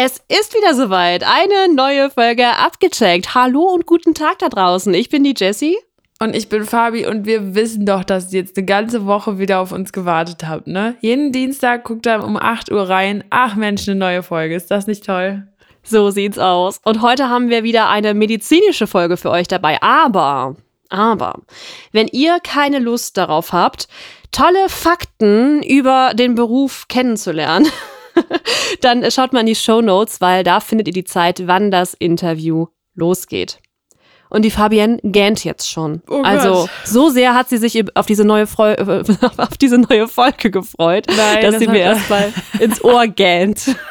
Es 0.00 0.22
ist 0.28 0.54
wieder 0.54 0.76
soweit. 0.76 1.24
Eine 1.24 1.74
neue 1.74 2.08
Folge 2.08 2.46
abgecheckt. 2.46 3.34
Hallo 3.34 3.62
und 3.62 3.84
guten 3.84 4.14
Tag 4.14 4.38
da 4.38 4.48
draußen. 4.48 4.94
Ich 4.94 5.08
bin 5.08 5.24
die 5.24 5.34
Jessie. 5.36 5.76
Und 6.20 6.36
ich 6.36 6.48
bin 6.48 6.62
Fabi 6.62 7.04
und 7.04 7.26
wir 7.26 7.56
wissen 7.56 7.84
doch, 7.84 8.04
dass 8.04 8.32
ihr 8.32 8.42
jetzt 8.42 8.56
eine 8.56 8.64
ganze 8.64 9.06
Woche 9.06 9.40
wieder 9.40 9.58
auf 9.58 9.72
uns 9.72 9.90
gewartet 9.92 10.46
habt, 10.46 10.68
ne? 10.68 10.94
Jeden 11.00 11.32
Dienstag 11.32 11.82
guckt 11.82 12.06
ihr 12.06 12.22
um 12.22 12.36
8 12.36 12.70
Uhr 12.70 12.88
rein. 12.88 13.24
Ach 13.30 13.56
Mensch, 13.56 13.88
eine 13.88 13.98
neue 13.98 14.22
Folge. 14.22 14.54
Ist 14.54 14.70
das 14.70 14.86
nicht 14.86 15.04
toll? 15.04 15.48
So 15.82 16.12
sieht's 16.12 16.38
aus. 16.38 16.78
Und 16.84 17.02
heute 17.02 17.28
haben 17.28 17.48
wir 17.48 17.64
wieder 17.64 17.88
eine 17.88 18.14
medizinische 18.14 18.86
Folge 18.86 19.16
für 19.16 19.30
euch 19.30 19.48
dabei. 19.48 19.82
Aber, 19.82 20.54
aber, 20.90 21.40
wenn 21.90 22.06
ihr 22.06 22.38
keine 22.38 22.78
Lust 22.78 23.16
darauf 23.16 23.52
habt, 23.52 23.88
tolle 24.30 24.68
Fakten 24.68 25.60
über 25.64 26.12
den 26.14 26.36
Beruf 26.36 26.86
kennenzulernen, 26.86 27.66
dann 28.80 29.08
schaut 29.10 29.32
mal 29.32 29.40
in 29.40 29.46
die 29.46 29.54
Show 29.54 29.80
Notes, 29.80 30.20
weil 30.20 30.44
da 30.44 30.60
findet 30.60 30.88
ihr 30.88 30.94
die 30.94 31.04
Zeit, 31.04 31.46
wann 31.46 31.70
das 31.70 31.94
Interview 31.94 32.66
losgeht. 32.94 33.58
Und 34.30 34.44
die 34.44 34.50
Fabienne 34.50 34.98
gähnt 35.02 35.42
jetzt 35.44 35.70
schon. 35.70 36.02
Oh 36.08 36.20
also 36.22 36.52
Gott. 36.52 36.70
so 36.84 37.08
sehr 37.08 37.34
hat 37.34 37.48
sie 37.48 37.56
sich 37.56 37.82
auf 37.96 38.04
diese 38.04 38.24
neue, 38.24 38.46
Freu 38.46 38.74
auf 39.38 39.56
diese 39.56 39.78
neue 39.78 40.06
Folge 40.06 40.50
gefreut, 40.50 41.06
Nein, 41.08 41.42
dass 41.42 41.52
das 41.52 41.60
sie 41.60 41.68
mir 41.68 41.80
erstmal 41.80 42.32
ins 42.60 42.82
Ohr 42.84 43.06
gähnt. 43.06 43.74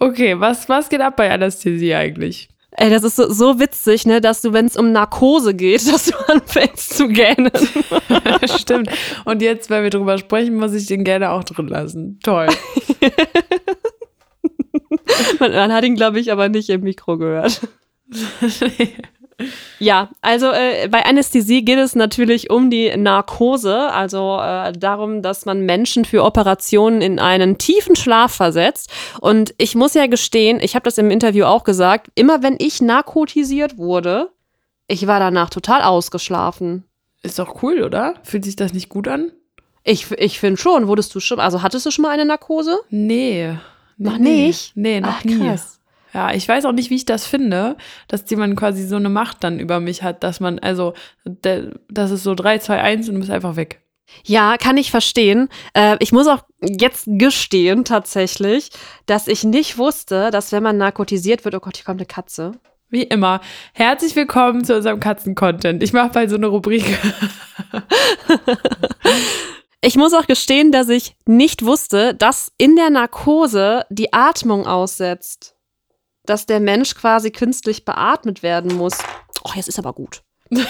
Okay, 0.00 0.40
was, 0.40 0.66
was 0.68 0.88
geht 0.88 1.02
ab 1.02 1.16
bei 1.16 1.30
Anästhesie 1.30 1.94
eigentlich? 1.94 2.48
Ey, 2.80 2.88
das 2.88 3.04
ist 3.04 3.16
so, 3.16 3.30
so 3.30 3.60
witzig, 3.60 4.06
ne, 4.06 4.22
dass 4.22 4.40
du, 4.40 4.54
wenn 4.54 4.64
es 4.64 4.74
um 4.74 4.90
Narkose 4.90 5.52
geht, 5.52 5.86
dass 5.92 6.06
du 6.06 6.16
anfängst 6.28 6.96
zu 6.96 7.08
gähnen. 7.08 7.50
Stimmt. 8.58 8.88
Und 9.26 9.42
jetzt, 9.42 9.68
wenn 9.68 9.82
wir 9.82 9.90
drüber 9.90 10.16
sprechen, 10.16 10.54
muss 10.54 10.72
ich 10.72 10.86
den 10.86 11.04
gerne 11.04 11.30
auch 11.30 11.44
drin 11.44 11.68
lassen. 11.68 12.18
Toll. 12.22 12.48
Man, 15.38 15.52
man 15.52 15.72
hat 15.72 15.84
ihn, 15.84 15.96
glaube 15.96 16.20
ich, 16.20 16.32
aber 16.32 16.48
nicht 16.48 16.68
im 16.70 16.82
Mikro 16.82 17.18
gehört. 17.18 17.60
Ja, 19.78 20.10
also 20.20 20.50
äh, 20.50 20.88
bei 20.88 21.04
Anästhesie 21.04 21.64
geht 21.64 21.78
es 21.78 21.94
natürlich 21.94 22.50
um 22.50 22.70
die 22.70 22.94
Narkose, 22.96 23.90
also 23.92 24.38
äh, 24.40 24.72
darum, 24.72 25.22
dass 25.22 25.46
man 25.46 25.64
Menschen 25.64 26.04
für 26.04 26.24
Operationen 26.24 27.00
in 27.00 27.18
einen 27.18 27.58
tiefen 27.58 27.96
Schlaf 27.96 28.34
versetzt. 28.34 28.90
Und 29.20 29.54
ich 29.58 29.74
muss 29.74 29.94
ja 29.94 30.06
gestehen, 30.06 30.60
ich 30.60 30.74
habe 30.74 30.84
das 30.84 30.98
im 30.98 31.10
Interview 31.10 31.44
auch 31.44 31.64
gesagt, 31.64 32.08
immer 32.14 32.42
wenn 32.42 32.56
ich 32.58 32.80
narkotisiert 32.80 33.78
wurde, 33.78 34.30
ich 34.86 35.06
war 35.06 35.20
danach 35.20 35.50
total 35.50 35.82
ausgeschlafen. 35.82 36.84
Ist 37.22 37.38
doch 37.38 37.62
cool, 37.62 37.82
oder? 37.82 38.14
Fühlt 38.22 38.44
sich 38.44 38.56
das 38.56 38.72
nicht 38.72 38.88
gut 38.88 39.08
an? 39.08 39.32
Ich, 39.84 40.10
ich 40.12 40.40
finde 40.40 40.60
schon, 40.60 40.88
wurdest 40.88 41.14
du 41.14 41.20
schon, 41.20 41.40
also 41.40 41.62
hattest 41.62 41.86
du 41.86 41.90
schon 41.90 42.02
mal 42.02 42.10
eine 42.10 42.24
Narkose? 42.24 42.78
Nee. 42.90 43.56
Noch 43.96 44.18
nee. 44.18 44.46
nicht? 44.46 44.72
Nee, 44.76 45.00
noch 45.00 45.16
Ach, 45.18 45.24
nie. 45.24 45.38
krass. 45.38 45.79
Ja, 46.12 46.32
ich 46.32 46.48
weiß 46.48 46.64
auch 46.64 46.72
nicht, 46.72 46.90
wie 46.90 46.96
ich 46.96 47.04
das 47.04 47.26
finde, 47.26 47.76
dass 48.08 48.28
jemand 48.28 48.56
quasi 48.56 48.86
so 48.86 48.96
eine 48.96 49.08
Macht 49.08 49.44
dann 49.44 49.60
über 49.60 49.80
mich 49.80 50.02
hat, 50.02 50.24
dass 50.24 50.40
man, 50.40 50.58
also, 50.58 50.94
das 51.24 52.10
ist 52.10 52.24
so 52.24 52.34
3, 52.34 52.58
2, 52.58 52.80
1 52.80 53.08
und 53.08 53.14
du 53.14 53.20
bist 53.20 53.30
einfach 53.30 53.56
weg. 53.56 53.82
Ja, 54.24 54.56
kann 54.56 54.76
ich 54.76 54.90
verstehen. 54.90 55.48
Äh, 55.72 55.96
ich 56.00 56.10
muss 56.10 56.26
auch 56.26 56.42
jetzt 56.60 57.04
gestehen, 57.06 57.84
tatsächlich, 57.84 58.70
dass 59.06 59.28
ich 59.28 59.44
nicht 59.44 59.78
wusste, 59.78 60.32
dass 60.32 60.50
wenn 60.50 60.64
man 60.64 60.78
narkotisiert 60.78 61.44
wird, 61.44 61.54
oh 61.54 61.60
Gott, 61.60 61.76
hier 61.76 61.84
kommt 61.84 62.00
eine 62.00 62.06
Katze. 62.06 62.52
Wie 62.88 63.04
immer. 63.04 63.40
Herzlich 63.72 64.16
willkommen 64.16 64.64
zu 64.64 64.74
unserem 64.74 64.98
Katzen-Content. 64.98 65.80
Ich 65.80 65.92
mache 65.92 66.10
bald 66.10 66.30
so 66.30 66.36
eine 66.36 66.48
Rubrik. 66.48 66.84
Ich 69.82 69.96
muss 69.96 70.12
auch 70.12 70.26
gestehen, 70.26 70.72
dass 70.72 70.90
ich 70.90 71.16
nicht 71.24 71.64
wusste, 71.64 72.14
dass 72.14 72.52
in 72.58 72.76
der 72.76 72.90
Narkose 72.90 73.86
die 73.88 74.12
Atmung 74.12 74.66
aussetzt. 74.66 75.56
Dass 76.30 76.46
der 76.46 76.60
Mensch 76.60 76.94
quasi 76.94 77.32
künstlich 77.32 77.84
beatmet 77.84 78.44
werden 78.44 78.76
muss. 78.76 78.98
Oh, 79.42 79.50
jetzt 79.56 79.68
ist 79.68 79.80
aber 79.80 79.92
gut. 79.92 80.22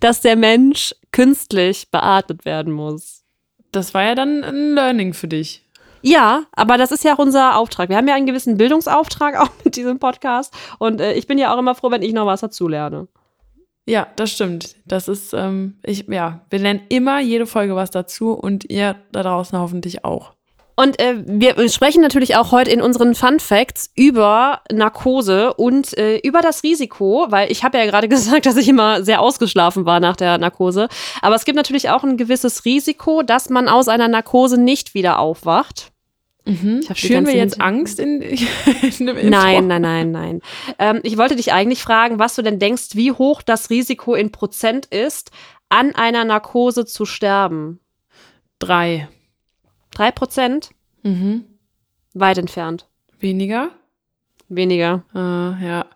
dass 0.00 0.22
der 0.22 0.34
Mensch 0.34 0.94
künstlich 1.12 1.90
beatmet 1.90 2.46
werden 2.46 2.72
muss. 2.72 3.22
Das 3.70 3.92
war 3.92 4.02
ja 4.02 4.14
dann 4.14 4.42
ein 4.44 4.72
Learning 4.72 5.12
für 5.12 5.28
dich. 5.28 5.68
Ja, 6.00 6.44
aber 6.52 6.78
das 6.78 6.90
ist 6.90 7.04
ja 7.04 7.14
auch 7.14 7.18
unser 7.18 7.58
Auftrag. 7.58 7.90
Wir 7.90 7.98
haben 7.98 8.08
ja 8.08 8.14
einen 8.14 8.24
gewissen 8.24 8.56
Bildungsauftrag 8.56 9.36
auch 9.38 9.50
mit 9.62 9.76
diesem 9.76 9.98
Podcast. 9.98 10.54
Und 10.78 11.02
äh, 11.02 11.12
ich 11.12 11.26
bin 11.26 11.36
ja 11.36 11.52
auch 11.52 11.58
immer 11.58 11.74
froh, 11.74 11.90
wenn 11.90 12.00
ich 12.00 12.14
noch 12.14 12.24
was 12.24 12.40
dazu 12.40 12.66
lerne. 12.66 13.08
Ja, 13.84 14.06
das 14.16 14.30
stimmt. 14.30 14.76
Das 14.86 15.06
ist, 15.06 15.34
ähm, 15.34 15.76
ich, 15.82 16.08
ja, 16.08 16.46
wir 16.48 16.60
lernen 16.60 16.80
immer 16.88 17.20
jede 17.20 17.44
Folge 17.44 17.76
was 17.76 17.90
dazu 17.90 18.32
und 18.32 18.70
ihr 18.70 18.96
da 19.12 19.22
draußen 19.22 19.58
hoffentlich 19.58 20.02
auch. 20.02 20.33
Und 20.76 20.98
äh, 21.00 21.22
wir 21.26 21.68
sprechen 21.68 22.02
natürlich 22.02 22.36
auch 22.36 22.50
heute 22.50 22.70
in 22.70 22.82
unseren 22.82 23.14
Fun 23.14 23.38
Facts 23.38 23.90
über 23.94 24.60
Narkose 24.72 25.54
und 25.54 25.96
äh, 25.96 26.18
über 26.18 26.40
das 26.40 26.62
Risiko, 26.62 27.26
weil 27.30 27.50
ich 27.50 27.62
habe 27.62 27.78
ja 27.78 27.86
gerade 27.86 28.08
gesagt, 28.14 28.46
dass 28.46 28.56
ich 28.56 28.68
immer 28.68 29.02
sehr 29.04 29.20
ausgeschlafen 29.20 29.86
war 29.86 30.00
nach 30.00 30.16
der 30.16 30.38
Narkose. 30.38 30.88
Aber 31.22 31.34
es 31.34 31.44
gibt 31.44 31.56
natürlich 31.56 31.90
auch 31.90 32.02
ein 32.02 32.16
gewisses 32.16 32.64
Risiko, 32.64 33.22
dass 33.22 33.50
man 33.50 33.68
aus 33.68 33.88
einer 33.88 34.08
Narkose 34.08 34.60
nicht 34.60 34.94
wieder 34.94 35.18
aufwacht. 35.18 35.92
Die 36.46 36.82
Schüren 36.94 37.26
wir 37.26 37.34
jetzt 37.34 37.58
Angst 37.58 37.98
in, 37.98 38.20
in 39.00 39.06
dem 39.06 39.16
Intro? 39.16 39.30
Nein, 39.30 39.66
nein, 39.66 39.80
nein, 39.80 40.10
nein. 40.10 40.40
Ähm, 40.78 41.00
ich 41.02 41.16
wollte 41.16 41.36
dich 41.36 41.52
eigentlich 41.52 41.82
fragen, 41.82 42.18
was 42.18 42.34
du 42.34 42.42
denn 42.42 42.58
denkst, 42.58 42.88
wie 42.94 43.12
hoch 43.12 43.40
das 43.40 43.70
Risiko 43.70 44.14
in 44.14 44.30
Prozent 44.30 44.86
ist, 44.86 45.30
an 45.70 45.94
einer 45.94 46.24
Narkose 46.24 46.84
zu 46.84 47.06
sterben. 47.06 47.80
Drei. 48.58 49.08
Drei 49.94 50.10
Prozent? 50.10 50.70
Mhm. 51.02 51.44
Weit 52.12 52.38
entfernt. 52.38 52.86
Weniger? 53.18 53.70
Weniger. 54.48 55.02
Ah, 55.14 55.56
ja. 55.62 55.86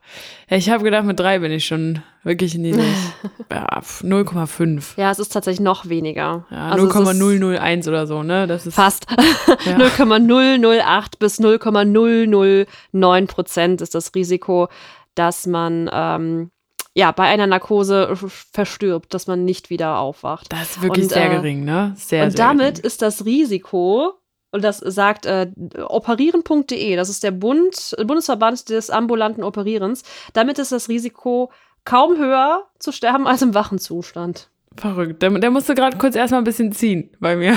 Ich 0.48 0.70
habe 0.70 0.82
gedacht, 0.82 1.04
mit 1.04 1.20
drei 1.20 1.38
bin 1.40 1.52
ich 1.52 1.66
schon 1.66 2.02
wirklich 2.24 2.54
niedrig. 2.56 2.86
ja, 3.52 3.80
pf, 3.82 4.02
0,5. 4.02 4.98
Ja, 4.98 5.10
es 5.10 5.18
ist 5.18 5.28
tatsächlich 5.32 5.60
noch 5.60 5.88
weniger. 5.88 6.46
Ja, 6.50 6.70
Also 6.70 6.86
es 6.88 6.94
ist 6.94 7.18
0,001 7.18 7.88
oder 7.88 8.06
so, 8.06 8.22
ne? 8.22 8.46
Das 8.46 8.66
ist 8.66 8.74
Fast. 8.74 9.06
Ja. 9.64 9.76
0,008 9.78 11.18
bis 11.18 11.40
0,009 11.40 13.26
Prozent 13.26 13.80
ist 13.82 13.94
das 13.94 14.14
Risiko, 14.14 14.68
dass 15.14 15.46
man 15.46 15.90
ähm, 15.92 16.50
ja 16.98 17.12
bei 17.12 17.28
einer 17.28 17.46
Narkose 17.46 18.16
verstirbt, 18.52 19.14
dass 19.14 19.28
man 19.28 19.44
nicht 19.44 19.70
wieder 19.70 19.98
aufwacht. 19.98 20.52
Das 20.52 20.62
ist 20.62 20.82
wirklich 20.82 21.04
Und, 21.04 21.10
sehr 21.12 21.30
äh, 21.30 21.36
gering, 21.36 21.64
ne? 21.64 21.94
Sehr, 21.96 22.24
und 22.24 22.32
sehr 22.32 22.46
damit 22.46 22.74
gering. 22.74 22.86
ist 22.86 23.02
das 23.02 23.24
Risiko, 23.24 24.14
und 24.50 24.64
das 24.64 24.78
sagt 24.78 25.24
äh, 25.24 25.48
operieren.de, 25.86 26.96
das 26.96 27.08
ist 27.08 27.22
der 27.22 27.30
Bund, 27.30 27.94
Bundesverband 28.04 28.68
des 28.68 28.90
ambulanten 28.90 29.44
Operierens, 29.44 30.02
damit 30.32 30.58
ist 30.58 30.72
das 30.72 30.88
Risiko 30.88 31.52
kaum 31.84 32.18
höher 32.18 32.64
zu 32.80 32.90
sterben 32.90 33.28
als 33.28 33.42
im 33.42 33.54
wachen 33.54 33.78
Zustand. 33.78 34.50
Verrückt. 34.76 35.22
Der, 35.22 35.30
der 35.30 35.50
musste 35.52 35.76
gerade 35.76 35.98
kurz 35.98 36.16
erstmal 36.16 36.40
ein 36.40 36.44
bisschen 36.44 36.72
ziehen 36.72 37.10
bei 37.20 37.36
mir. 37.36 37.56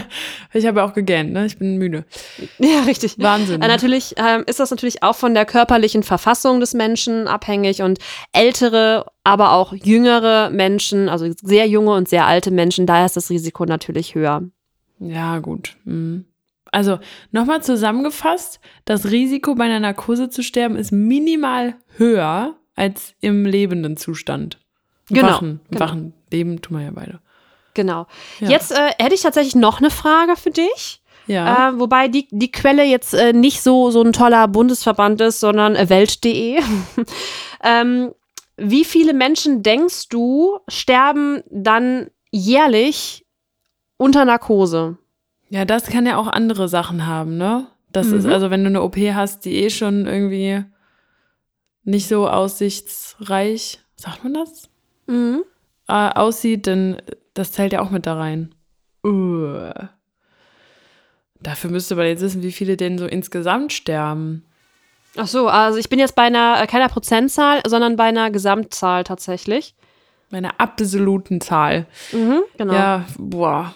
ich 0.52 0.66
habe 0.66 0.82
auch 0.82 0.94
gegähnt, 0.94 1.32
ne? 1.32 1.46
Ich 1.46 1.58
bin 1.58 1.76
müde. 1.76 2.04
Ja, 2.58 2.80
richtig. 2.80 3.18
Wahnsinn. 3.18 3.62
Äh, 3.62 3.68
natürlich 3.68 4.14
ähm, 4.16 4.44
ist 4.46 4.60
das 4.60 4.70
natürlich 4.70 5.02
auch 5.02 5.16
von 5.16 5.34
der 5.34 5.44
körperlichen 5.44 6.02
Verfassung 6.02 6.60
des 6.60 6.74
Menschen 6.74 7.28
abhängig 7.28 7.82
und 7.82 7.98
ältere, 8.32 9.06
aber 9.24 9.52
auch 9.52 9.72
jüngere 9.72 10.50
Menschen, 10.50 11.08
also 11.08 11.30
sehr 11.42 11.68
junge 11.68 11.92
und 11.92 12.08
sehr 12.08 12.26
alte 12.26 12.50
Menschen, 12.50 12.86
da 12.86 13.04
ist 13.04 13.16
das 13.16 13.30
Risiko 13.30 13.64
natürlich 13.64 14.14
höher. 14.14 14.42
Ja, 14.98 15.38
gut. 15.38 15.76
Mhm. 15.84 16.26
Also, 16.70 16.98
nochmal 17.32 17.62
zusammengefasst, 17.62 18.58
das 18.86 19.10
Risiko 19.10 19.54
bei 19.54 19.64
einer 19.64 19.80
Narkose 19.80 20.30
zu 20.30 20.42
sterben 20.42 20.76
ist 20.76 20.90
minimal 20.90 21.74
höher 21.96 22.56
als 22.74 23.14
im 23.20 23.44
lebenden 23.44 23.98
Zustand. 23.98 24.58
Genau, 25.08 25.28
Wachen, 25.28 25.60
im 25.64 25.70
genau. 25.70 25.80
wachen 25.80 26.14
Leben 26.30 26.62
tun 26.62 26.78
wir 26.78 26.84
ja 26.84 26.90
beide. 26.92 27.20
Genau. 27.74 28.06
Ja. 28.40 28.50
Jetzt 28.50 28.72
äh, 28.72 28.90
hätte 28.98 29.14
ich 29.14 29.22
tatsächlich 29.22 29.54
noch 29.54 29.78
eine 29.78 29.90
Frage 29.90 30.36
für 30.36 30.50
dich. 30.50 31.02
Ja. 31.26 31.70
Äh, 31.70 31.78
wobei 31.78 32.08
die, 32.08 32.26
die 32.30 32.50
Quelle 32.50 32.84
jetzt 32.84 33.14
äh, 33.14 33.32
nicht 33.32 33.62
so, 33.62 33.90
so 33.90 34.02
ein 34.02 34.12
toller 34.12 34.48
Bundesverband 34.48 35.20
ist, 35.20 35.40
sondern 35.40 35.76
äh, 35.76 35.88
Welt.de. 35.88 36.60
ähm, 37.64 38.12
wie 38.56 38.84
viele 38.84 39.14
Menschen 39.14 39.62
denkst 39.62 40.08
du 40.08 40.58
sterben 40.68 41.42
dann 41.50 42.10
jährlich 42.30 43.24
unter 43.96 44.24
Narkose? 44.24 44.98
Ja, 45.48 45.64
das 45.64 45.86
kann 45.86 46.06
ja 46.06 46.16
auch 46.16 46.26
andere 46.26 46.68
Sachen 46.68 47.06
haben, 47.06 47.36
ne? 47.36 47.66
Das 47.90 48.06
ist, 48.08 48.24
Mhm. 48.26 48.32
also 48.32 48.50
wenn 48.50 48.62
du 48.64 48.68
eine 48.70 48.82
OP 48.82 48.96
hast, 48.96 49.44
die 49.44 49.54
eh 49.56 49.70
schon 49.70 50.06
irgendwie 50.06 50.64
nicht 51.84 52.08
so 52.08 52.26
aussichtsreich, 52.28 53.80
sagt 53.96 54.24
man 54.24 54.34
das? 54.34 54.68
Mhm. 55.06 55.44
Äh, 55.88 56.10
aussieht, 56.14 56.66
dann 56.66 56.96
das 57.34 57.52
zählt 57.52 57.72
ja 57.72 57.80
auch 57.80 57.90
mit 57.90 58.06
da 58.06 58.14
rein. 58.14 58.54
Uh. 59.04 59.70
Dafür 61.40 61.70
müsste 61.70 61.96
man 61.96 62.06
jetzt 62.06 62.22
wissen, 62.22 62.42
wie 62.42 62.52
viele 62.52 62.76
denn 62.76 62.98
so 62.98 63.06
insgesamt 63.06 63.72
sterben. 63.72 64.44
Ach 65.16 65.26
so, 65.26 65.48
also 65.48 65.78
ich 65.78 65.88
bin 65.88 65.98
jetzt 65.98 66.14
bei 66.14 66.22
einer, 66.22 66.62
äh, 66.62 66.66
keiner 66.66 66.88
Prozentzahl, 66.88 67.60
sondern 67.66 67.96
bei 67.96 68.04
einer 68.04 68.30
Gesamtzahl 68.30 69.04
tatsächlich. 69.04 69.74
Meine 70.30 70.58
absoluten 70.58 71.40
Zahl. 71.40 71.86
Mhm, 72.12 72.42
genau. 72.56 72.72
Ja, 72.72 73.04
boah. 73.18 73.74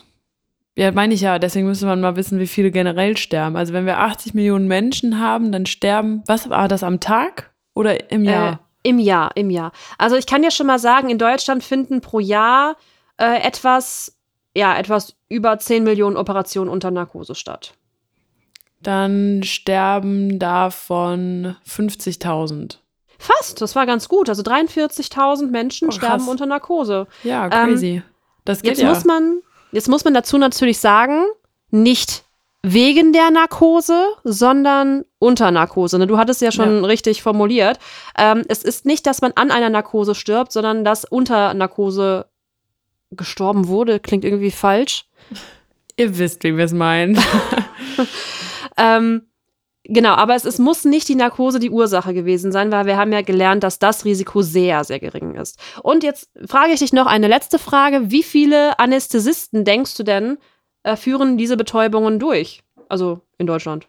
Ja, 0.79 0.93
meine 0.93 1.15
ich 1.15 1.21
ja. 1.21 1.39
Deswegen 1.39 1.67
müsste 1.67 1.87
man 1.87 2.01
mal 2.01 2.17
wissen, 2.17 2.39
wie 2.39 2.47
viele 2.47 2.71
generell 2.71 3.17
sterben. 3.17 3.57
Also 3.57 3.73
wenn 3.73 3.87
wir 3.87 3.99
80 3.99 4.35
Millionen 4.35 4.69
Menschen 4.69 5.21
haben, 5.21 5.53
dann 5.53 5.67
sterben, 5.67 6.23
was 6.27 6.49
war 6.49 6.69
das 6.69 6.83
am 6.83 7.01
Tag 7.01 7.53
oder 7.75 8.11
im 8.11 8.25
Jahr? 8.25 8.61
Äh, 8.83 8.89
Im 8.89 8.99
Jahr, 8.99 9.33
im 9.35 9.51
Jahr. 9.51 9.73
Also 9.99 10.17
ich 10.17 10.27
kann 10.27 10.43
ja 10.43 10.51
schon 10.51 10.67
mal 10.67 10.79
sagen, 10.79 11.11
in 11.11 11.19
Deutschland 11.19 11.65
finden 11.65 12.01
pro 12.01 12.21
Jahr 12.21 12.77
äh, 13.19 13.41
etwas, 13.43 14.17
ja, 14.55 14.77
etwas 14.77 15.15
über 15.29 15.59
10 15.59 15.85
Millionen 15.85 16.17
Operationen 16.17 16.71
unter 16.71 16.91
Narkose 16.91 17.35
statt. 17.35 17.75
Dann 18.83 19.43
sterben 19.43 20.39
davon 20.39 21.57
50.000. 21.67 22.79
Fast, 23.19 23.61
das 23.63 23.75
war 23.75 23.87
ganz 23.87 24.09
gut. 24.09 24.29
Also 24.29 24.43
43.000 24.43 25.47
Menschen 25.49 25.89
Oh, 25.89 25.93
sterben 25.93 26.29
unter 26.29 26.47
Narkose. 26.47 27.07
Ja, 27.25 27.49
crazy. 27.49 28.03
das 28.45 28.63
geht 28.63 28.73
Jetzt 28.73 28.83
ja. 28.83 28.91
muss 28.91 29.05
man, 29.05 29.41
jetzt 29.73 29.89
muss 29.89 30.05
man 30.05 30.15
dazu 30.15 30.37
natürlich 30.39 30.79
sagen, 30.79 31.25
nicht 31.71 32.25
wegen 32.63 33.13
der 33.13 33.31
Narkose, 33.31 34.07
sondern 34.25 35.05
unter 35.19 35.51
Narkose. 35.51 35.99
Ne? 35.99 36.07
Du 36.07 36.19
hattest 36.19 36.43
ja 36.43 36.51
schon 36.53 36.85
richtig 36.85 37.23
formuliert. 37.23 37.79
Ähm, 38.19 38.45
es 38.49 38.63
ist 38.63 38.85
nicht, 38.85 39.07
dass 39.07 39.23
man 39.23 39.33
an 39.37 39.51
einer 39.51 39.71
Narkose 39.71 40.15
stirbt, 40.15 40.53
sondern 40.53 40.85
dass 40.85 41.05
unter 41.05 41.55
Narkose 41.55 42.27
gestorben 43.11 43.69
wurde. 43.69 44.01
Klingt 44.01 44.25
irgendwie 44.25 44.51
falsch. 44.51 45.07
Ihr 45.97 46.19
wisst, 46.19 46.45
wie 46.45 46.57
wir 46.57 46.65
es 46.65 46.73
meinen. 46.73 47.19
Ähm, 48.77 49.23
genau, 49.85 50.11
aber 50.11 50.35
es, 50.35 50.45
es 50.45 50.59
muss 50.59 50.85
nicht 50.85 51.09
die 51.09 51.15
Narkose 51.15 51.59
die 51.59 51.71
Ursache 51.71 52.15
gewesen 52.15 52.53
sein, 52.53 52.71
weil 52.71 52.87
wir 52.87 52.97
haben 52.97 53.13
ja 53.13 53.23
gelernt, 53.23 53.65
dass 53.65 53.79
das 53.79 54.05
Risiko 54.05 54.43
sehr, 54.43 54.85
sehr 54.85 55.01
gering 55.01 55.35
ist. 55.35 55.59
Und 55.83 56.05
jetzt 56.05 56.31
frage 56.47 56.73
ich 56.73 56.81
dich 56.81 56.93
noch 56.93 57.07
eine 57.07 57.29
letzte 57.29 57.59
Frage. 57.59 58.11
Wie 58.11 58.23
viele 58.23 58.79
Anästhesisten 58.79 59.65
denkst 59.65 59.97
du 59.97 60.03
denn, 60.03 60.39
äh, 60.83 60.97
führen 60.97 61.39
diese 61.39 61.57
Betäubungen 61.57 62.19
durch? 62.19 62.63
Also 62.89 63.21
in 63.39 63.47
Deutschland. 63.47 63.89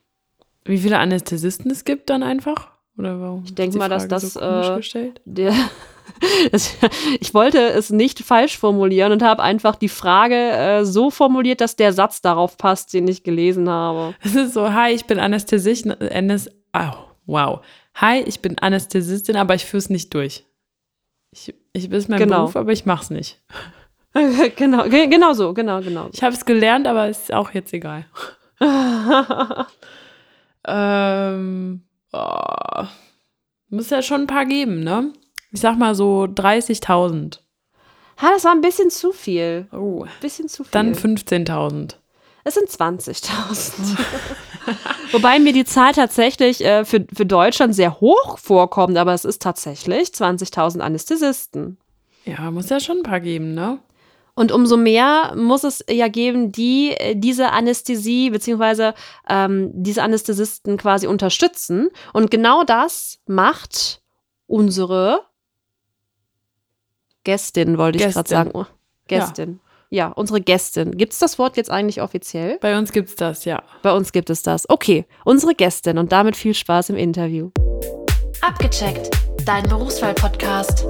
wie 0.65 0.79
viele 0.79 0.97
Anästhesisten 0.97 1.71
es 1.71 1.85
gibt 1.85 2.09
dann 2.09 2.23
einfach? 2.23 2.69
Oder 2.97 3.21
warum? 3.21 3.43
Ich 3.45 3.53
denk 3.53 3.75
mal, 3.75 3.89
dass 3.89 4.07
das, 4.07 4.33
So 4.33 4.39
äh? 4.39 5.13
Der, 5.25 5.51
das, 5.51 5.57
ich 7.19 7.33
wollte 7.33 7.59
es 7.59 7.89
nicht 7.89 8.19
falsch 8.19 8.57
formulieren 8.57 9.11
und 9.11 9.23
habe 9.23 9.43
einfach 9.43 9.75
die 9.75 9.89
Frage 9.89 10.35
äh, 10.35 10.85
so 10.85 11.09
formuliert, 11.09 11.61
dass 11.61 11.75
der 11.75 11.93
Satz 11.93 12.21
darauf 12.21 12.57
passt, 12.57 12.93
den 12.93 13.07
ich 13.07 13.23
gelesen 13.23 13.69
habe. 13.69 14.15
Es 14.23 14.35
ist 14.35 14.53
so, 14.53 14.73
hi, 14.73 14.91
ich 14.91 15.05
bin 15.05 15.19
Anästhesistin. 15.19 15.93
Anäs 15.93 16.49
oh, 16.73 16.93
wow. 17.25 17.59
Hi, 17.95 18.21
ich 18.21 18.41
bin 18.41 18.57
Anästhesistin, 18.59 19.35
aber 19.35 19.55
ich 19.55 19.65
führe 19.65 19.79
es 19.79 19.89
nicht 19.89 20.13
durch. 20.13 20.45
Ich, 21.31 21.53
ich 21.73 21.91
ist 21.91 22.09
mein 22.09 22.19
Genau. 22.19 22.41
Beruf, 22.41 22.55
aber 22.55 22.71
ich 22.71 22.85
mach's 22.85 23.09
nicht. 23.09 23.41
genau, 24.55 24.83
ge 24.89 25.07
genau 25.07 25.33
so, 25.33 25.53
genau, 25.53 25.81
genau. 25.81 26.09
Ich 26.13 26.23
habe 26.23 26.33
es 26.33 26.45
gelernt, 26.45 26.87
aber 26.87 27.09
ist 27.09 27.33
auch 27.33 27.51
jetzt 27.51 27.73
egal. 27.73 28.05
ähm, 30.67 31.81
oh, 32.11 32.83
muss 33.69 33.89
ja 33.89 34.01
schon 34.01 34.21
ein 34.21 34.27
paar 34.27 34.45
geben, 34.45 34.83
ne? 34.83 35.13
Ich 35.57 35.61
sag 35.61 35.75
mal 35.75 35.95
so 35.95 36.25
30.000. 36.25 37.39
Ha, 38.21 38.29
das 38.31 38.43
war 38.43 38.51
ein 38.51 38.61
bisschen 38.61 38.91
zu 38.91 39.11
viel. 39.11 39.65
Oh. 39.71 40.05
Bisschen 40.21 40.47
zu 40.49 40.63
viel. 40.63 40.69
Dann 40.71 40.93
15.000. 40.93 41.95
es 42.43 42.53
sind 42.53 42.69
20.000. 42.69 43.97
Wobei 45.13 45.39
mir 45.39 45.53
die 45.53 45.65
Zahl 45.65 45.93
tatsächlich 45.93 46.63
äh, 46.63 46.85
für, 46.85 47.07
für 47.11 47.25
Deutschland 47.25 47.73
sehr 47.73 47.99
hoch 47.99 48.37
vorkommt, 48.37 48.99
aber 48.99 49.15
es 49.15 49.25
ist 49.25 49.41
tatsächlich 49.41 50.09
20.000 50.09 50.77
Anästhesisten. 50.81 51.79
Ja, 52.23 52.51
muss 52.51 52.69
ja 52.69 52.79
schon 52.79 52.97
ein 52.97 53.03
paar 53.03 53.19
geben, 53.19 53.55
ne? 53.55 53.79
Und 54.35 54.51
umso 54.51 54.77
mehr 54.77 55.33
muss 55.35 55.63
es 55.63 55.83
ja 55.89 56.07
geben, 56.07 56.51
die 56.51 56.91
äh, 56.91 57.15
diese 57.15 57.49
Anästhesie 57.51 58.29
beziehungsweise 58.29 58.93
ähm, 59.27 59.71
diese 59.73 60.03
Anästhesisten 60.03 60.77
quasi 60.77 61.07
unterstützen. 61.07 61.89
Und 62.13 62.29
genau 62.29 62.63
das 62.63 63.17
macht 63.25 64.03
unsere 64.45 65.26
Gästin, 67.27 67.77
wollte 67.77 67.97
ich 67.97 68.13
gerade 68.13 68.29
sagen. 68.29 68.51
Oh, 68.53 68.63
Gästin. 69.09 69.59
Ja. 69.89 70.07
unsere 70.07 70.39
Gästin. 70.39 70.95
Gibt 70.95 71.11
es 71.11 71.19
das 71.19 71.37
Wort 71.37 71.57
jetzt 71.57 71.69
eigentlich 71.69 72.01
offiziell? 72.01 72.57
Bei 72.61 72.77
uns 72.77 72.93
gibt's 72.93 73.17
das, 73.17 73.43
ja. 73.43 73.63
Bei 73.81 73.91
uns 73.91 74.13
gibt 74.13 74.29
es 74.29 74.43
das. 74.43 74.69
Okay, 74.69 75.05
unsere 75.25 75.53
Gästin 75.53 75.97
und 75.97 76.13
damit 76.13 76.37
viel 76.37 76.53
Spaß 76.53 76.91
im 76.91 76.95
Interview. 76.95 77.51
Abgecheckt, 78.39 79.09
dein 79.43 79.63
Berufswahl-Podcast. 79.63 80.85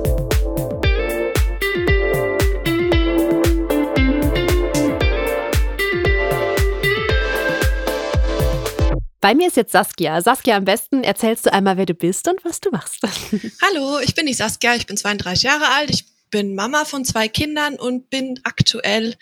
Bei 9.22 9.34
mir 9.34 9.48
ist 9.48 9.58
jetzt 9.58 9.72
Saskia. 9.72 10.22
Saskia, 10.22 10.56
am 10.56 10.66
besten 10.66 11.04
erzählst 11.04 11.48
du 11.48 11.52
einmal, 11.52 11.78
wer 11.78 11.88
du 11.88 11.96
bist 11.96 12.28
und 12.28 12.46
was 12.46 12.62
du 12.62 12.70
machst. 12.70 13.02
Hallo, 13.64 13.98
ich 14.04 14.14
bin 14.14 14.28
die 14.28 14.36
Saskia, 14.36 14.76
ich 14.76 14.86
bin 14.86 14.98
32 14.98 15.42
Jahre 15.42 15.66
alt, 15.74 15.90
ich 15.90 16.06
bin 16.30 16.56
Mama 16.56 16.86
von 16.86 17.06
zwei 17.06 17.28
Kindern 17.28 17.76
und 17.76 18.10
bin 18.10 18.40
aktuell 18.44 19.16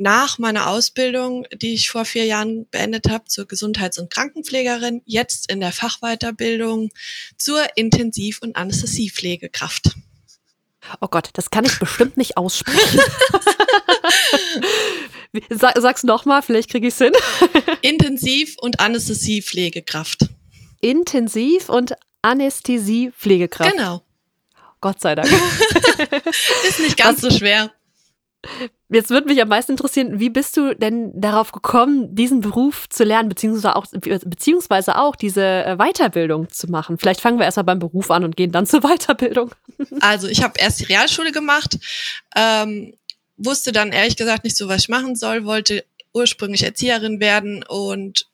nach 0.00 0.38
meiner 0.38 0.68
Ausbildung, 0.68 1.46
die 1.52 1.74
ich 1.74 1.90
vor 1.90 2.04
vier 2.04 2.24
Jahren 2.24 2.66
beendet 2.70 3.10
habe, 3.10 3.26
zur 3.26 3.46
Gesundheits- 3.46 3.98
und 3.98 4.10
Krankenpflegerin, 4.10 5.02
jetzt 5.04 5.52
in 5.52 5.60
der 5.60 5.72
Fachweiterbildung 5.72 6.90
zur 7.36 7.62
Intensiv- 7.76 8.40
und 8.40 8.56
Anästhesiepflegekraft. 8.56 9.96
Oh 11.02 11.08
Gott, 11.08 11.28
das 11.34 11.50
kann 11.50 11.66
ich 11.66 11.78
bestimmt 11.78 12.16
nicht 12.16 12.38
aussprechen. 12.38 13.00
Sag, 15.50 15.78
sag's 15.78 16.02
nochmal, 16.02 16.42
vielleicht 16.42 16.70
kriege 16.70 16.88
ich's 16.88 16.98
hin. 16.98 17.12
Intensiv- 17.82 18.56
und 18.58 18.80
Anästhesiepflegekraft. 18.80 20.28
Intensiv- 20.80 21.68
und 21.68 21.92
Anästhesie-Pflegekraft. 22.22 23.70
Genau. 23.70 24.02
Gott 24.80 25.00
sei 25.00 25.14
Dank. 25.14 25.28
Ist 26.68 26.80
nicht 26.80 26.96
ganz 26.96 27.20
so 27.20 27.30
schwer. 27.30 27.72
Jetzt 28.88 29.10
würde 29.10 29.28
mich 29.28 29.40
am 29.40 29.48
meisten 29.48 29.72
interessieren, 29.72 30.18
wie 30.18 30.30
bist 30.30 30.56
du 30.56 30.74
denn 30.74 31.12
darauf 31.20 31.52
gekommen, 31.52 32.14
diesen 32.14 32.40
Beruf 32.40 32.88
zu 32.88 33.04
lernen, 33.04 33.28
beziehungsweise 33.28 33.76
auch, 33.76 33.86
beziehungsweise 33.90 34.96
auch 34.96 35.14
diese 35.14 35.42
äh, 35.42 35.76
Weiterbildung 35.76 36.48
zu 36.48 36.66
machen? 36.68 36.96
Vielleicht 36.98 37.20
fangen 37.20 37.38
wir 37.38 37.44
erstmal 37.44 37.64
beim 37.64 37.78
Beruf 37.78 38.10
an 38.10 38.24
und 38.24 38.36
gehen 38.36 38.50
dann 38.50 38.66
zur 38.66 38.80
Weiterbildung. 38.80 39.52
Also 40.00 40.26
ich 40.26 40.42
habe 40.42 40.54
erst 40.58 40.80
die 40.80 40.84
Realschule 40.84 41.32
gemacht, 41.32 41.78
ähm, 42.34 42.94
wusste 43.36 43.72
dann 43.72 43.92
ehrlich 43.92 44.16
gesagt 44.16 44.44
nicht 44.44 44.56
so, 44.56 44.68
was 44.68 44.82
ich 44.82 44.88
machen 44.88 45.16
soll, 45.16 45.44
wollte 45.44 45.84
ursprünglich 46.12 46.62
Erzieherin 46.62 47.20
werden 47.20 47.62
und 47.62 48.26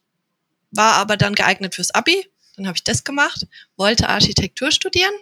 war 0.70 0.94
aber 0.94 1.16
dann 1.16 1.34
geeignet 1.34 1.74
fürs 1.74 1.90
Abi. 1.90 2.28
Dann 2.56 2.66
habe 2.66 2.76
ich 2.76 2.84
das 2.84 3.04
gemacht, 3.04 3.46
wollte 3.76 4.08
Architektur 4.08 4.70
studieren. 4.70 5.12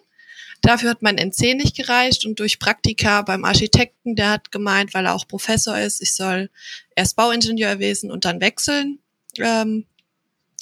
Dafür 0.64 0.88
hat 0.88 1.02
mein 1.02 1.18
NC 1.18 1.54
nicht 1.56 1.76
gereicht 1.76 2.24
und 2.24 2.40
durch 2.40 2.58
Praktika 2.58 3.20
beim 3.20 3.44
Architekten, 3.44 4.16
der 4.16 4.30
hat 4.30 4.50
gemeint, 4.50 4.94
weil 4.94 5.04
er 5.04 5.14
auch 5.14 5.28
Professor 5.28 5.78
ist, 5.78 6.00
ich 6.00 6.14
soll 6.14 6.48
erst 6.96 7.16
Bauingenieurwesen 7.16 8.10
und 8.10 8.24
dann 8.24 8.40
wechseln. 8.40 8.98
Ähm, 9.36 9.84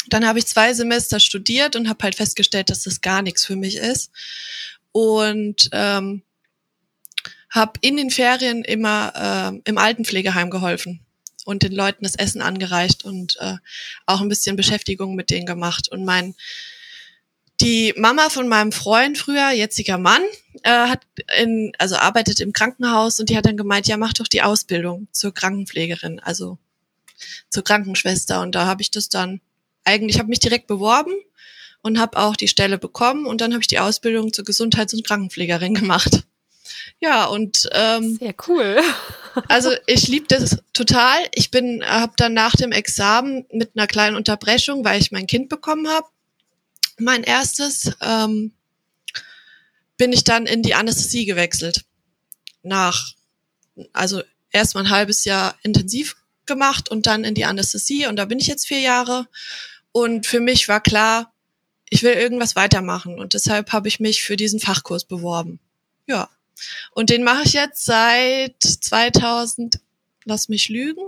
dann 0.08 0.26
habe 0.26 0.40
ich 0.40 0.46
zwei 0.46 0.74
Semester 0.74 1.20
studiert 1.20 1.76
und 1.76 1.88
habe 1.88 2.02
halt 2.02 2.16
festgestellt, 2.16 2.68
dass 2.68 2.82
das 2.82 3.00
gar 3.00 3.22
nichts 3.22 3.44
für 3.44 3.54
mich 3.54 3.76
ist 3.76 4.10
und 4.90 5.68
ähm, 5.70 6.22
habe 7.50 7.78
in 7.80 7.96
den 7.96 8.10
Ferien 8.10 8.64
immer 8.64 9.12
ähm, 9.14 9.62
im 9.64 9.78
Altenpflegeheim 9.78 10.50
geholfen 10.50 10.98
und 11.44 11.62
den 11.62 11.72
Leuten 11.72 12.02
das 12.02 12.16
Essen 12.16 12.42
angereicht 12.42 13.04
und 13.04 13.36
äh, 13.38 13.54
auch 14.06 14.20
ein 14.20 14.28
bisschen 14.28 14.56
Beschäftigung 14.56 15.14
mit 15.14 15.30
denen 15.30 15.46
gemacht. 15.46 15.88
Und 15.88 16.04
mein 16.04 16.34
die 17.62 17.94
Mama 17.96 18.28
von 18.28 18.48
meinem 18.48 18.72
Freund 18.72 19.16
früher, 19.16 19.50
jetziger 19.50 19.96
Mann, 19.96 20.22
äh, 20.62 20.70
hat 20.70 21.00
in, 21.40 21.72
also 21.78 21.96
arbeitet 21.96 22.40
im 22.40 22.52
Krankenhaus 22.52 23.20
und 23.20 23.30
die 23.30 23.36
hat 23.36 23.46
dann 23.46 23.56
gemeint, 23.56 23.86
ja, 23.86 23.96
mach 23.96 24.12
doch 24.12 24.28
die 24.28 24.42
Ausbildung 24.42 25.08
zur 25.12 25.32
Krankenpflegerin, 25.32 26.20
also 26.20 26.58
zur 27.48 27.64
Krankenschwester. 27.64 28.40
Und 28.40 28.54
da 28.54 28.66
habe 28.66 28.82
ich 28.82 28.90
das 28.90 29.08
dann 29.08 29.40
eigentlich, 29.84 30.18
habe 30.18 30.28
mich 30.28 30.40
direkt 30.40 30.66
beworben 30.66 31.14
und 31.82 31.98
habe 31.98 32.18
auch 32.18 32.36
die 32.36 32.48
Stelle 32.48 32.78
bekommen 32.78 33.26
und 33.26 33.40
dann 33.40 33.52
habe 33.52 33.62
ich 33.62 33.68
die 33.68 33.78
Ausbildung 33.78 34.32
zur 34.32 34.44
Gesundheits- 34.44 34.94
und 34.94 35.06
Krankenpflegerin 35.06 35.74
gemacht. 35.74 36.24
Ja, 37.00 37.24
und 37.26 37.68
ähm, 37.72 38.16
Sehr 38.18 38.34
cool. 38.48 38.80
also 39.48 39.70
ich 39.86 40.08
liebe 40.08 40.26
das 40.28 40.58
total. 40.72 41.18
Ich 41.34 41.50
bin, 41.50 41.82
habe 41.84 42.12
dann 42.16 42.34
nach 42.34 42.54
dem 42.54 42.72
Examen 42.72 43.44
mit 43.52 43.72
einer 43.74 43.86
kleinen 43.86 44.16
Unterbrechung, 44.16 44.84
weil 44.84 45.00
ich 45.00 45.10
mein 45.10 45.26
Kind 45.26 45.48
bekommen 45.48 45.88
habe, 45.88 46.06
mein 47.04 47.22
erstes, 47.22 47.92
ähm, 48.00 48.52
bin 49.96 50.12
ich 50.12 50.24
dann 50.24 50.46
in 50.46 50.62
die 50.62 50.74
Anästhesie 50.74 51.26
gewechselt. 51.26 51.84
Nach, 52.62 53.14
also 53.92 54.22
erst 54.50 54.74
mal 54.74 54.84
ein 54.84 54.90
halbes 54.90 55.24
Jahr 55.24 55.56
intensiv 55.62 56.16
gemacht 56.46 56.88
und 56.90 57.06
dann 57.06 57.24
in 57.24 57.34
die 57.34 57.44
Anästhesie 57.44 58.06
und 58.06 58.16
da 58.16 58.24
bin 58.24 58.38
ich 58.38 58.46
jetzt 58.46 58.66
vier 58.66 58.80
Jahre. 58.80 59.28
Und 59.92 60.26
für 60.26 60.40
mich 60.40 60.68
war 60.68 60.80
klar, 60.80 61.32
ich 61.90 62.02
will 62.02 62.14
irgendwas 62.14 62.56
weitermachen 62.56 63.18
und 63.18 63.34
deshalb 63.34 63.72
habe 63.72 63.88
ich 63.88 64.00
mich 64.00 64.22
für 64.22 64.36
diesen 64.36 64.60
Fachkurs 64.60 65.04
beworben. 65.04 65.60
Ja. 66.06 66.30
Und 66.92 67.10
den 67.10 67.22
mache 67.22 67.42
ich 67.44 67.52
jetzt 67.52 67.84
seit 67.84 68.62
2000, 68.62 69.80
lass 70.24 70.48
mich 70.48 70.68
lügen, 70.68 71.04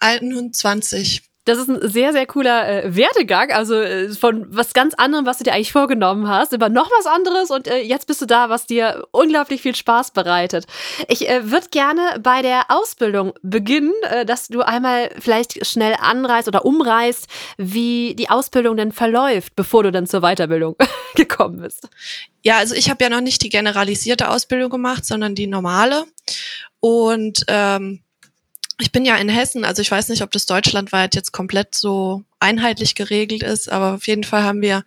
21. 0.00 1.27
Das 1.48 1.56
ist 1.56 1.68
ein 1.68 1.88
sehr, 1.88 2.12
sehr 2.12 2.26
cooler 2.26 2.84
äh, 2.84 2.94
Werdegang. 2.94 3.50
Also 3.52 3.74
äh, 3.76 4.10
von 4.10 4.46
was 4.50 4.74
ganz 4.74 4.92
anderem, 4.94 5.24
was 5.24 5.38
du 5.38 5.44
dir 5.44 5.54
eigentlich 5.54 5.72
vorgenommen 5.72 6.28
hast, 6.28 6.52
über 6.52 6.68
noch 6.68 6.90
was 6.98 7.06
anderes 7.06 7.50
und 7.50 7.66
äh, 7.66 7.78
jetzt 7.80 8.06
bist 8.06 8.20
du 8.20 8.26
da, 8.26 8.50
was 8.50 8.66
dir 8.66 9.06
unglaublich 9.12 9.62
viel 9.62 9.74
Spaß 9.74 10.10
bereitet. 10.10 10.66
Ich 11.08 11.26
äh, 11.26 11.50
würde 11.50 11.68
gerne 11.70 12.20
bei 12.22 12.42
der 12.42 12.66
Ausbildung 12.68 13.32
beginnen, 13.42 13.94
äh, 14.10 14.26
dass 14.26 14.48
du 14.48 14.60
einmal 14.60 15.08
vielleicht 15.18 15.66
schnell 15.66 15.94
anreißt 15.98 16.48
oder 16.48 16.66
umreißt, 16.66 17.26
wie 17.56 18.14
die 18.14 18.28
Ausbildung 18.28 18.76
denn 18.76 18.92
verläuft, 18.92 19.56
bevor 19.56 19.84
du 19.84 19.90
dann 19.90 20.06
zur 20.06 20.20
Weiterbildung 20.20 20.76
gekommen 21.14 21.62
bist. 21.62 21.88
Ja, 22.42 22.58
also 22.58 22.74
ich 22.74 22.90
habe 22.90 23.02
ja 23.02 23.08
noch 23.08 23.22
nicht 23.22 23.42
die 23.42 23.48
generalisierte 23.48 24.28
Ausbildung 24.28 24.68
gemacht, 24.68 25.06
sondern 25.06 25.34
die 25.34 25.46
normale. 25.46 26.04
Und 26.80 27.44
ähm, 27.48 28.02
ich 28.80 28.92
bin 28.92 29.04
ja 29.04 29.16
in 29.16 29.28
Hessen, 29.28 29.64
also 29.64 29.82
ich 29.82 29.90
weiß 29.90 30.08
nicht, 30.08 30.22
ob 30.22 30.30
das 30.30 30.46
deutschlandweit 30.46 31.14
jetzt 31.14 31.32
komplett 31.32 31.74
so 31.74 32.22
einheitlich 32.38 32.94
geregelt 32.94 33.42
ist, 33.42 33.68
aber 33.68 33.94
auf 33.94 34.06
jeden 34.06 34.24
Fall 34.24 34.44
haben 34.44 34.62
wir 34.62 34.84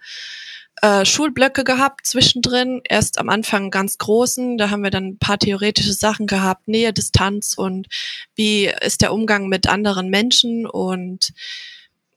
äh, 0.81 1.05
Schulblöcke 1.05 1.63
gehabt 1.65 2.07
zwischendrin. 2.07 2.81
Erst 2.86 3.19
am 3.19 3.29
Anfang 3.29 3.69
ganz 3.69 3.98
großen, 3.98 4.57
da 4.57 4.69
haben 4.69 4.83
wir 4.83 4.91
dann 4.91 5.07
ein 5.10 5.17
paar 5.17 5.38
theoretische 5.38 5.93
Sachen 5.93 6.25
gehabt, 6.25 6.67
Nähe, 6.67 6.93
Distanz 6.93 7.53
und 7.53 7.88
wie 8.36 8.71
ist 8.81 9.01
der 9.01 9.13
Umgang 9.13 9.48
mit 9.48 9.67
anderen 9.67 10.10
Menschen 10.10 10.65
und 10.65 11.33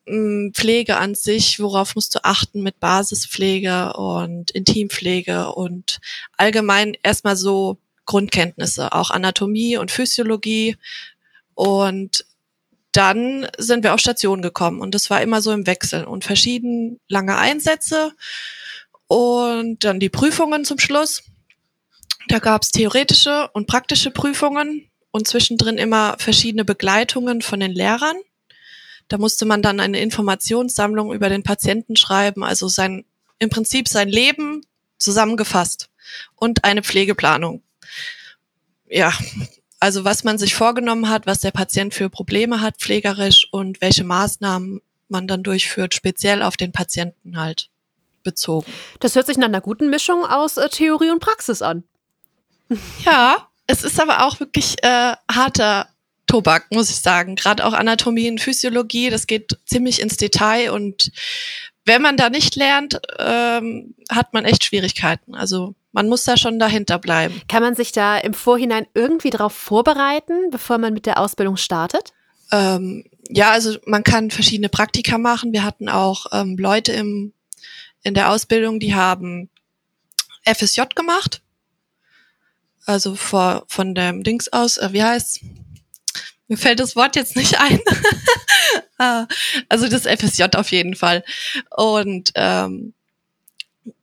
mh, 0.06 0.16
mm, 0.16 0.52
Pflege 0.54 0.96
an 0.96 1.16
sich, 1.16 1.58
worauf 1.58 1.96
musst 1.96 2.14
du 2.14 2.24
achten 2.24 2.62
mit 2.62 2.78
Basispflege 2.78 3.94
und 3.94 4.52
Intimpflege 4.52 5.52
und 5.52 6.00
allgemein 6.36 6.96
erstmal 7.02 7.36
so 7.36 7.78
Grundkenntnisse, 8.06 8.92
auch 8.92 9.10
Anatomie 9.10 9.76
und 9.76 9.90
Physiologie, 9.90 10.76
und 11.54 12.24
dann 12.92 13.48
sind 13.58 13.82
wir 13.82 13.92
auf 13.92 14.00
Station 14.00 14.40
gekommen 14.40 14.80
und 14.80 14.94
das 14.94 15.10
war 15.10 15.20
immer 15.20 15.42
so 15.42 15.50
im 15.50 15.66
Wechsel 15.66 16.04
und 16.04 16.24
verschieden 16.24 17.00
lange 17.08 17.36
Einsätze 17.36 18.12
und 19.08 19.82
dann 19.84 19.98
die 19.98 20.08
Prüfungen 20.08 20.64
zum 20.64 20.78
Schluss. 20.78 21.24
Da 22.28 22.38
gab 22.38 22.62
es 22.62 22.70
theoretische 22.70 23.50
und 23.52 23.66
praktische 23.66 24.10
Prüfungen 24.10 24.88
und 25.10 25.28
zwischendrin 25.28 25.76
immer 25.76 26.16
verschiedene 26.18 26.64
Begleitungen 26.64 27.42
von 27.42 27.60
den 27.60 27.72
Lehrern. 27.72 28.16
Da 29.08 29.18
musste 29.18 29.44
man 29.44 29.60
dann 29.60 29.80
eine 29.80 30.00
Informationssammlung 30.00 31.12
über 31.12 31.28
den 31.28 31.42
Patienten 31.42 31.96
schreiben, 31.96 32.42
also 32.42 32.68
sein, 32.68 33.04
im 33.38 33.50
Prinzip 33.50 33.88
sein 33.88 34.08
Leben 34.08 34.64
zusammengefasst 34.98 35.90
und 36.36 36.64
eine 36.64 36.82
Pflegeplanung. 36.82 37.62
Ja, 38.86 39.12
also 39.84 40.06
was 40.06 40.24
man 40.24 40.38
sich 40.38 40.54
vorgenommen 40.54 41.10
hat, 41.10 41.26
was 41.26 41.40
der 41.40 41.50
Patient 41.50 41.92
für 41.92 42.08
Probleme 42.08 42.62
hat, 42.62 42.78
pflegerisch 42.78 43.46
und 43.50 43.82
welche 43.82 44.02
Maßnahmen 44.02 44.80
man 45.10 45.26
dann 45.26 45.42
durchführt, 45.42 45.92
speziell 45.92 46.40
auf 46.40 46.56
den 46.56 46.72
Patienten 46.72 47.36
halt 47.36 47.68
bezogen. 48.22 48.64
Das 49.00 49.14
hört 49.14 49.26
sich 49.26 49.36
nach 49.36 49.48
einer 49.48 49.60
guten 49.60 49.90
Mischung 49.90 50.24
aus 50.24 50.56
äh, 50.56 50.70
Theorie 50.70 51.10
und 51.10 51.20
Praxis 51.20 51.60
an. 51.60 51.84
Ja, 53.04 53.48
es 53.66 53.84
ist 53.84 54.00
aber 54.00 54.24
auch 54.24 54.40
wirklich 54.40 54.82
äh, 54.82 55.16
harter 55.30 55.90
Tobak, 56.26 56.68
muss 56.70 56.88
ich 56.88 57.00
sagen. 57.00 57.36
Gerade 57.36 57.66
auch 57.66 57.74
Anatomie 57.74 58.30
und 58.30 58.40
Physiologie, 58.40 59.10
das 59.10 59.26
geht 59.26 59.58
ziemlich 59.66 60.00
ins 60.00 60.16
Detail 60.16 60.70
und 60.70 61.12
wenn 61.84 62.00
man 62.00 62.16
da 62.16 62.30
nicht 62.30 62.56
lernt, 62.56 62.98
ähm, 63.18 63.94
hat 64.10 64.32
man 64.32 64.46
echt 64.46 64.64
Schwierigkeiten. 64.64 65.34
Also 65.34 65.74
man 65.94 66.08
muss 66.08 66.24
da 66.24 66.36
schon 66.36 66.58
dahinter 66.58 66.98
bleiben. 66.98 67.40
Kann 67.48 67.62
man 67.62 67.76
sich 67.76 67.92
da 67.92 68.18
im 68.18 68.34
Vorhinein 68.34 68.86
irgendwie 68.94 69.30
darauf 69.30 69.54
vorbereiten, 69.54 70.50
bevor 70.50 70.78
man 70.78 70.92
mit 70.92 71.06
der 71.06 71.20
Ausbildung 71.20 71.56
startet? 71.56 72.12
Ähm, 72.50 73.04
ja, 73.28 73.52
also 73.52 73.78
man 73.86 74.02
kann 74.02 74.32
verschiedene 74.32 74.68
Praktika 74.68 75.18
machen. 75.18 75.52
Wir 75.52 75.62
hatten 75.62 75.88
auch 75.88 76.26
ähm, 76.32 76.56
Leute 76.58 76.90
im, 76.92 77.32
in 78.02 78.14
der 78.14 78.32
Ausbildung, 78.32 78.80
die 78.80 78.96
haben 78.96 79.48
FSJ 80.44 80.82
gemacht. 80.96 81.42
Also 82.86 83.14
vor, 83.14 83.64
von 83.68 83.94
dem 83.94 84.24
Dings 84.24 84.52
aus, 84.52 84.78
äh, 84.78 84.88
wie 84.90 85.04
heißt 85.04 85.42
Mir 86.48 86.56
fällt 86.56 86.80
das 86.80 86.96
Wort 86.96 87.14
jetzt 87.14 87.36
nicht 87.36 87.60
ein. 87.60 87.80
Ah, 88.96 89.26
also 89.68 89.88
das 89.88 90.06
FSJ 90.06 90.44
auf 90.54 90.70
jeden 90.70 90.94
Fall. 90.94 91.24
Und 91.76 92.30
ähm, 92.36 92.94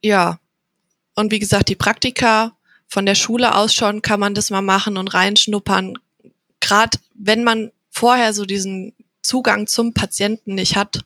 ja, 0.01 0.40
und 1.21 1.31
wie 1.31 1.39
gesagt, 1.39 1.69
die 1.69 1.75
Praktika 1.75 2.51
von 2.87 3.05
der 3.05 3.15
Schule 3.15 3.55
aus 3.55 3.73
schon 3.73 4.01
kann 4.01 4.19
man 4.19 4.35
das 4.35 4.49
mal 4.49 4.61
machen 4.61 4.97
und 4.97 5.07
reinschnuppern. 5.13 5.97
Gerade 6.59 6.97
wenn 7.13 7.43
man 7.43 7.71
vorher 7.89 8.33
so 8.33 8.45
diesen 8.45 8.93
Zugang 9.21 9.67
zum 9.67 9.93
Patienten 9.93 10.55
nicht 10.55 10.75
hat. 10.75 11.05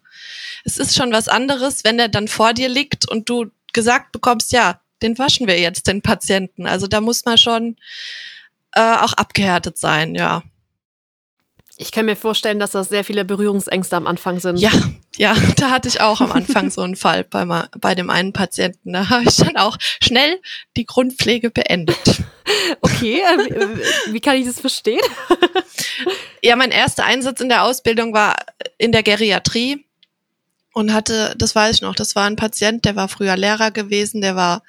Es 0.64 0.78
ist 0.78 0.96
schon 0.96 1.12
was 1.12 1.28
anderes, 1.28 1.84
wenn 1.84 2.00
er 2.00 2.10
dann 2.10 2.28
vor 2.28 2.54
dir 2.54 2.70
liegt 2.70 3.08
und 3.08 3.30
du 3.30 3.52
gesagt 3.74 4.12
bekommst, 4.14 4.52
ja, 4.52 4.80
den 5.02 5.18
waschen 5.20 5.48
wir 5.48 5.60
jetzt, 5.60 5.88
den 5.88 6.02
Patienten. 6.02 6.66
Also 6.66 6.88
da 6.88 7.02
muss 7.02 7.26
man 7.26 7.38
schon 7.38 7.76
äh, 8.72 8.96
auch 8.96 9.14
abgehärtet 9.14 9.78
sein, 9.78 10.16
ja. 10.16 10.44
Ich 11.78 11.92
kann 11.92 12.06
mir 12.06 12.16
vorstellen, 12.16 12.60
dass 12.60 12.72
das 12.72 12.88
sehr 12.90 13.04
viele 13.04 13.26
Berührungsängste 13.26 13.98
am 13.98 14.08
Anfang 14.08 14.40
sind. 14.40 14.58
Ja, 14.58 14.72
ja, 15.18 15.36
da 15.58 15.72
hatte 15.72 15.88
ich 15.88 16.02
auch 16.02 16.22
am 16.22 16.32
Anfang 16.32 16.72
so 16.72 16.82
einen 16.82 16.96
Fall 16.96 17.24
bei, 17.24 17.46
bei 17.80 17.96
dem 17.96 18.10
einen 18.10 18.34
Patienten. 18.34 18.94
Da 18.94 19.10
habe 19.10 19.26
ich 19.26 19.38
dann 19.38 19.58
auch 19.58 19.78
schnell 20.02 20.40
die 20.78 20.86
Grundpflege 20.86 21.50
beendet. 21.52 21.98
Okay, 22.82 23.22
äh, 23.22 23.68
wie 24.12 24.22
kann 24.22 24.36
ich 24.36 24.46
das 24.46 24.60
verstehen? 24.60 25.02
Ja, 26.44 26.56
mein 26.56 26.70
erster 26.70 27.04
Einsatz 27.04 27.42
in 27.42 27.50
der 27.50 27.64
Ausbildung 27.64 28.14
war 28.14 28.36
in 28.78 28.92
der 28.92 29.02
Geriatrie 29.02 29.84
und 30.72 30.94
hatte, 30.94 31.34
das 31.38 31.56
weiß 31.56 31.76
ich 31.76 31.82
noch, 31.82 31.96
das 31.96 32.16
war 32.16 32.26
ein 32.26 32.36
Patient, 32.36 32.86
der 32.86 32.96
war 32.96 33.08
früher 33.08 33.36
Lehrer 33.36 33.72
gewesen, 33.72 34.22
der 34.22 34.36
war 34.36 34.62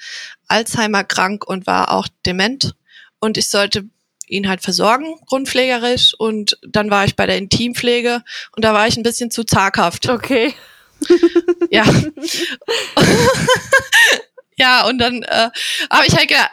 Alzheimer 0.48 1.04
krank 1.04 1.46
und 1.46 1.66
war 1.66 1.92
auch 1.92 2.08
dement. 2.24 2.74
Und 3.18 3.36
ich 3.36 3.50
sollte 3.50 3.84
ihn 4.26 4.48
halt 4.48 4.62
versorgen, 4.62 5.18
grundpflegerisch. 5.26 6.14
Und 6.18 6.58
dann 6.62 6.90
war 6.90 7.04
ich 7.04 7.16
bei 7.16 7.26
der 7.26 7.38
Intimpflege 7.38 8.22
und 8.54 8.64
da 8.64 8.74
war 8.74 8.86
ich 8.86 8.96
ein 8.96 9.02
bisschen 9.02 9.30
zu 9.30 9.44
zaghaft. 9.44 10.08
Okay. 10.08 10.54
ja. 11.70 11.84
ja, 14.56 14.86
und 14.86 14.98
dann 14.98 15.22
äh, 15.22 15.50
habe 15.90 16.06
ich 16.06 16.16
halt 16.16 16.28
gedacht, 16.28 16.50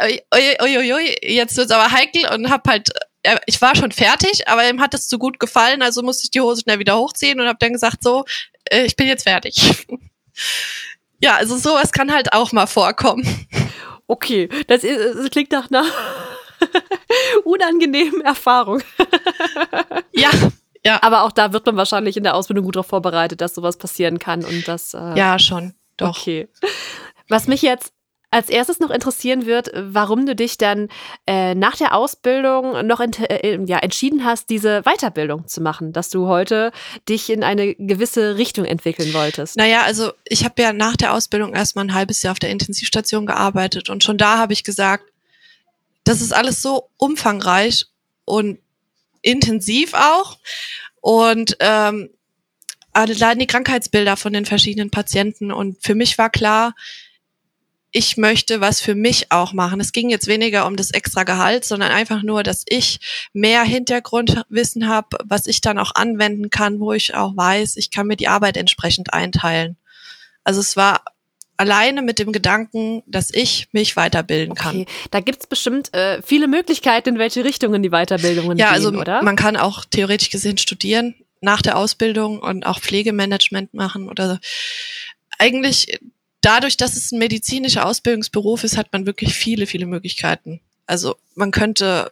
uiuiui, 0.62 1.16
jetzt 1.22 1.58
wird's 1.58 1.72
aber 1.72 1.92
heikel 1.92 2.28
und 2.34 2.50
hab 2.50 2.68
halt, 2.68 2.90
äh, 3.24 3.38
ich 3.46 3.62
war 3.62 3.76
schon 3.76 3.92
fertig, 3.92 4.48
aber 4.48 4.68
ihm 4.68 4.82
hat 4.82 4.94
es 4.94 5.08
zu 5.08 5.18
gut 5.18 5.40
gefallen, 5.40 5.82
also 5.82 6.04
musste 6.04 6.26
ich 6.26 6.32
die 6.32 6.42
Hose 6.42 6.62
schnell 6.62 6.80
wieder 6.80 6.98
hochziehen 6.98 7.40
und 7.40 7.48
habe 7.48 7.60
dann 7.60 7.74
gesagt, 7.74 8.04
so, 8.04 8.26
äh, 8.66 8.84
ich 8.84 8.96
bin 8.96 9.08
jetzt 9.08 9.24
fertig. 9.24 9.86
ja, 11.22 11.36
also 11.36 11.58
sowas 11.58 11.92
kann 11.92 12.12
halt 12.12 12.34
auch 12.34 12.52
mal 12.52 12.68
vorkommen. 12.68 13.48
Okay, 14.08 14.50
das, 14.68 14.84
ist, 14.84 15.18
das 15.18 15.30
klingt 15.32 15.52
nach 15.52 15.72
einer 15.72 15.86
unangenehmen 17.44 18.22
Erfahrung. 18.22 18.82
ja, 20.12 20.30
ja. 20.86 21.00
Aber 21.02 21.24
auch 21.24 21.32
da 21.32 21.54
wird 21.54 21.66
man 21.66 21.78
wahrscheinlich 21.78 22.18
in 22.18 22.24
der 22.24 22.36
Ausbildung 22.36 22.66
gut 22.66 22.76
darauf 22.76 22.88
vorbereitet, 22.88 23.42
dass 23.42 23.56
sowas 23.56 23.78
passieren 23.78 24.20
kann 24.20 24.44
und 24.44 24.68
das. 24.68 24.94
Äh, 24.94 25.18
ja, 25.18 25.40
schon. 25.40 25.74
Doch. 25.98 26.18
Okay. 26.18 26.50
Was 27.30 27.48
mich 27.48 27.62
jetzt 27.62 27.94
als 28.34 28.50
erstes 28.50 28.80
noch 28.80 28.90
interessieren 28.90 29.46
wird, 29.46 29.70
warum 29.76 30.26
du 30.26 30.36
dich 30.36 30.58
dann 30.58 30.90
äh, 31.28 31.54
nach 31.54 31.78
der 31.78 31.94
Ausbildung 31.94 32.86
noch 32.86 33.00
äh, 33.00 33.60
ja, 33.66 33.78
entschieden 33.78 34.26
hast, 34.26 34.50
diese 34.50 34.82
Weiterbildung 34.82 35.48
zu 35.48 35.62
machen, 35.62 35.94
dass 35.94 36.10
du 36.10 36.28
heute 36.28 36.72
dich 37.08 37.30
in 37.30 37.44
eine 37.44 37.76
gewisse 37.76 38.38
Richtung 38.38 38.66
entwickeln 38.66 39.14
wolltest. 39.14 39.56
Naja, 39.56 39.84
also 39.84 40.12
ich 40.28 40.44
habe 40.44 40.62
ja 40.62 40.74
nach 40.74 40.98
der 40.98 41.14
Ausbildung 41.14 41.54
erstmal 41.54 41.86
ein 41.86 41.94
halbes 41.94 42.24
Jahr 42.24 42.32
auf 42.32 42.40
der 42.40 42.50
Intensivstation 42.50 43.28
gearbeitet 43.28 43.90
und 43.90 44.04
schon 44.04 44.18
da 44.18 44.40
habe 44.40 44.54
ich 44.54 44.64
gesagt, 44.64 45.06
das 46.04 46.22
ist 46.22 46.34
alles 46.34 46.62
so 46.62 46.90
umfangreich 46.98 47.86
und 48.26 48.60
intensiv 49.22 49.94
auch. 49.94 50.38
Und 51.02 51.58
ähm, 51.60 52.10
allein 52.94 53.40
die 53.40 53.48
Krankheitsbilder 53.48 54.18
von 54.18 54.34
den 54.34 54.46
verschiedenen 54.46 54.92
Patienten. 54.92 55.52
Und 55.52 55.84
für 55.84 55.96
mich 55.96 56.18
war 56.18 56.30
klar, 56.30 56.76
ich 57.92 58.18
möchte 58.18 58.60
was 58.60 58.82
für 58.82 58.96
mich 58.96 59.32
auch 59.32 59.54
machen. 59.54 59.80
Es 59.80 59.92
ging 59.92 60.10
jetzt 60.10 60.28
weniger 60.28 60.66
um 60.66 60.76
das 60.76 60.92
extra 60.92 61.24
Gehalt, 61.24 61.64
sondern 61.64 61.92
einfach 61.92 62.24
nur, 62.24 62.42
dass 62.42 62.64
ich 62.68 63.00
mehr 63.34 63.64
Hintergrundwissen 63.64 64.88
habe, 64.88 65.18
was 65.24 65.46
ich 65.46 65.62
dann 65.62 65.78
auch 65.78 65.94
anwenden 65.94 66.50
kann, 66.50 66.80
wo 66.80 66.92
ich 66.94 67.14
auch 67.14 67.38
weiß, 67.38 67.78
ich 67.78 67.92
kann 67.92 68.08
mir 68.08 68.16
die 68.16 68.28
Arbeit 68.28 68.58
entsprechend 68.58 69.14
einteilen. 69.14 69.78
Also 70.44 70.60
es 70.60 70.76
war 70.76 71.04
alleine 71.58 72.02
mit 72.02 72.20
dem 72.20 72.32
Gedanken, 72.32 73.04
dass 73.06 73.32
ich 73.34 73.68
mich 73.72 73.96
weiterbilden 73.96 74.56
kann. 74.56 74.82
Okay. 74.82 74.92
Da 75.12 75.20
gibt's 75.20 75.48
bestimmt 75.48 75.94
äh, 75.94 76.22
viele 76.22 76.48
Möglichkeiten, 76.48 77.10
in 77.10 77.20
welche 77.20 77.44
Richtungen 77.44 77.84
die 77.84 77.90
Weiterbildungen 77.90 78.58
ja, 78.58 78.68
gehen, 78.68 78.76
also 78.76 78.90
oder? 78.92 79.22
Man 79.24 79.36
kann 79.36 79.58
auch 79.58 79.86
theoretisch 79.86 80.30
gesehen 80.30 80.58
studieren 80.58 81.16
nach 81.42 81.62
der 81.62 81.78
Ausbildung 81.78 82.40
und 82.40 82.66
auch 82.66 82.80
Pflegemanagement 82.80 83.74
machen 83.74 84.10
oder 84.10 84.40
eigentlich 85.38 86.00
dadurch, 86.42 86.78
dass 86.78 86.96
es 86.96 87.12
ein 87.12 87.20
medizinischer 87.20 87.86
Ausbildungsberuf 87.86 88.64
ist, 88.64 88.78
hat 88.78 88.92
man 88.94 89.06
wirklich 89.06 89.34
viele, 89.34 89.68
viele 89.68 89.86
Möglichkeiten. 89.86 90.62
Also 90.86 91.16
man 91.36 91.52
könnte, 91.52 92.12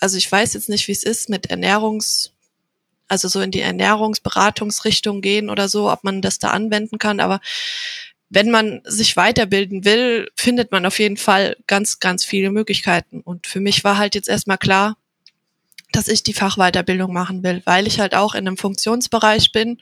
also 0.00 0.16
ich 0.16 0.30
weiß 0.30 0.54
jetzt 0.54 0.68
nicht, 0.68 0.88
wie 0.88 0.92
es 0.92 1.04
ist 1.04 1.28
mit 1.28 1.46
Ernährungs 1.46 2.34
also 3.08 3.28
so 3.28 3.40
in 3.40 3.50
die 3.50 3.60
Ernährungsberatungsrichtung 3.60 5.20
gehen 5.20 5.50
oder 5.50 5.68
so, 5.68 5.90
ob 5.90 6.04
man 6.04 6.22
das 6.22 6.38
da 6.38 6.50
anwenden 6.50 6.98
kann. 6.98 7.20
Aber 7.20 7.40
wenn 8.34 8.50
man 8.50 8.82
sich 8.84 9.16
weiterbilden 9.16 9.84
will, 9.84 10.28
findet 10.34 10.72
man 10.72 10.84
auf 10.86 10.98
jeden 10.98 11.16
Fall 11.16 11.56
ganz, 11.68 12.00
ganz 12.00 12.24
viele 12.24 12.50
Möglichkeiten. 12.50 13.20
Und 13.20 13.46
für 13.46 13.60
mich 13.60 13.84
war 13.84 13.96
halt 13.96 14.16
jetzt 14.16 14.28
erstmal 14.28 14.58
klar, 14.58 14.96
dass 15.92 16.08
ich 16.08 16.24
die 16.24 16.34
Fachweiterbildung 16.34 17.12
machen 17.12 17.44
will, 17.44 17.62
weil 17.64 17.86
ich 17.86 18.00
halt 18.00 18.16
auch 18.16 18.34
in 18.34 18.48
einem 18.48 18.56
Funktionsbereich 18.56 19.52
bin 19.52 19.80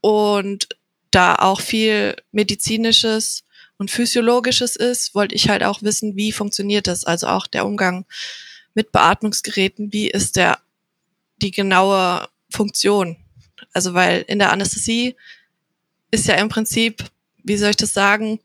und 0.00 0.68
da 1.10 1.34
auch 1.34 1.60
viel 1.60 2.16
medizinisches 2.32 3.44
und 3.76 3.90
physiologisches 3.90 4.74
ist, 4.74 5.14
wollte 5.14 5.34
ich 5.34 5.50
halt 5.50 5.62
auch 5.62 5.82
wissen, 5.82 6.16
wie 6.16 6.32
funktioniert 6.32 6.86
das, 6.86 7.04
also 7.04 7.26
auch 7.26 7.46
der 7.46 7.66
Umgang 7.66 8.06
mit 8.72 8.90
Beatmungsgeräten, 8.90 9.92
wie 9.92 10.08
ist 10.08 10.36
der 10.36 10.58
die 11.42 11.50
genaue 11.50 12.26
Funktion? 12.50 13.16
Also 13.74 13.92
weil 13.92 14.24
in 14.28 14.38
der 14.38 14.50
Anästhesie 14.50 15.14
ist 16.10 16.26
ja 16.26 16.36
im 16.36 16.48
Prinzip, 16.48 17.04
wie 17.48 17.56
soll 17.56 17.70
ich 17.70 17.76
das 17.76 17.92
sagen, 17.92 18.40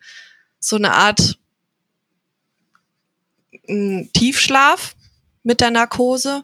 so 0.60 0.78
eine 0.78 0.94
Art 0.94 1.38
Tiefschlaf 3.68 4.96
mit 5.44 5.62
der 5.62 5.72
Narkose 5.72 6.44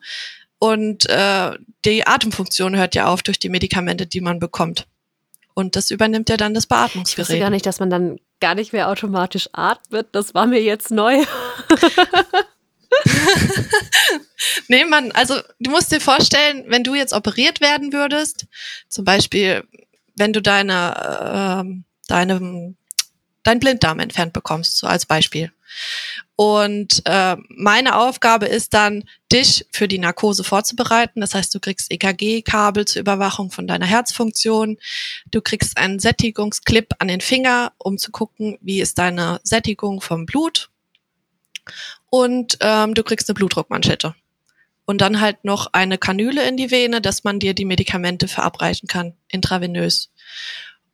und 0.59 1.09
äh, 1.09 1.51
die 1.85 2.05
Atemfunktion 2.05 2.75
hört 2.75 2.95
ja 2.95 3.07
auf 3.07 3.23
durch 3.23 3.39
die 3.39 3.49
Medikamente, 3.49 4.05
die 4.05 4.21
man 4.21 4.39
bekommt. 4.39 4.87
Und 5.53 5.75
das 5.75 5.91
übernimmt 5.91 6.29
ja 6.29 6.37
dann 6.37 6.53
das 6.53 6.67
Beatmungsgerät. 6.67 7.07
Ich 7.07 7.17
wusste 7.17 7.39
gar 7.39 7.49
nicht, 7.49 7.65
dass 7.65 7.79
man 7.79 7.89
dann 7.89 8.19
gar 8.39 8.55
nicht 8.55 8.71
mehr 8.71 8.89
automatisch 8.89 9.49
atmet. 9.51 10.07
Das 10.11 10.33
war 10.33 10.45
mir 10.45 10.61
jetzt 10.61 10.91
neu. 10.91 11.17
nee, 14.67 14.85
man, 14.85 15.11
also 15.11 15.35
du 15.59 15.71
musst 15.71 15.91
dir 15.91 15.99
vorstellen, 15.99 16.65
wenn 16.67 16.83
du 16.83 16.95
jetzt 16.95 17.13
operiert 17.13 17.61
werden 17.61 17.91
würdest, 17.93 18.47
zum 18.87 19.05
Beispiel, 19.05 19.63
wenn 20.15 20.33
du 20.33 20.41
deine, 20.41 21.65
äh, 21.65 21.81
deine, 22.11 22.75
dein 23.43 23.59
Blinddarm 23.59 23.99
entfernt 23.99 24.33
bekommst, 24.33 24.77
so 24.77 24.87
als 24.87 25.05
Beispiel. 25.05 25.51
Und 26.35 27.01
äh, 27.05 27.35
meine 27.49 27.97
Aufgabe 27.97 28.45
ist 28.45 28.73
dann, 28.73 29.03
dich 29.31 29.65
für 29.71 29.87
die 29.87 29.99
Narkose 29.99 30.43
vorzubereiten. 30.43 31.21
Das 31.21 31.35
heißt, 31.35 31.53
du 31.53 31.59
kriegst 31.59 31.91
EKG-Kabel 31.91 32.85
zur 32.85 33.01
Überwachung 33.01 33.51
von 33.51 33.67
deiner 33.67 33.85
Herzfunktion. 33.85 34.77
Du 35.31 35.41
kriegst 35.41 35.77
einen 35.77 35.99
Sättigungsclip 35.99 36.95
an 36.99 37.09
den 37.09 37.21
Finger, 37.21 37.73
um 37.77 37.97
zu 37.97 38.11
gucken, 38.11 38.57
wie 38.61 38.81
ist 38.81 38.97
deine 38.97 39.39
Sättigung 39.43 40.01
vom 40.01 40.25
Blut. 40.25 40.69
Und 42.09 42.57
ähm, 42.61 42.95
du 42.95 43.03
kriegst 43.03 43.29
eine 43.29 43.35
Blutdruckmanschette. 43.35 44.15
Und 44.85 45.01
dann 45.01 45.21
halt 45.21 45.43
noch 45.45 45.67
eine 45.73 45.99
Kanüle 45.99 46.47
in 46.47 46.57
die 46.57 46.71
Vene, 46.71 46.99
dass 46.99 47.23
man 47.23 47.39
dir 47.39 47.53
die 47.53 47.65
Medikamente 47.65 48.27
verabreichen 48.27 48.87
kann, 48.87 49.13
intravenös. 49.27 50.09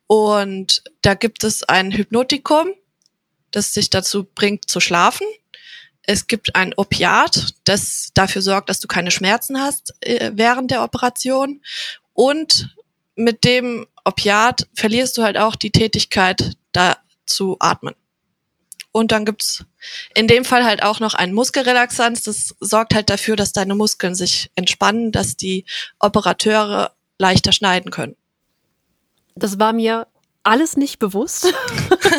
Und 0.06 0.82
da 1.02 1.14
gibt 1.14 1.44
es 1.44 1.62
ein 1.64 1.92
Hypnotikum, 1.92 2.68
das 3.50 3.72
dich 3.72 3.90
dazu 3.90 4.24
bringt 4.24 4.68
zu 4.68 4.80
schlafen. 4.80 5.26
Es 6.02 6.28
gibt 6.28 6.54
ein 6.54 6.72
Opiat, 6.76 7.54
das 7.64 8.10
dafür 8.14 8.42
sorgt, 8.42 8.68
dass 8.68 8.78
du 8.78 8.86
keine 8.86 9.10
Schmerzen 9.10 9.60
hast 9.60 9.94
äh, 10.00 10.30
während 10.34 10.70
der 10.70 10.84
Operation. 10.84 11.62
Und 12.12 12.76
mit 13.16 13.44
dem 13.44 13.86
Opiat 14.04 14.68
verlierst 14.74 15.18
du 15.18 15.22
halt 15.22 15.36
auch 15.36 15.56
die 15.56 15.72
Tätigkeit, 15.72 16.52
da 16.70 16.96
zu 17.26 17.56
atmen. 17.58 17.94
Und 18.92 19.12
dann 19.12 19.24
gibt's 19.24 19.64
in 20.14 20.28
dem 20.28 20.44
Fall 20.44 20.64
halt 20.64 20.82
auch 20.82 21.00
noch 21.00 21.14
ein 21.14 21.34
Muskelrelaxanz. 21.34 22.22
Das 22.22 22.54
sorgt 22.60 22.94
halt 22.94 23.10
dafür, 23.10 23.36
dass 23.36 23.52
deine 23.52 23.74
Muskeln 23.74 24.14
sich 24.14 24.50
entspannen, 24.54 25.12
dass 25.12 25.36
die 25.36 25.64
Operateure 25.98 26.92
leichter 27.18 27.52
schneiden 27.52 27.90
können. 27.90 28.16
Das 29.36 29.58
war 29.58 29.72
mir 29.72 30.06
alles 30.42 30.76
nicht 30.76 30.98
bewusst. 30.98 31.52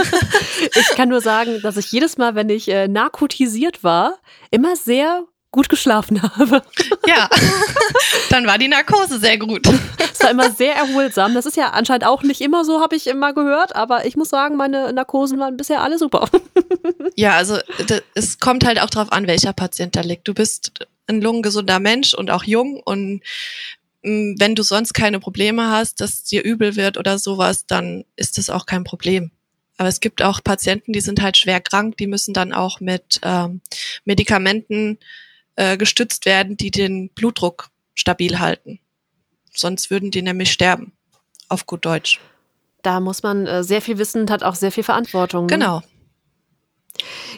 ich 0.76 0.96
kann 0.96 1.10
nur 1.10 1.22
sagen, 1.22 1.62
dass 1.62 1.78
ich 1.78 1.92
jedes 1.92 2.18
Mal, 2.18 2.36
wenn 2.36 2.50
ich 2.50 2.70
äh, 2.70 2.88
narkotisiert 2.88 3.84
war, 3.84 4.18
immer 4.52 4.76
sehr 4.76 5.24
gut 5.52 5.70
geschlafen 5.70 6.22
habe. 6.38 6.62
Ja, 7.08 7.30
dann 8.30 8.46
war 8.46 8.58
die 8.58 8.68
Narkose 8.68 9.20
sehr 9.20 9.38
gut. 9.38 9.68
Es 10.12 10.22
war 10.22 10.32
immer 10.32 10.52
sehr 10.52 10.76
erholsam. 10.76 11.34
Das 11.34 11.46
ist 11.46 11.58
ja 11.58 11.70
anscheinend 11.70 12.06
auch 12.06 12.22
nicht 12.22 12.42
immer 12.42 12.66
so, 12.66 12.82
habe 12.82 12.96
ich 12.96 13.08
immer 13.08 13.34
gehört. 13.34 13.76
Aber 13.76 14.06
ich 14.06 14.16
muss 14.16 14.30
sagen, 14.30 14.58
meine 14.58 14.94
Narkosen 14.94 15.40
waren 15.40 15.58
bisher 15.58 15.82
alle 15.82 15.98
super. 15.98 16.30
Ja, 17.16 17.36
also 17.36 17.58
es 18.14 18.40
kommt 18.40 18.66
halt 18.66 18.80
auch 18.82 18.90
darauf 18.90 19.12
an, 19.12 19.26
welcher 19.26 19.54
Patient 19.54 19.96
da 19.96 20.02
liegt. 20.02 20.28
Du 20.28 20.34
bist 20.34 20.86
ein 21.08 21.22
lungengesunder 21.22 21.80
Mensch 21.80 22.14
und 22.14 22.30
auch 22.30 22.44
jung 22.44 22.82
und 22.84 23.22
wenn 24.40 24.56
du 24.56 24.64
sonst 24.64 24.94
keine 24.94 25.20
Probleme 25.20 25.70
hast, 25.70 26.02
dass 26.02 26.24
dir 26.24 26.44
übel 26.44 26.76
wird 26.76 26.98
oder 26.98 27.20
sowas, 27.20 27.66
dann 27.66 28.06
ist 28.16 28.38
das 28.38 28.50
auch 28.50 28.66
kein 28.66 28.84
Problem. 28.84 29.32
Aber 29.78 29.90
es 29.90 30.00
gibt 30.00 30.22
auch 30.22 30.44
Patienten, 30.44 30.94
die 30.94 31.02
sind 31.02 31.22
halt 31.22 31.38
schwer 31.38 31.62
krank, 31.62 31.98
die 31.98 32.08
müssen 32.08 32.34
dann 32.34 32.52
auch 32.52 32.80
mit 32.80 33.20
ähm, 33.24 33.62
Medikamenten 34.06 34.98
äh, 35.56 35.78
gestützt 35.78 36.26
werden, 36.26 36.58
die 36.58 36.72
den 36.72 37.10
Blutdruck 37.10 37.70
stabil 37.94 38.40
halten. 38.40 38.80
Sonst 39.54 39.92
würden 39.92 40.12
die 40.12 40.22
nämlich 40.22 40.52
sterben, 40.52 40.94
auf 41.50 41.66
gut 41.66 41.86
Deutsch. 41.86 42.20
Da 42.82 43.00
muss 43.00 43.24
man 43.24 43.46
äh, 43.46 43.64
sehr 43.64 43.82
viel 43.82 43.98
wissen 43.98 44.22
und 44.22 44.32
hat 44.32 44.44
auch 44.44 44.56
sehr 44.56 44.72
viel 44.72 44.84
Verantwortung. 44.84 45.46
Ne? 45.46 45.54
Genau. 45.54 45.84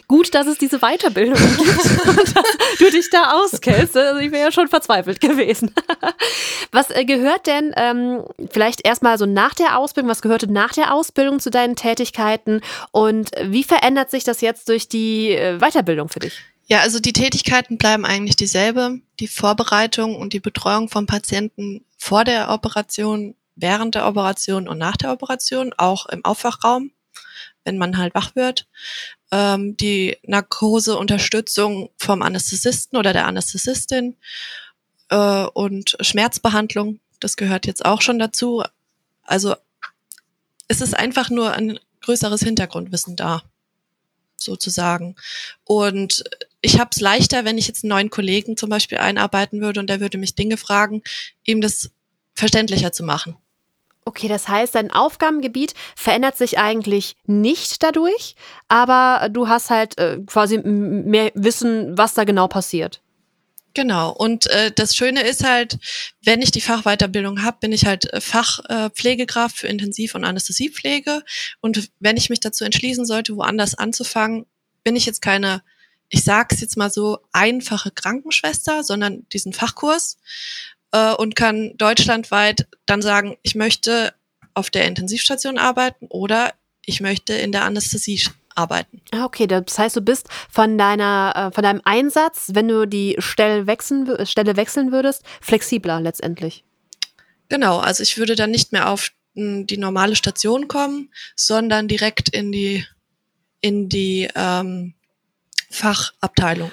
Gut, 0.08 0.34
dass 0.34 0.46
es 0.46 0.58
diese 0.58 0.78
Weiterbildung 0.78 1.38
gibt 1.58 2.06
und 2.06 2.36
dass 2.36 2.44
du 2.78 2.90
dich 2.90 3.10
da 3.10 3.32
auskennst. 3.32 3.96
Also 3.96 4.20
ich 4.20 4.32
wäre 4.32 4.46
ja 4.46 4.52
schon 4.52 4.68
verzweifelt 4.68 5.20
gewesen. 5.20 5.72
Was 6.72 6.90
äh, 6.90 7.04
gehört 7.04 7.46
denn 7.46 7.72
ähm, 7.76 8.24
vielleicht 8.50 8.84
erstmal 8.84 9.18
so 9.18 9.26
nach 9.26 9.54
der 9.54 9.78
Ausbildung, 9.78 10.10
was 10.10 10.22
gehörte 10.22 10.50
nach 10.50 10.72
der 10.72 10.94
Ausbildung 10.94 11.40
zu 11.40 11.50
deinen 11.50 11.74
Tätigkeiten 11.74 12.60
und 12.92 13.30
wie 13.42 13.64
verändert 13.64 14.10
sich 14.10 14.24
das 14.24 14.40
jetzt 14.40 14.68
durch 14.68 14.88
die 14.88 15.30
äh, 15.30 15.58
Weiterbildung 15.58 16.08
für 16.08 16.20
dich? 16.20 16.40
Ja, 16.66 16.80
also 16.80 17.00
die 17.00 17.12
Tätigkeiten 17.12 17.76
bleiben 17.76 18.04
eigentlich 18.04 18.36
dieselbe. 18.36 19.00
Die 19.18 19.26
Vorbereitung 19.26 20.14
und 20.14 20.32
die 20.32 20.40
Betreuung 20.40 20.88
von 20.88 21.06
Patienten 21.06 21.84
vor 21.98 22.24
der 22.24 22.50
Operation, 22.50 23.34
während 23.56 23.96
der 23.96 24.06
Operation 24.06 24.68
und 24.68 24.78
nach 24.78 24.96
der 24.96 25.12
Operation, 25.12 25.72
auch 25.76 26.06
im 26.06 26.24
Aufwachraum, 26.24 26.92
wenn 27.64 27.78
man 27.78 27.98
halt 27.98 28.14
wach 28.14 28.36
wird 28.36 28.68
ähm, 29.32 29.76
die 29.76 30.16
Narkoseunterstützung 30.24 31.90
vom 31.96 32.22
Anästhesisten 32.22 32.98
oder 32.98 33.12
der 33.12 33.26
Anästhesistin 33.26 34.16
äh, 35.08 35.44
und 35.44 35.96
Schmerzbehandlung, 36.00 37.00
das 37.20 37.36
gehört 37.36 37.66
jetzt 37.66 37.84
auch 37.84 38.02
schon 38.02 38.18
dazu. 38.18 38.62
Also 39.22 39.54
es 40.68 40.80
ist 40.80 40.96
einfach 40.96 41.30
nur 41.30 41.52
ein 41.52 41.78
größeres 42.00 42.42
Hintergrundwissen 42.42 43.16
da, 43.16 43.42
sozusagen. 44.36 45.16
Und 45.64 46.24
ich 46.60 46.78
habe 46.78 46.90
es 46.92 47.00
leichter, 47.00 47.44
wenn 47.44 47.58
ich 47.58 47.68
jetzt 47.68 47.84
einen 47.84 47.90
neuen 47.90 48.10
Kollegen 48.10 48.56
zum 48.56 48.70
Beispiel 48.70 48.98
einarbeiten 48.98 49.60
würde 49.60 49.80
und 49.80 49.88
der 49.88 50.00
würde 50.00 50.18
mich 50.18 50.34
Dinge 50.34 50.56
fragen, 50.56 51.02
ihm 51.44 51.60
das 51.60 51.90
verständlicher 52.34 52.92
zu 52.92 53.02
machen. 53.02 53.36
Okay, 54.04 54.28
das 54.28 54.48
heißt, 54.48 54.74
dein 54.74 54.90
Aufgabengebiet 54.90 55.74
verändert 55.94 56.36
sich 56.36 56.58
eigentlich 56.58 57.16
nicht 57.26 57.82
dadurch, 57.82 58.34
aber 58.68 59.28
du 59.28 59.48
hast 59.48 59.70
halt 59.70 59.98
äh, 59.98 60.18
quasi 60.26 60.58
mehr 60.58 61.30
Wissen, 61.34 61.96
was 61.96 62.14
da 62.14 62.24
genau 62.24 62.48
passiert. 62.48 63.02
Genau. 63.74 64.10
Und 64.10 64.46
äh, 64.48 64.72
das 64.72 64.96
Schöne 64.96 65.22
ist 65.22 65.44
halt, 65.44 65.78
wenn 66.24 66.42
ich 66.42 66.50
die 66.50 66.60
Fachweiterbildung 66.60 67.44
habe, 67.44 67.58
bin 67.60 67.72
ich 67.72 67.86
halt 67.86 68.12
äh, 68.12 68.20
Fachpflegekraft 68.20 69.56
äh, 69.56 69.58
für 69.58 69.68
Intensiv- 69.68 70.14
und 70.14 70.24
Anästhesiepflege. 70.24 71.22
Und 71.60 71.90
wenn 72.00 72.16
ich 72.16 72.30
mich 72.30 72.40
dazu 72.40 72.64
entschließen 72.64 73.04
sollte, 73.04 73.36
woanders 73.36 73.76
anzufangen, 73.76 74.46
bin 74.82 74.96
ich 74.96 75.06
jetzt 75.06 75.22
keine, 75.22 75.62
ich 76.08 76.24
sage 76.24 76.54
es 76.54 76.60
jetzt 76.60 76.76
mal 76.76 76.90
so, 76.90 77.18
einfache 77.32 77.92
Krankenschwester, 77.92 78.82
sondern 78.82 79.26
diesen 79.32 79.52
Fachkurs 79.52 80.18
äh, 80.92 81.14
und 81.14 81.36
kann 81.36 81.76
deutschlandweit 81.76 82.66
dann 82.86 83.02
sagen, 83.02 83.36
ich 83.42 83.54
möchte 83.54 84.14
auf 84.54 84.70
der 84.70 84.86
Intensivstation 84.86 85.58
arbeiten 85.58 86.06
oder 86.08 86.52
ich 86.84 87.00
möchte 87.00 87.34
in 87.34 87.52
der 87.52 87.64
Anästhesie 87.64 88.22
arbeiten. 88.54 89.00
Ah, 89.12 89.24
okay, 89.24 89.46
das 89.46 89.78
heißt, 89.78 89.96
du 89.96 90.00
bist 90.00 90.28
von 90.50 90.76
deiner, 90.76 91.32
äh, 91.36 91.54
von 91.54 91.62
deinem 91.62 91.80
Einsatz, 91.84 92.50
wenn 92.52 92.68
du 92.68 92.86
die 92.86 93.16
Stelle 93.18 93.66
wechseln, 93.66 94.26
Stelle 94.26 94.56
wechseln 94.56 94.92
würdest, 94.92 95.24
flexibler 95.40 96.00
letztendlich. 96.00 96.64
Genau, 97.48 97.78
also 97.78 98.02
ich 98.02 98.18
würde 98.18 98.36
dann 98.36 98.50
nicht 98.50 98.72
mehr 98.72 98.88
auf 98.88 99.10
die 99.34 99.76
normale 99.76 100.16
Station 100.16 100.68
kommen, 100.68 101.10
sondern 101.36 101.88
direkt 101.88 102.28
in 102.30 102.52
die 102.52 102.84
in 103.60 103.88
die 103.88 104.28
ähm, 104.34 104.94
Fachabteilung. 105.70 106.70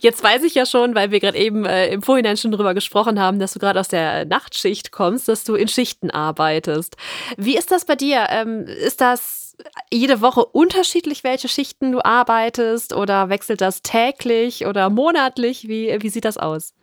Jetzt 0.00 0.22
weiß 0.22 0.42
ich 0.42 0.54
ja 0.54 0.66
schon, 0.66 0.94
weil 0.94 1.10
wir 1.10 1.20
gerade 1.20 1.38
eben 1.38 1.64
äh, 1.64 1.88
im 1.88 2.02
Vorhinein 2.02 2.36
schon 2.36 2.52
drüber 2.52 2.74
gesprochen 2.74 3.18
haben, 3.18 3.38
dass 3.38 3.52
du 3.52 3.58
gerade 3.58 3.80
aus 3.80 3.88
der 3.88 4.24
Nachtschicht 4.24 4.92
kommst, 4.92 5.28
dass 5.28 5.44
du 5.44 5.54
in 5.54 5.68
Schichten 5.68 6.10
arbeitest. 6.10 6.96
Wie 7.36 7.56
ist 7.56 7.70
das 7.70 7.84
bei 7.84 7.96
dir? 7.96 8.26
Ähm, 8.30 8.66
ist 8.66 9.00
das 9.00 9.56
jede 9.92 10.20
Woche 10.20 10.44
unterschiedlich, 10.44 11.24
welche 11.24 11.48
Schichten 11.48 11.92
du 11.92 12.04
arbeitest 12.04 12.92
oder 12.92 13.28
wechselt 13.28 13.60
das 13.60 13.82
täglich 13.82 14.66
oder 14.66 14.90
monatlich? 14.90 15.68
Wie, 15.68 15.96
wie 16.00 16.08
sieht 16.08 16.24
das 16.24 16.38
aus? 16.38 16.74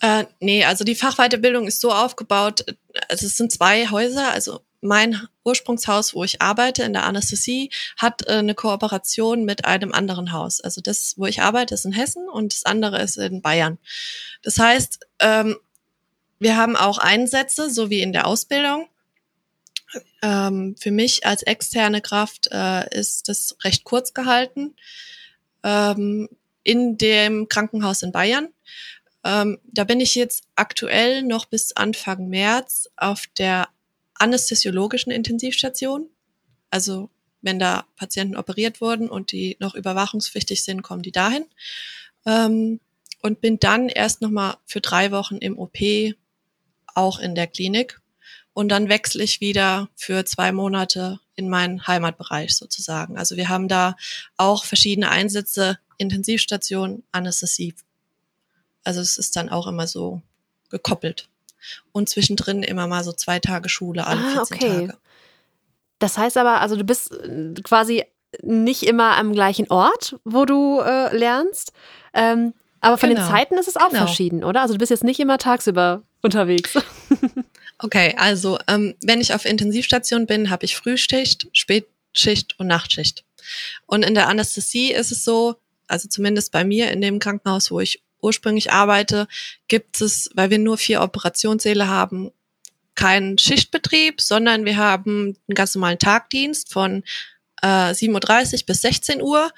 Äh, 0.00 0.24
nee, 0.40 0.64
also 0.64 0.84
die 0.84 0.94
Fachweiterbildung 0.94 1.66
ist 1.66 1.80
so 1.80 1.92
aufgebaut, 1.92 2.64
also 3.08 3.26
es 3.26 3.36
sind 3.36 3.52
zwei 3.52 3.88
Häuser, 3.88 4.32
also 4.32 4.60
mein 4.82 5.28
Ursprungshaus, 5.44 6.12
wo 6.14 6.24
ich 6.24 6.42
arbeite, 6.42 6.82
in 6.82 6.92
der 6.92 7.04
Anästhesie, 7.04 7.70
hat 7.96 8.26
äh, 8.26 8.32
eine 8.32 8.54
Kooperation 8.54 9.44
mit 9.44 9.64
einem 9.64 9.92
anderen 9.92 10.32
Haus. 10.32 10.60
Also 10.60 10.80
das, 10.80 11.14
wo 11.16 11.26
ich 11.26 11.40
arbeite, 11.40 11.74
ist 11.74 11.84
in 11.84 11.92
Hessen 11.92 12.28
und 12.28 12.52
das 12.52 12.64
andere 12.64 13.00
ist 13.00 13.16
in 13.16 13.40
Bayern. 13.40 13.78
Das 14.42 14.58
heißt, 14.58 15.00
ähm, 15.20 15.56
wir 16.38 16.56
haben 16.56 16.76
auch 16.76 16.98
Einsätze, 16.98 17.70
so 17.70 17.88
wie 17.88 18.02
in 18.02 18.12
der 18.12 18.26
Ausbildung. 18.26 18.88
Ähm, 20.22 20.74
für 20.78 20.90
mich 20.90 21.24
als 21.24 21.42
externe 21.42 22.00
Kraft 22.00 22.48
äh, 22.50 22.98
ist 22.98 23.28
das 23.28 23.56
recht 23.62 23.84
kurz 23.84 24.12
gehalten. 24.12 24.74
Ähm, 25.62 26.28
in 26.64 26.96
dem 26.96 27.48
Krankenhaus 27.48 28.02
in 28.02 28.12
Bayern. 28.12 28.48
Ähm, 29.24 29.60
da 29.64 29.84
bin 29.84 30.00
ich 30.00 30.14
jetzt 30.14 30.44
aktuell 30.56 31.22
noch 31.22 31.46
bis 31.46 31.72
Anfang 31.72 32.28
März 32.28 32.88
auf 32.96 33.26
der 33.38 33.68
anästhesiologischen 34.22 35.12
Intensivstation. 35.12 36.08
Also 36.70 37.10
wenn 37.40 37.58
da 37.58 37.84
Patienten 37.96 38.36
operiert 38.36 38.80
wurden 38.80 39.08
und 39.08 39.32
die 39.32 39.56
noch 39.60 39.74
überwachungspflichtig 39.74 40.62
sind, 40.62 40.82
kommen 40.82 41.02
die 41.02 41.12
dahin. 41.12 41.44
Ähm, 42.24 42.80
und 43.20 43.40
bin 43.40 43.58
dann 43.58 43.88
erst 43.88 44.20
nochmal 44.20 44.56
für 44.66 44.80
drei 44.80 45.12
Wochen 45.12 45.36
im 45.36 45.58
OP, 45.58 45.78
auch 46.94 47.18
in 47.20 47.34
der 47.34 47.46
Klinik. 47.46 48.00
Und 48.52 48.68
dann 48.68 48.88
wechsle 48.88 49.22
ich 49.22 49.40
wieder 49.40 49.88
für 49.94 50.24
zwei 50.24 50.52
Monate 50.52 51.20
in 51.36 51.48
meinen 51.48 51.86
Heimatbereich 51.86 52.56
sozusagen. 52.56 53.16
Also 53.16 53.36
wir 53.36 53.48
haben 53.48 53.68
da 53.68 53.96
auch 54.36 54.64
verschiedene 54.64 55.10
Einsätze, 55.10 55.78
Intensivstation, 55.98 57.04
Anästhesie, 57.12 57.74
also 58.84 59.00
es 59.00 59.16
ist 59.16 59.36
dann 59.36 59.48
auch 59.48 59.66
immer 59.66 59.86
so 59.86 60.22
gekoppelt. 60.70 61.28
Und 61.92 62.08
zwischendrin 62.08 62.62
immer 62.62 62.86
mal 62.86 63.04
so 63.04 63.12
zwei 63.12 63.38
Tage 63.38 63.68
Schule, 63.68 64.06
alle 64.06 64.20
ah, 64.20 64.44
14 64.44 64.56
okay. 64.56 64.86
Tage. 64.86 64.98
Das 65.98 66.18
heißt 66.18 66.36
aber, 66.36 66.60
also 66.60 66.76
du 66.76 66.84
bist 66.84 67.12
äh, 67.12 67.54
quasi 67.62 68.04
nicht 68.42 68.82
immer 68.84 69.16
am 69.16 69.32
gleichen 69.32 69.70
Ort, 69.70 70.16
wo 70.24 70.44
du 70.44 70.80
äh, 70.80 71.16
lernst. 71.16 71.72
Ähm, 72.14 72.54
aber 72.80 72.98
von 72.98 73.10
genau. 73.10 73.22
den 73.22 73.30
Zeiten 73.30 73.58
ist 73.58 73.68
es 73.68 73.76
auch 73.76 73.90
genau. 73.90 74.06
verschieden, 74.06 74.42
oder? 74.42 74.62
Also 74.62 74.74
du 74.74 74.78
bist 74.78 74.90
jetzt 74.90 75.04
nicht 75.04 75.20
immer 75.20 75.38
tagsüber 75.38 76.02
unterwegs. 76.22 76.76
okay, 77.78 78.14
also 78.16 78.58
ähm, 78.66 78.94
wenn 79.02 79.20
ich 79.20 79.34
auf 79.34 79.44
Intensivstation 79.44 80.26
bin, 80.26 80.50
habe 80.50 80.64
ich 80.64 80.76
Frühschicht, 80.76 81.46
Spätschicht 81.52 82.58
und 82.58 82.66
Nachtschicht. 82.66 83.24
Und 83.86 84.04
in 84.04 84.14
der 84.14 84.28
Anästhesie 84.28 84.92
ist 84.92 85.12
es 85.12 85.24
so, 85.24 85.56
also 85.86 86.08
zumindest 86.08 86.52
bei 86.52 86.64
mir 86.64 86.90
in 86.90 87.00
dem 87.00 87.18
Krankenhaus, 87.18 87.70
wo 87.70 87.80
ich 87.80 88.02
ursprünglich 88.22 88.72
arbeite, 88.72 89.28
gibt 89.68 90.00
es, 90.00 90.30
weil 90.34 90.50
wir 90.50 90.58
nur 90.58 90.78
vier 90.78 91.02
Operationssäle 91.02 91.88
haben, 91.88 92.30
keinen 92.94 93.38
Schichtbetrieb, 93.38 94.20
sondern 94.20 94.64
wir 94.64 94.76
haben 94.76 95.36
einen 95.48 95.54
ganz 95.54 95.74
normalen 95.74 95.98
Tagdienst 95.98 96.72
von 96.72 97.02
äh, 97.62 97.66
7.30 97.66 98.60
Uhr 98.60 98.66
bis 98.66 98.80
16 98.82 99.22
Uhr 99.22 99.50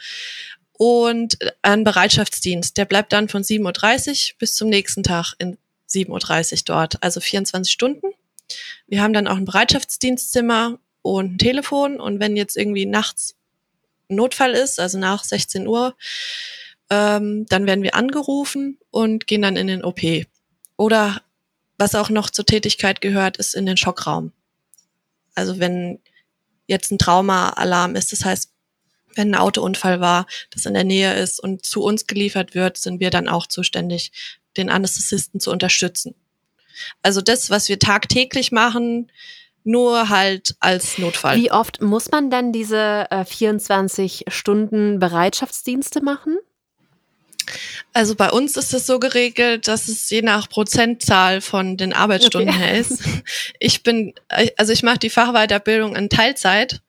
und 0.72 1.38
einen 1.62 1.85
Bereitschaftsdienst. 1.85 2.77
Der 2.77 2.85
bleibt 2.85 3.12
dann 3.12 3.29
von 3.29 3.42
7.30 3.42 4.33
Uhr 4.33 4.38
bis 4.38 4.55
zum 4.55 4.68
nächsten 4.68 5.03
Tag 5.03 5.35
in 5.38 5.59
7.30 5.88 6.53
Uhr 6.53 6.59
dort, 6.66 7.03
also 7.03 7.20
24 7.20 7.72
Stunden. 7.72 8.09
Wir 8.87 9.03
haben 9.03 9.12
dann 9.12 9.29
auch 9.29 9.37
ein 9.37 9.44
Bereitschaftsdienstzimmer 9.44 10.79
und 11.03 11.35
ein 11.35 11.38
Telefon 11.38 12.00
und 12.00 12.20
wenn 12.20 12.37
jetzt 12.37 12.57
irgendwie 12.57 12.87
nachts 12.87 13.37
Notfall 14.09 14.53
ist, 14.53 14.81
also 14.81 14.98
nach 14.98 15.24
16 15.24 15.66
Uhr, 15.66 15.96
ähm, 16.90 17.46
dann 17.48 17.66
werden 17.66 17.82
wir 17.82 17.94
angerufen 17.94 18.78
und 18.90 19.26
gehen 19.26 19.42
dann 19.42 19.56
in 19.56 19.66
den 19.66 19.84
OP. 19.84 20.00
Oder 20.76 21.22
was 21.78 21.94
auch 21.94 22.10
noch 22.10 22.30
zur 22.30 22.46
Tätigkeit 22.46 23.00
gehört, 23.00 23.36
ist 23.36 23.54
in 23.54 23.66
den 23.66 23.76
Schockraum. 23.76 24.32
Also 25.34 25.58
wenn 25.58 25.98
jetzt 26.66 26.90
ein 26.92 26.98
Trauma-Alarm 26.98 27.96
ist, 27.96 28.12
das 28.12 28.24
heißt, 28.24 28.50
wenn 29.16 29.34
ein 29.34 29.40
Autounfall 29.40 30.00
war, 30.00 30.26
das 30.50 30.66
in 30.66 30.74
der 30.74 30.84
Nähe 30.84 31.14
ist 31.14 31.40
und 31.40 31.64
zu 31.64 31.82
uns 31.82 32.06
geliefert 32.06 32.54
wird, 32.54 32.76
sind 32.76 33.00
wir 33.00 33.10
dann 33.10 33.28
auch 33.28 33.46
zuständig, 33.46 34.12
den 34.56 34.70
Anästhesisten 34.70 35.40
zu 35.40 35.50
unterstützen. 35.50 36.14
Also 37.02 37.20
das, 37.20 37.50
was 37.50 37.68
wir 37.68 37.78
tagtäglich 37.78 38.50
machen, 38.50 39.10
nur 39.62 40.08
halt 40.08 40.56
als 40.60 40.98
Notfall. 40.98 41.36
Wie 41.36 41.50
oft 41.50 41.80
muss 41.80 42.10
man 42.10 42.30
dann 42.30 42.52
diese 42.52 43.06
äh, 43.10 43.24
24 43.24 44.26
Stunden 44.28 44.98
Bereitschaftsdienste 44.98 46.02
machen? 46.02 46.36
Also 47.92 48.14
bei 48.14 48.30
uns 48.30 48.57
ist 48.57 48.74
es 48.74 48.87
so 48.87 48.98
geregelt, 48.98 49.68
dass 49.68 49.88
es 49.88 50.11
je 50.11 50.22
nach 50.22 50.48
Prozentzahl 50.48 51.40
von 51.40 51.76
den 51.76 51.92
Arbeitsstunden 51.92 52.50
okay. 52.50 52.59
her 52.59 52.78
ist. 52.78 53.02
Ich 53.61 53.83
bin, 53.83 54.14
also 54.57 54.72
ich 54.72 54.83
mache 54.83 54.98
die 54.98 55.11
Fachweiterbildung 55.11 55.96
in 55.96 56.11
Teilzeit 56.11 56.83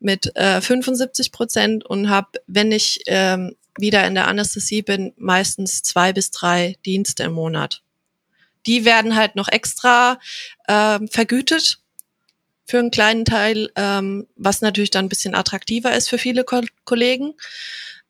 mit 0.00 0.34
äh, 0.36 0.60
75 0.60 1.32
Prozent 1.32 1.84
und 1.84 2.08
habe, 2.08 2.28
wenn 2.46 2.72
ich 2.72 3.02
ähm, 3.06 3.54
wieder 3.78 4.06
in 4.06 4.14
der 4.14 4.28
Anästhesie 4.28 4.82
bin, 4.82 5.12
meistens 5.16 5.82
zwei 5.82 6.12
bis 6.12 6.30
drei 6.30 6.76
Dienste 6.84 7.24
im 7.24 7.32
Monat. 7.32 7.82
Die 8.66 8.84
werden 8.84 9.14
halt 9.14 9.36
noch 9.36 9.48
extra 9.48 10.18
ähm, 10.68 11.08
vergütet 11.08 11.78
für 12.66 12.78
einen 12.78 12.90
kleinen 12.90 13.24
Teil, 13.24 13.70
ähm, 13.76 14.26
was 14.36 14.60
natürlich 14.60 14.90
dann 14.90 15.06
ein 15.06 15.10
bisschen 15.10 15.34
attraktiver 15.34 15.94
ist 15.94 16.08
für 16.08 16.18
viele 16.18 16.44
Ko 16.44 16.62
Kollegen. 16.84 17.34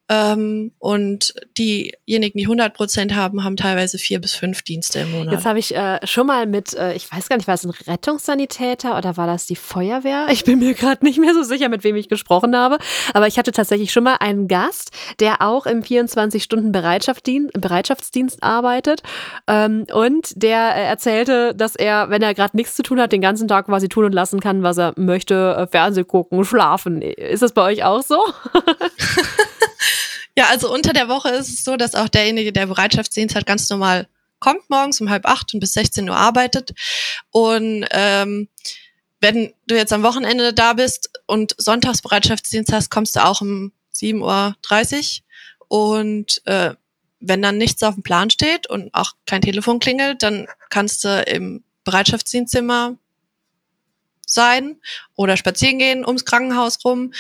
Ähm, 0.09 0.73
und 0.79 1.35
diejenigen, 1.59 2.39
die 2.39 2.45
100 2.45 2.75
Prozent 2.75 3.15
haben, 3.15 3.43
haben 3.43 3.57
teilweise 3.57 3.99
vier 3.99 4.21
bis 4.21 4.35
fünf 4.35 4.63
Dienste 4.63 5.01
im 5.01 5.13
Monat. 5.13 5.35
Jetzt 5.35 5.47
habe 5.47 5.59
ich 5.59 5.75
äh, 5.75 5.99
schon 6.07 6.29
mal 6.29 6.47
mit, 6.47 6.75
äh, 6.75 6.95
ich 6.95 7.11
weiß 7.11 7.29
gar 7.29 7.37
nicht, 7.37 7.49
war 7.49 7.55
es 7.55 7.65
ein 7.65 7.71
Rettungssanitäter 7.71 8.97
oder 8.97 9.17
war 9.17 9.27
das 9.27 9.47
die 9.47 9.57
Feuerwehr? 9.57 10.29
Ich 10.31 10.45
bin 10.45 10.61
mir 10.61 10.75
gerade 10.75 11.05
nicht 11.05 11.19
mehr 11.19 11.35
so 11.35 11.43
sicher, 11.43 11.69
mit 11.69 11.83
wem 11.83 11.97
ich 11.97 12.09
gesprochen 12.09 12.57
habe. 12.57 12.79
Aber 13.15 13.27
ich 13.27 13.39
hatte 13.39 13.53
tatsächlich 13.53 13.93
schon 13.93 14.05
mal 14.05 14.17
einen 14.21 14.47
Gast, 14.47 14.91
der 15.19 15.43
auch 15.43 15.67
im 15.67 15.83
24-Stunden-Bereitschaftsdienst 15.83 17.53
Bereitschaftsdienst 17.61 18.43
arbeitet. 18.43 19.03
Ähm, 19.47 19.87
und 19.93 20.41
der 20.41 20.77
äh, 20.77 20.85
erzählte, 20.85 21.55
dass 21.55 21.75
er, 21.75 22.11
wenn 22.11 22.23
er 22.23 22.35
gerade 22.35 22.57
nichts 22.57 22.77
zu 22.77 22.83
tun 22.83 23.01
hat, 23.01 23.13
den 23.13 23.21
ganzen 23.21 23.49
Tag 23.49 23.67
quasi 23.67 23.89
tun 23.89 24.05
und 24.05 24.13
lassen 24.13 24.41
kann, 24.41 24.63
was 24.63 24.79
er 24.79 24.93
möchte, 24.97 25.57
äh, 25.59 25.67
Fernsehen 25.67 26.07
gucken, 26.07 26.45
schlafen. 26.45 27.03
Ist 27.03 27.43
das 27.43 27.53
bei 27.53 27.63
euch 27.63 27.85
auch 27.85 28.03
so? 28.03 28.19
Ja, 30.39 30.49
also 30.51 30.73
unter 30.73 30.93
der 30.93 31.09
Woche 31.09 31.31
ist 31.31 31.49
es 31.49 31.65
so, 31.65 31.77
dass 31.77 31.95
auch 31.95 32.09
derjenige, 32.09 32.53
der 32.53 32.67
Bereitschaftsdienst 32.67 33.35
hat, 33.35 33.47
ganz 33.47 33.69
normal 33.71 34.07
kommt 34.39 34.69
morgens 34.69 35.01
um 35.01 35.09
halb 35.09 35.27
acht 35.27 35.55
und 35.55 35.61
bis 35.61 35.73
16 35.73 36.09
Uhr 36.09 36.17
arbeitet. 36.17 36.75
Und 37.31 37.87
ähm, 37.91 38.49
wenn 39.21 39.55
du 39.67 39.77
jetzt 39.77 39.93
am 39.95 40.03
Wochenende 40.03 40.53
da 40.53 40.75
bist 40.75 41.11
und 41.27 41.55
Sonntagsbereitschaftsdienst 41.59 42.73
hast, 42.73 42.91
kommst 42.91 43.17
du 43.17 43.25
auch 43.25 43.41
um 43.41 43.73
7.30 43.95 45.21
Uhr. 45.21 45.25
Und 45.69 46.43
äh, 46.47 46.75
wenn 47.21 47.43
dann 47.43 47.57
nichts 47.57 47.83
auf 47.83 47.95
dem 47.95 48.03
Plan 48.03 48.29
steht 48.29 48.69
und 48.69 48.93
auch 48.95 49.13
kein 49.25 49.41
Telefon 49.41 49.81
klingelt, 49.81 50.23
dann 50.23 50.47
kannst 50.69 51.03
du 51.05 51.23
im 51.23 51.65
Bereitschaftsdienstzimmer 51.85 52.97
sein 54.27 54.77
oder 55.15 55.37
spazieren 55.37 55.79
gehen 55.79 56.05
ums 56.05 56.25
Krankenhaus 56.25 56.85
rum 56.85 57.13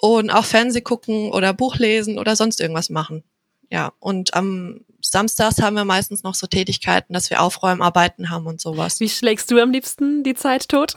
und 0.00 0.30
auch 0.30 0.44
Fernseh 0.44 0.80
gucken 0.80 1.30
oder 1.30 1.52
Buch 1.52 1.76
lesen 1.76 2.18
oder 2.18 2.36
sonst 2.36 2.60
irgendwas 2.60 2.90
machen. 2.90 3.24
Ja, 3.70 3.92
und 4.00 4.34
am 4.34 4.80
Samstags 5.00 5.62
haben 5.62 5.76
wir 5.76 5.84
meistens 5.84 6.22
noch 6.22 6.34
so 6.34 6.46
Tätigkeiten, 6.46 7.14
dass 7.14 7.30
wir 7.30 7.40
Aufräumarbeiten 7.40 8.30
haben 8.30 8.46
und 8.46 8.60
sowas. 8.60 9.00
Wie 9.00 9.08
schlägst 9.08 9.50
du 9.50 9.60
am 9.60 9.70
liebsten 9.70 10.24
die 10.24 10.34
Zeit 10.34 10.68
tot? 10.68 10.94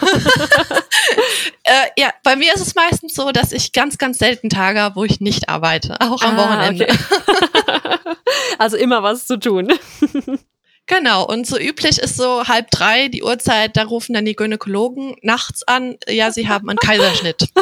äh, 1.62 1.86
ja, 1.98 2.10
bei 2.22 2.36
mir 2.36 2.54
ist 2.54 2.66
es 2.66 2.74
meistens 2.74 3.14
so, 3.14 3.32
dass 3.32 3.52
ich 3.52 3.72
ganz, 3.72 3.98
ganz 3.98 4.18
selten 4.18 4.48
Tage 4.48 4.80
habe, 4.80 4.96
wo 4.96 5.04
ich 5.04 5.20
nicht 5.20 5.48
arbeite, 5.48 6.00
auch 6.00 6.22
am 6.22 6.38
ah, 6.38 6.44
Wochenende. 6.44 6.88
Okay. 6.88 6.98
also 8.58 8.76
immer 8.76 9.02
was 9.02 9.26
zu 9.26 9.38
tun. 9.38 9.72
Genau, 10.86 11.26
und 11.26 11.46
so 11.46 11.58
üblich 11.58 11.98
ist 11.98 12.16
so 12.16 12.44
halb 12.44 12.70
drei 12.70 13.08
die 13.08 13.24
Uhrzeit, 13.24 13.76
da 13.76 13.82
rufen 13.84 14.14
dann 14.14 14.24
die 14.24 14.36
Gynäkologen 14.36 15.16
nachts 15.22 15.64
an, 15.64 15.96
ja, 16.08 16.30
sie 16.30 16.48
haben 16.48 16.68
einen 16.68 16.78
Kaiserschnitt. 16.78 17.48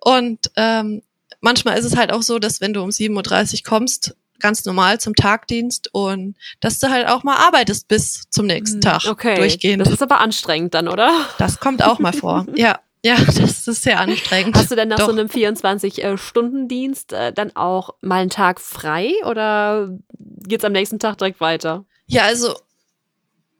Und 0.00 0.50
ähm, 0.56 1.02
manchmal 1.40 1.78
ist 1.78 1.84
es 1.84 1.96
halt 1.96 2.12
auch 2.12 2.22
so, 2.22 2.38
dass 2.38 2.60
wenn 2.60 2.72
du 2.72 2.82
um 2.82 2.90
7.30 2.90 3.54
Uhr 3.54 3.60
kommst, 3.64 4.14
ganz 4.40 4.64
normal 4.64 5.00
zum 5.00 5.14
Tagdienst 5.14 5.88
und 5.92 6.36
dass 6.60 6.78
du 6.78 6.90
halt 6.90 7.08
auch 7.08 7.22
mal 7.22 7.36
arbeitest 7.36 7.88
bis 7.88 8.28
zum 8.30 8.46
nächsten 8.46 8.76
hm, 8.76 8.80
Tag 8.82 9.04
okay. 9.06 9.36
durchgehend. 9.36 9.80
Das 9.80 9.92
ist 9.92 10.02
aber 10.02 10.20
anstrengend 10.20 10.74
dann, 10.74 10.88
oder? 10.88 11.10
Das 11.38 11.60
kommt 11.60 11.82
auch 11.82 11.98
mal 11.98 12.12
vor. 12.12 12.46
Ja, 12.54 12.80
ja, 13.04 13.16
das 13.26 13.68
ist 13.68 13.82
sehr 13.82 14.00
anstrengend. 14.00 14.56
Hast 14.56 14.70
du 14.70 14.76
denn 14.76 14.88
nach 14.88 14.96
Doch. 14.96 15.06
so 15.06 15.12
einem 15.12 15.28
24-Stunden-Dienst 15.28 17.12
äh, 17.12 17.32
dann 17.34 17.54
auch 17.54 17.90
mal 18.00 18.22
einen 18.22 18.30
Tag 18.30 18.60
frei 18.60 19.12
oder 19.26 19.90
geht's 20.18 20.64
am 20.64 20.72
nächsten 20.72 20.98
Tag 20.98 21.18
direkt 21.18 21.38
weiter? 21.38 21.84
Ja, 22.06 22.22
also 22.22 22.54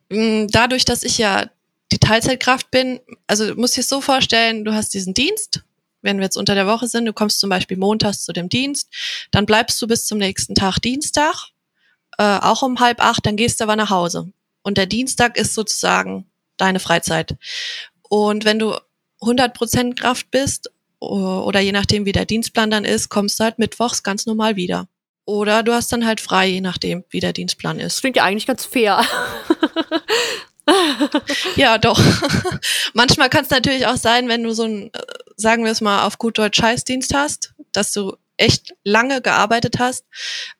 mh, 0.09 0.47
dadurch, 0.49 0.83
dass 0.83 1.03
ich 1.03 1.19
ja 1.19 1.45
die 1.91 1.99
Teilzeitkraft 1.99 2.71
bin, 2.71 2.99
also 3.27 3.53
du 3.53 3.55
musst 3.55 3.77
dir 3.77 3.81
es 3.81 3.87
so 3.87 4.01
vorstellen, 4.01 4.65
du 4.65 4.73
hast 4.73 4.95
diesen 4.95 5.13
Dienst, 5.13 5.61
wenn 6.01 6.17
wir 6.17 6.23
jetzt 6.23 6.37
unter 6.37 6.55
der 6.55 6.65
Woche 6.65 6.87
sind, 6.87 7.05
du 7.05 7.13
kommst 7.13 7.39
zum 7.39 7.51
Beispiel 7.51 7.77
montags 7.77 8.25
zu 8.25 8.33
dem 8.33 8.49
Dienst, 8.49 8.91
dann 9.29 9.45
bleibst 9.45 9.79
du 9.79 9.85
bis 9.85 10.07
zum 10.07 10.17
nächsten 10.17 10.55
Tag 10.55 10.79
Dienstag, 10.79 11.49
äh, 12.17 12.39
auch 12.39 12.63
um 12.63 12.79
halb 12.79 12.99
acht, 12.99 13.23
dann 13.27 13.35
gehst 13.35 13.59
du 13.59 13.65
aber 13.65 13.75
nach 13.75 13.91
Hause. 13.91 14.31
Und 14.63 14.79
der 14.79 14.87
Dienstag 14.87 15.37
ist 15.37 15.53
sozusagen 15.53 16.25
deine 16.57 16.79
Freizeit. 16.79 17.37
Und 18.09 18.43
wenn 18.43 18.57
du 18.57 18.75
100% 19.25 19.95
Kraft 19.95 20.31
bist 20.31 20.71
oder 20.99 21.59
je 21.59 21.71
nachdem, 21.71 22.05
wie 22.05 22.11
der 22.11 22.25
Dienstplan 22.25 22.71
dann 22.71 22.85
ist, 22.85 23.09
kommst 23.09 23.39
du 23.39 23.43
halt 23.43 23.59
mittwochs 23.59 24.03
ganz 24.03 24.25
normal 24.25 24.55
wieder. 24.55 24.87
Oder 25.25 25.63
du 25.63 25.73
hast 25.73 25.91
dann 25.91 26.05
halt 26.05 26.21
frei, 26.21 26.47
je 26.47 26.61
nachdem, 26.61 27.03
wie 27.09 27.19
der 27.19 27.33
Dienstplan 27.33 27.79
ist. 27.79 27.99
klingt 28.01 28.15
ja 28.15 28.23
eigentlich 28.23 28.47
ganz 28.47 28.65
fair. 28.65 29.03
Ja, 31.55 31.77
doch. 31.77 31.99
Manchmal 32.93 33.29
kann 33.29 33.43
es 33.43 33.49
natürlich 33.49 33.87
auch 33.87 33.97
sein, 33.97 34.27
wenn 34.27 34.43
du 34.43 34.53
so 34.53 34.63
ein, 34.63 34.93
äh, 34.93 34.99
sagen 35.35 35.63
wir 35.63 35.71
es 35.71 35.81
mal, 35.81 36.05
auf 36.05 36.17
gut 36.17 36.37
Deutsch 36.37 36.59
Scheißdienst 36.59 37.13
hast, 37.13 37.53
dass 37.71 37.91
du 37.91 38.15
echt 38.37 38.73
lange 38.83 39.21
gearbeitet 39.21 39.79
hast, 39.79 40.05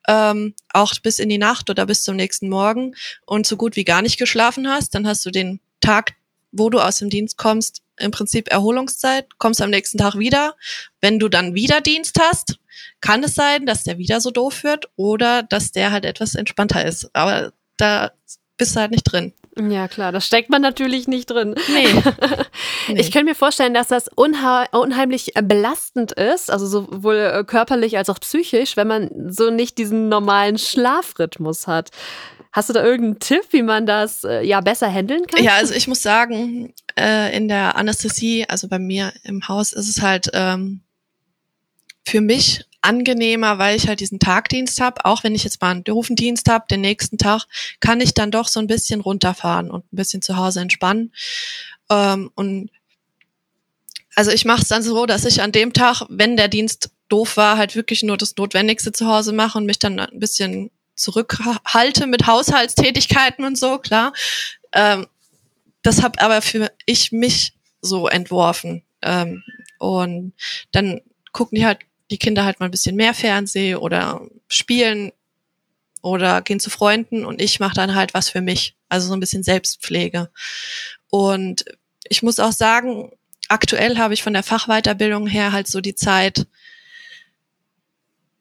ähm, 0.07 0.53
auch 0.71 0.93
bis 1.01 1.19
in 1.19 1.29
die 1.29 1.37
Nacht 1.37 1.69
oder 1.69 1.85
bis 1.85 2.03
zum 2.03 2.15
nächsten 2.15 2.47
Morgen 2.47 2.95
und 3.25 3.45
so 3.45 3.57
gut 3.57 3.75
wie 3.75 3.83
gar 3.83 4.01
nicht 4.01 4.17
geschlafen 4.17 4.69
hast, 4.69 4.95
dann 4.95 5.07
hast 5.07 5.25
du 5.25 5.31
den 5.31 5.59
Tag, 5.81 6.13
wo 6.57 6.69
du 6.69 6.79
aus 6.79 6.97
dem 6.97 7.09
Dienst 7.09 7.37
kommst, 7.37 7.81
im 7.97 8.11
Prinzip 8.11 8.51
Erholungszeit, 8.51 9.37
kommst 9.37 9.61
am 9.61 9.69
nächsten 9.69 9.97
Tag 9.97 10.17
wieder. 10.17 10.55
Wenn 11.01 11.19
du 11.19 11.29
dann 11.29 11.55
wieder 11.55 11.81
Dienst 11.81 12.19
hast, 12.19 12.57
kann 13.01 13.23
es 13.23 13.35
sein, 13.35 13.65
dass 13.65 13.83
der 13.83 13.97
wieder 13.97 14.19
so 14.19 14.31
doof 14.31 14.63
wird 14.63 14.89
oder 14.95 15.43
dass 15.43 15.71
der 15.71 15.91
halt 15.91 16.05
etwas 16.05 16.35
entspannter 16.35 16.85
ist. 16.85 17.09
Aber 17.13 17.53
da 17.77 18.11
bist 18.57 18.75
du 18.75 18.79
halt 18.81 18.91
nicht 18.91 19.03
drin. 19.03 19.33
Ja, 19.57 19.87
klar, 19.87 20.11
das 20.11 20.27
steckt 20.27 20.49
man 20.49 20.61
natürlich 20.61 21.07
nicht 21.07 21.27
drin. 21.27 21.55
Nee. 21.69 21.87
Nee. 22.87 22.99
Ich 22.99 23.11
könnte 23.11 23.25
mir 23.25 23.35
vorstellen, 23.35 23.73
dass 23.73 23.87
das 23.87 24.09
unheimlich 24.13 25.33
belastend 25.41 26.11
ist, 26.11 26.51
also 26.51 26.67
sowohl 26.67 27.15
äh, 27.15 27.43
körperlich 27.43 27.97
als 27.97 28.11
auch 28.11 28.19
psychisch, 28.19 28.77
wenn 28.77 28.87
man 28.87 29.09
so 29.31 29.49
nicht 29.49 29.79
diesen 29.79 30.07
normalen 30.07 30.59
Schlafrhythmus 30.59 31.65
hat. 31.65 31.89
Hast 32.55 32.69
du 32.69 32.73
da 32.73 32.85
irgendeinen 32.85 33.19
Tipp, 33.19 33.47
wie 33.51 33.63
man 33.63 33.85
das 33.85 34.23
äh, 34.23 34.41
ja 34.41 34.61
besser 34.61 34.89
handeln 34.89 35.27
kann? 35.27 35.43
Ja, 35.43 35.55
also 35.55 35.73
ich 35.73 35.89
muss 35.89 36.01
sagen, 36.01 36.73
äh, 36.97 37.35
in 37.35 37.49
der 37.49 37.75
Anästhesie, 37.75 38.45
also 38.47 38.69
bei 38.69 38.79
mir 38.79 39.11
im 39.23 39.45
Haus, 39.49 39.73
ist 39.73 39.89
es 39.89 40.01
halt 40.01 40.29
ähm, 40.31 40.79
für 42.05 42.21
mich 42.21 42.63
angenehmer, 42.79 43.57
weil 43.57 43.75
ich 43.75 43.89
halt 43.89 43.99
diesen 43.99 44.19
Tagdienst 44.19 44.79
habe. 44.79 45.03
Auch 45.03 45.25
wenn 45.25 45.35
ich 45.35 45.43
jetzt 45.43 45.59
mal 45.59 45.71
einen 45.71 45.83
Rufendienst 45.83 46.49
habe, 46.49 46.63
den 46.71 46.79
nächsten 46.79 47.17
Tag, 47.17 47.43
kann 47.81 47.99
ich 47.99 48.13
dann 48.13 48.31
doch 48.31 48.47
so 48.47 48.61
ein 48.61 48.67
bisschen 48.67 49.01
runterfahren 49.01 49.69
und 49.69 49.83
ein 49.91 49.97
bisschen 49.97 50.21
zu 50.21 50.37
Hause 50.37 50.61
entspannen. 50.61 51.11
Ähm, 51.89 52.31
und 52.35 52.69
also 54.15 54.31
ich 54.31 54.45
mache 54.45 54.61
es 54.61 54.69
dann 54.69 54.81
so, 54.81 55.05
dass 55.05 55.25
ich 55.25 55.41
an 55.41 55.51
dem 55.51 55.73
Tag, 55.73 56.03
wenn 56.07 56.37
der 56.37 56.47
Dienst 56.47 56.91
doof 57.09 57.35
war, 57.35 57.57
halt 57.57 57.75
wirklich 57.75 58.01
nur 58.01 58.15
das 58.15 58.37
Notwendigste 58.37 58.93
zu 58.93 59.07
Hause 59.07 59.33
mache 59.33 59.57
und 59.57 59.65
mich 59.65 59.77
dann 59.77 59.99
ein 59.99 60.19
bisschen 60.19 60.71
zurückhalte 60.95 62.07
mit 62.07 62.27
Haushaltstätigkeiten 62.27 63.45
und 63.45 63.57
so, 63.57 63.77
klar. 63.77 64.13
Ähm, 64.71 65.07
das 65.83 66.01
habe 66.01 66.19
aber 66.21 66.41
für 66.41 66.71
ich 66.85 67.11
mich 67.11 67.53
so 67.81 68.07
entworfen. 68.07 68.83
Ähm, 69.01 69.43
und 69.77 70.33
dann 70.71 71.01
gucken 71.31 71.57
die 71.57 71.65
halt 71.65 71.79
die 72.11 72.17
Kinder 72.17 72.45
halt 72.45 72.59
mal 72.59 72.67
ein 72.67 72.71
bisschen 72.71 72.95
mehr 72.95 73.13
Fernseh 73.13 73.75
oder 73.75 74.21
spielen 74.47 75.11
oder 76.01 76.41
gehen 76.41 76.59
zu 76.59 76.69
Freunden 76.69 77.25
und 77.25 77.41
ich 77.41 77.59
mache 77.59 77.73
dann 77.73 77.95
halt 77.95 78.13
was 78.13 78.29
für 78.29 78.41
mich, 78.41 78.75
also 78.89 79.07
so 79.07 79.13
ein 79.13 79.19
bisschen 79.19 79.41
Selbstpflege. 79.43 80.29
Und 81.09 81.65
ich 82.07 82.21
muss 82.21 82.39
auch 82.39 82.51
sagen, 82.51 83.11
aktuell 83.47 83.97
habe 83.97 84.13
ich 84.13 84.21
von 84.21 84.33
der 84.33 84.43
Fachweiterbildung 84.43 85.25
her 85.27 85.51
halt 85.51 85.67
so 85.67 85.81
die 85.81 85.95
Zeit, 85.95 86.45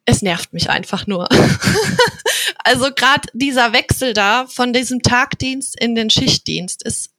es 0.05 0.21
nervt 0.21 0.53
mich 0.53 0.69
einfach 0.69 1.07
nur. 1.07 1.29
also 2.64 2.90
gerade 2.94 3.29
dieser 3.35 3.72
Wechsel 3.72 4.14
da 4.14 4.46
von 4.46 4.72
diesem 4.72 5.03
Tagdienst 5.03 5.79
in 5.81 5.94
den 5.94 6.11
Schichtdienst 6.11 6.83
ist 6.83 7.11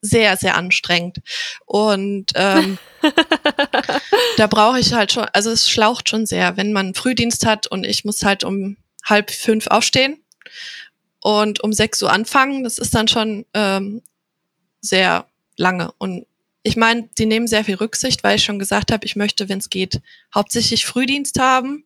sehr, 0.00 0.36
sehr 0.36 0.56
anstrengend. 0.56 1.18
Und 1.64 2.32
ähm, 2.34 2.78
da 4.36 4.46
brauche 4.46 4.78
ich 4.78 4.92
halt 4.92 5.12
schon, 5.12 5.26
also 5.32 5.50
es 5.50 5.68
schlaucht 5.68 6.08
schon 6.08 6.26
sehr, 6.26 6.56
wenn 6.56 6.72
man 6.72 6.94
Frühdienst 6.94 7.46
hat 7.46 7.66
und 7.66 7.84
ich 7.84 8.04
muss 8.04 8.24
halt 8.24 8.44
um 8.44 8.76
halb 9.04 9.30
fünf 9.30 9.66
aufstehen 9.68 10.22
und 11.20 11.60
um 11.60 11.72
sechs 11.72 12.02
Uhr 12.02 12.12
anfangen. 12.12 12.64
Das 12.64 12.78
ist 12.78 12.94
dann 12.94 13.08
schon 13.08 13.44
ähm, 13.54 14.02
sehr 14.80 15.26
lange. 15.56 15.92
Und 15.98 16.26
ich 16.64 16.76
meine, 16.76 17.08
die 17.18 17.26
nehmen 17.26 17.46
sehr 17.46 17.64
viel 17.64 17.76
Rücksicht, 17.76 18.22
weil 18.22 18.36
ich 18.36 18.44
schon 18.44 18.58
gesagt 18.58 18.92
habe, 18.92 19.04
ich 19.04 19.16
möchte, 19.16 19.48
wenn 19.48 19.58
es 19.58 19.70
geht, 19.70 20.00
hauptsächlich 20.34 20.86
Frühdienst 20.86 21.38
haben, 21.38 21.84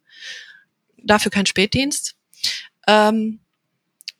dafür 1.02 1.30
kein 1.30 1.46
Spätdienst, 1.46 2.16
ähm, 2.86 3.40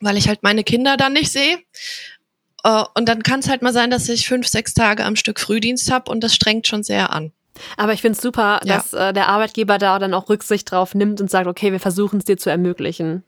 weil 0.01 0.17
ich 0.17 0.29
halt 0.29 0.43
meine 0.43 0.65
Kinder 0.65 0.97
dann 0.97 1.15
nicht 1.15 1.33
sehe. 1.33 1.59
Äh, 2.65 2.85
und 2.95 3.09
dann 3.09 3.23
kann 3.23 3.41
es 3.41 3.49
halt 3.49 3.63
mal 3.63 3.73
sein, 3.73 3.91
dass 3.91 4.09
ich 4.09 4.29
fünf, 4.29 4.47
sechs 4.47 4.75
Tage 4.75 5.05
am 5.05 5.17
Stück 5.17 5.41
Frühdienst 5.41 5.91
habe 5.91 6.11
und 6.11 6.23
das 6.23 6.35
strengt 6.35 6.67
schon 6.67 6.83
sehr 6.83 7.13
an. 7.13 7.33
Aber 7.77 7.93
ich 7.95 8.03
finde 8.03 8.17
es 8.17 8.23
super, 8.23 8.61
Ja. 8.65 8.77
dass 8.77 8.93
äh, 8.93 9.13
der 9.13 9.29
Arbeitgeber 9.29 9.79
da 9.79 9.99
dann 9.99 10.13
auch 10.15 10.29
Rücksicht 10.29 10.71
drauf 10.71 10.95
nimmt 10.95 11.21
und 11.21 11.31
sagt, 11.31 11.47
okay, 11.47 11.73
wir 11.73 11.81
versuchen 11.81 12.19
es 12.19 12.25
dir 12.27 12.37
zu 12.37 12.51
ermöglichen. 12.51 13.25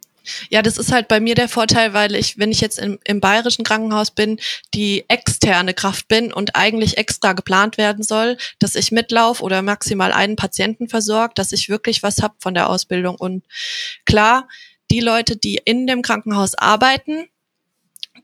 Ja, 0.51 0.61
das 0.61 0.77
ist 0.77 0.93
halt 0.93 1.09
bei 1.09 1.21
mir 1.21 1.35
der 1.35 1.49
Vorteil, 1.49 1.95
weil 1.95 2.15
ich, 2.15 2.39
wenn 2.39 2.51
ich 2.53 2.61
jetzt 2.61 2.79
im, 2.79 2.99
im 3.05 3.19
bayerischen 3.21 3.65
Krankenhaus 3.65 4.11
bin, 4.11 4.39
die 4.75 5.07
externe 5.09 5.73
Kraft 5.73 6.07
bin 6.09 6.35
und 6.35 6.55
eigentlich 6.55 6.99
extra 6.99 7.33
geplant 7.33 7.79
werden 7.79 8.05
soll, 8.05 8.37
dass 8.59 8.75
ich 8.75 8.93
mitlauf 8.93 9.41
oder 9.41 9.63
maximal 9.63 10.13
einen 10.13 10.37
Patienten 10.37 10.89
versorgt, 10.89 11.39
dass 11.39 11.53
ich 11.53 11.71
wirklich 11.71 12.03
was 12.03 12.21
hab 12.21 12.43
von 12.43 12.53
der 12.53 12.69
Ausbildung. 12.69 13.15
Und 13.17 13.45
klar, 14.05 14.47
die 14.91 15.01
Leute, 15.01 15.37
die 15.37 15.57
in 15.57 15.87
dem 15.87 16.03
Krankenhaus 16.03 16.55
arbeiten, 16.55 17.29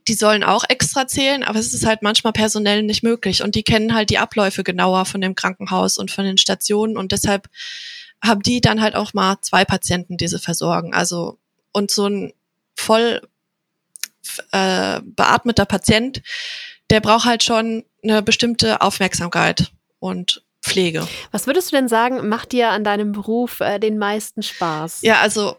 die 0.08 0.14
sollen 0.14 0.44
auch 0.44 0.64
extra 0.68 1.06
zählen, 1.06 1.42
aber 1.42 1.58
es 1.58 1.72
ist 1.72 1.86
halt 1.86 2.02
manchmal 2.02 2.32
personell 2.32 2.82
nicht 2.82 3.02
möglich. 3.02 3.42
Und 3.42 3.54
die 3.54 3.62
kennen 3.62 3.94
halt 3.94 4.10
die 4.10 4.18
Abläufe 4.18 4.64
genauer 4.64 5.04
von 5.04 5.20
dem 5.20 5.34
Krankenhaus 5.34 5.98
und 5.98 6.10
von 6.10 6.24
den 6.24 6.38
Stationen. 6.38 6.96
Und 6.96 7.12
deshalb 7.12 7.48
haben 8.22 8.42
die 8.42 8.60
dann 8.60 8.80
halt 8.80 8.96
auch 8.96 9.14
mal 9.14 9.36
zwei 9.40 9.64
Patienten, 9.64 10.16
die 10.16 10.28
sie 10.28 10.38
versorgen. 10.38 10.94
Also 10.94 11.38
und 11.72 11.90
so 11.90 12.06
ein 12.06 12.32
voll 12.76 13.22
äh, 14.52 15.00
beatmeter 15.04 15.64
Patient, 15.64 16.22
der 16.90 17.00
braucht 17.00 17.24
halt 17.24 17.42
schon 17.42 17.84
eine 18.02 18.22
bestimmte 18.22 18.80
Aufmerksamkeit 18.80 19.72
und 19.98 20.42
Pflege. 20.62 21.06
Was 21.30 21.46
würdest 21.46 21.70
du 21.70 21.76
denn 21.76 21.88
sagen, 21.88 22.28
macht 22.28 22.52
dir 22.52 22.70
an 22.70 22.84
deinem 22.84 23.12
Beruf 23.12 23.60
äh, 23.60 23.78
den 23.78 23.98
meisten 23.98 24.42
Spaß? 24.42 25.02
Ja, 25.02 25.20
also 25.20 25.56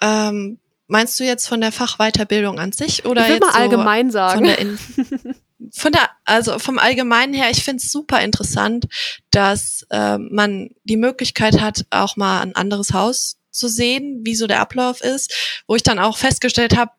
ähm, 0.00 0.58
meinst 0.86 1.18
du 1.20 1.24
jetzt 1.24 1.48
von 1.48 1.60
der 1.60 1.72
Fachweiterbildung 1.72 2.58
an 2.58 2.72
sich 2.72 3.04
oder 3.04 3.22
ich 3.22 3.28
würde 3.28 3.46
jetzt 3.46 3.52
mal 3.52 3.52
so 3.52 3.58
allgemein 3.58 4.06
von 4.06 4.12
sagen. 4.12 4.44
der 4.44 4.58
in 4.58 4.78
von 5.72 5.92
der 5.92 6.10
also 6.24 6.58
vom 6.58 6.78
Allgemeinen 6.78 7.34
her, 7.34 7.50
ich 7.50 7.62
finde 7.62 7.82
es 7.82 7.92
super 7.92 8.20
interessant, 8.20 8.86
dass 9.30 9.86
äh, 9.90 10.18
man 10.18 10.70
die 10.84 10.96
Möglichkeit 10.96 11.60
hat, 11.60 11.86
auch 11.90 12.16
mal 12.16 12.40
ein 12.40 12.56
anderes 12.56 12.92
Haus 12.92 13.38
zu 13.50 13.68
sehen, 13.68 14.20
wie 14.24 14.34
so 14.34 14.46
der 14.46 14.60
Ablauf 14.60 15.00
ist, 15.00 15.62
wo 15.66 15.76
ich 15.76 15.82
dann 15.82 15.98
auch 15.98 16.16
festgestellt 16.16 16.76
habe, 16.76 16.92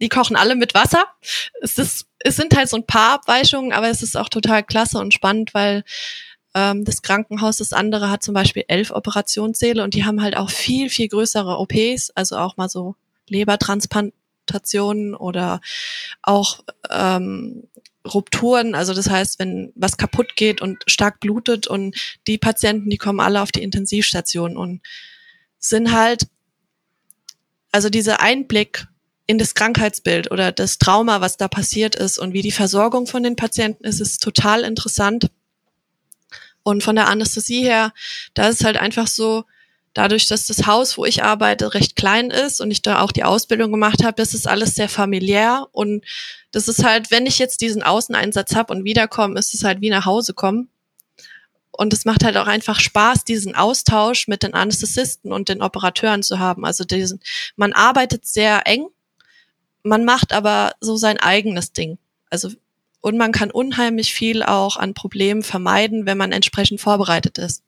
die 0.00 0.08
kochen 0.08 0.36
alle 0.36 0.56
mit 0.56 0.74
Wasser. 0.74 1.04
Es, 1.60 1.78
ist, 1.78 2.06
es 2.18 2.36
sind 2.36 2.56
halt 2.56 2.68
so 2.68 2.76
ein 2.76 2.86
paar 2.86 3.14
Abweichungen, 3.14 3.72
aber 3.72 3.88
es 3.88 4.02
ist 4.02 4.16
auch 4.16 4.28
total 4.28 4.64
klasse 4.64 4.98
und 4.98 5.14
spannend, 5.14 5.54
weil 5.54 5.84
ähm, 6.54 6.84
das 6.84 7.02
Krankenhaus, 7.02 7.58
das 7.58 7.72
andere 7.72 8.10
hat 8.10 8.22
zum 8.22 8.34
Beispiel 8.34 8.64
elf 8.68 8.90
Operationssäle 8.90 9.82
und 9.82 9.94
die 9.94 10.04
haben 10.04 10.22
halt 10.22 10.36
auch 10.36 10.50
viel, 10.50 10.88
viel 10.90 11.08
größere 11.08 11.58
OPs, 11.58 12.10
also 12.14 12.36
auch 12.36 12.56
mal 12.56 12.68
so 12.68 12.94
Lebertransplantationen 13.28 15.14
oder 15.14 15.60
auch 16.22 16.60
ähm, 16.90 17.68
Rupturen, 18.06 18.74
also 18.74 18.94
das 18.94 19.08
heißt, 19.08 19.38
wenn 19.38 19.72
was 19.76 19.96
kaputt 19.96 20.34
geht 20.34 20.60
und 20.60 20.82
stark 20.86 21.20
blutet 21.20 21.68
und 21.68 22.18
die 22.26 22.38
Patienten, 22.38 22.90
die 22.90 22.98
kommen 22.98 23.20
alle 23.20 23.40
auf 23.40 23.52
die 23.52 23.62
Intensivstation 23.62 24.56
und 24.56 24.80
sind 25.58 25.92
halt, 25.92 26.26
also 27.70 27.88
dieser 27.88 28.20
Einblick 28.20 28.86
in 29.26 29.38
das 29.38 29.54
Krankheitsbild 29.54 30.30
oder 30.30 30.50
das 30.50 30.78
Trauma, 30.78 31.20
was 31.20 31.36
da 31.36 31.46
passiert 31.46 31.94
ist 31.94 32.18
und 32.18 32.32
wie 32.32 32.42
die 32.42 32.50
Versorgung 32.50 33.06
von 33.06 33.22
den 33.22 33.36
Patienten 33.36 33.84
ist, 33.84 34.00
ist 34.00 34.22
total 34.22 34.62
interessant. 34.62 35.30
Und 36.62 36.82
von 36.82 36.96
der 36.96 37.08
Anästhesie 37.08 37.62
her, 37.62 37.92
da 38.34 38.48
ist 38.48 38.60
es 38.60 38.64
halt 38.64 38.76
einfach 38.76 39.06
so, 39.06 39.44
dadurch, 39.94 40.26
dass 40.26 40.46
das 40.46 40.66
Haus, 40.66 40.96
wo 40.96 41.04
ich 41.04 41.22
arbeite, 41.22 41.74
recht 41.74 41.96
klein 41.96 42.30
ist 42.30 42.60
und 42.60 42.70
ich 42.70 42.82
da 42.82 43.00
auch 43.00 43.12
die 43.12 43.24
Ausbildung 43.24 43.70
gemacht 43.70 44.02
habe, 44.04 44.14
das 44.14 44.34
ist 44.34 44.48
alles 44.48 44.74
sehr 44.74 44.88
familiär 44.88 45.68
und 45.72 46.04
das 46.50 46.68
ist 46.68 46.84
halt, 46.84 47.10
wenn 47.10 47.26
ich 47.26 47.38
jetzt 47.38 47.60
diesen 47.60 47.82
Außeneinsatz 47.82 48.54
habe 48.54 48.72
und 48.72 48.84
wiederkomme, 48.84 49.38
ist 49.38 49.54
es 49.54 49.64
halt 49.64 49.80
wie 49.80 49.90
nach 49.90 50.06
Hause 50.06 50.34
kommen. 50.34 50.68
Und 51.74 51.94
es 51.94 52.04
macht 52.04 52.22
halt 52.22 52.36
auch 52.36 52.46
einfach 52.46 52.80
Spaß, 52.80 53.24
diesen 53.24 53.54
Austausch 53.54 54.28
mit 54.28 54.42
den 54.42 54.52
Anästhesisten 54.52 55.32
und 55.32 55.48
den 55.48 55.62
Operateuren 55.62 56.22
zu 56.22 56.38
haben. 56.38 56.66
Also 56.66 56.84
diesen, 56.84 57.20
man 57.56 57.72
arbeitet 57.72 58.26
sehr 58.26 58.66
eng, 58.66 58.88
man 59.82 60.04
macht 60.04 60.34
aber 60.34 60.74
so 60.80 60.96
sein 60.96 61.18
eigenes 61.18 61.72
Ding. 61.72 61.96
Also 62.28 62.50
und 63.02 63.18
man 63.18 63.32
kann 63.32 63.50
unheimlich 63.50 64.14
viel 64.14 64.42
auch 64.42 64.78
an 64.78 64.94
Problemen 64.94 65.42
vermeiden, 65.42 66.06
wenn 66.06 66.16
man 66.16 66.32
entsprechend 66.32 66.80
vorbereitet 66.80 67.36
ist. 67.36 67.62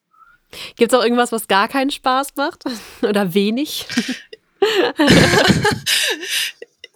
Gibt 0.77 0.93
es 0.93 0.99
auch 0.99 1.03
irgendwas, 1.03 1.33
was 1.33 1.49
gar 1.49 1.69
keinen 1.69 1.91
Spaß 1.91 2.37
macht? 2.37 2.65
Oder 3.03 3.35
wenig? 3.35 3.87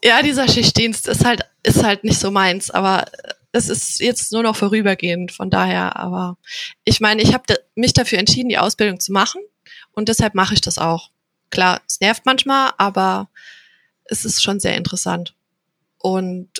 ja, 0.03 0.22
dieser 0.22 0.48
Schichtdienst 0.48 1.09
ist 1.09 1.24
halt, 1.24 1.42
ist 1.64 1.83
halt 1.83 2.05
nicht 2.05 2.20
so 2.20 2.31
meins, 2.31 2.70
aber 2.70 3.05
es 3.51 3.68
ist 3.68 4.01
jetzt 4.01 4.33
nur 4.33 4.44
noch 4.44 4.57
vorübergehend, 4.57 5.33
von 5.33 5.51
daher, 5.51 5.96
aber 5.96 6.38
ich 6.85 7.01
meine, 7.01 7.22
ich 7.22 7.35
habe 7.35 7.44
mich 7.74 7.92
dafür 7.92 8.18
entschieden, 8.18 8.51
die 8.51 8.59
Ausbildung 8.59 9.01
zu 9.01 9.12
machen 9.12 9.40
und 9.92 10.09
deshalb 10.09 10.35
mache 10.35 10.55
ich 10.55 10.61
das 10.61 10.79
auch. 10.79 11.11
Klar, 11.51 11.81
es 11.88 11.98
nervt 12.01 12.24
manchmal, 12.24 12.72
aber 12.79 13.29
es 14.05 14.24
ist 14.24 14.42
schon 14.42 14.61
sehr 14.61 14.77
interessant. 14.77 15.35
Und 15.98 16.51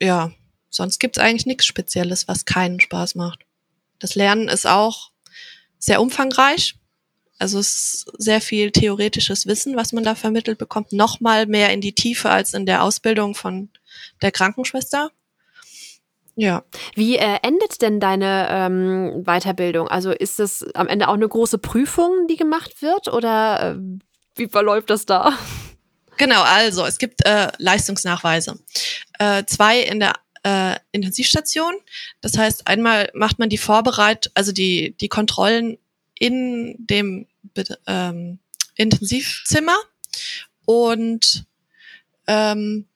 ja, 0.00 0.32
sonst 0.70 0.98
gibt's 0.98 1.18
eigentlich 1.18 1.46
nichts 1.46 1.66
Spezielles, 1.66 2.28
was 2.28 2.44
keinen 2.44 2.80
Spaß 2.80 3.14
macht. 3.14 3.40
Das 3.98 4.14
Lernen 4.14 4.48
ist 4.48 4.66
auch 4.66 5.10
sehr 5.78 6.00
umfangreich. 6.00 6.74
Also 7.38 7.58
es 7.58 7.74
ist 7.74 8.12
sehr 8.18 8.40
viel 8.40 8.72
theoretisches 8.72 9.46
Wissen, 9.46 9.76
was 9.76 9.92
man 9.92 10.02
da 10.02 10.14
vermittelt 10.14 10.58
bekommt. 10.58 10.92
Nochmal 10.92 11.46
mehr 11.46 11.72
in 11.72 11.80
die 11.80 11.94
Tiefe 11.94 12.30
als 12.30 12.52
in 12.52 12.66
der 12.66 12.82
Ausbildung 12.82 13.34
von 13.34 13.70
der 14.22 14.32
Krankenschwester. 14.32 15.10
Ja. 16.34 16.64
Wie 16.94 17.16
äh, 17.16 17.38
endet 17.42 17.82
denn 17.82 18.00
deine 18.00 18.48
ähm, 18.50 19.24
Weiterbildung? 19.24 19.88
Also 19.88 20.12
ist 20.12 20.38
es 20.38 20.64
am 20.74 20.88
Ende 20.88 21.08
auch 21.08 21.14
eine 21.14 21.28
große 21.28 21.58
Prüfung, 21.58 22.26
die 22.28 22.36
gemacht 22.36 22.80
wird 22.82 23.08
oder 23.08 23.76
äh, 23.76 23.98
wie 24.36 24.48
verläuft 24.48 24.90
das 24.90 25.04
da? 25.04 25.36
Genau, 26.16 26.42
also 26.42 26.84
es 26.84 26.98
gibt 26.98 27.24
äh, 27.24 27.48
Leistungsnachweise. 27.58 28.58
Äh, 29.18 29.44
zwei 29.46 29.80
in 29.80 30.00
der 30.00 30.14
äh, 30.48 30.78
Intensivstation. 30.92 31.74
Das 32.20 32.38
heißt, 32.38 32.66
einmal 32.66 33.10
macht 33.14 33.38
man 33.38 33.48
die 33.48 33.58
Vorbereit, 33.58 34.30
also 34.34 34.52
die, 34.52 34.96
die 35.00 35.08
Kontrollen 35.08 35.78
in 36.18 36.76
dem 36.78 37.26
ähm, 37.86 38.38
Intensivzimmer 38.76 39.76
und 40.64 41.44
ähm, 42.26 42.86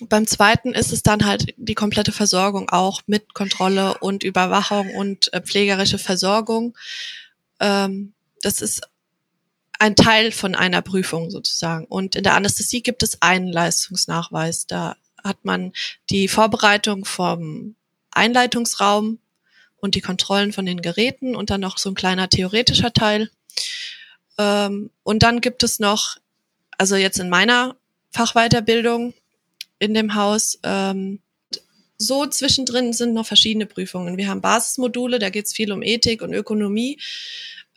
beim 0.00 0.26
zweiten 0.26 0.72
ist 0.72 0.92
es 0.92 1.02
dann 1.02 1.24
halt 1.24 1.54
die 1.56 1.74
komplette 1.74 2.12
Versorgung 2.12 2.68
auch 2.70 3.02
mit 3.06 3.32
Kontrolle 3.32 3.98
und 3.98 4.24
Überwachung 4.24 4.94
und 4.94 5.32
äh, 5.32 5.40
pflegerische 5.40 5.98
Versorgung. 5.98 6.76
Ähm, 7.60 8.12
das 8.42 8.60
ist 8.60 8.82
ein 9.78 9.96
Teil 9.96 10.32
von 10.32 10.54
einer 10.54 10.82
Prüfung 10.82 11.30
sozusagen. 11.30 11.84
Und 11.84 12.16
in 12.16 12.24
der 12.24 12.34
Anästhesie 12.34 12.82
gibt 12.82 13.02
es 13.02 13.22
einen 13.22 13.48
Leistungsnachweis. 13.48 14.66
Da 14.66 14.96
hat 15.24 15.44
man 15.44 15.72
die 16.10 16.28
Vorbereitung 16.28 17.04
vom 17.04 17.74
Einleitungsraum 18.10 19.18
und 19.76 19.94
die 19.94 20.00
Kontrollen 20.00 20.52
von 20.52 20.66
den 20.66 20.82
Geräten 20.82 21.34
und 21.34 21.50
dann 21.50 21.60
noch 21.60 21.78
so 21.78 21.90
ein 21.90 21.94
kleiner 21.94 22.28
theoretischer 22.28 22.92
Teil. 22.92 23.30
Ähm, 24.38 24.90
und 25.02 25.22
dann 25.22 25.40
gibt 25.40 25.62
es 25.62 25.78
noch, 25.80 26.16
also 26.78 26.96
jetzt 26.96 27.18
in 27.18 27.28
meiner 27.28 27.76
Fachweiterbildung, 28.12 29.14
in 29.78 29.94
dem 29.94 30.14
Haus. 30.14 30.58
Ähm, 30.62 31.20
so 31.98 32.26
zwischendrin 32.26 32.92
sind 32.92 33.14
noch 33.14 33.26
verschiedene 33.26 33.66
Prüfungen. 33.66 34.16
Wir 34.16 34.28
haben 34.28 34.40
Basismodule, 34.40 35.18
da 35.18 35.30
geht 35.30 35.46
es 35.46 35.52
viel 35.52 35.72
um 35.72 35.82
Ethik 35.82 36.22
und 36.22 36.32
Ökonomie. 36.32 36.98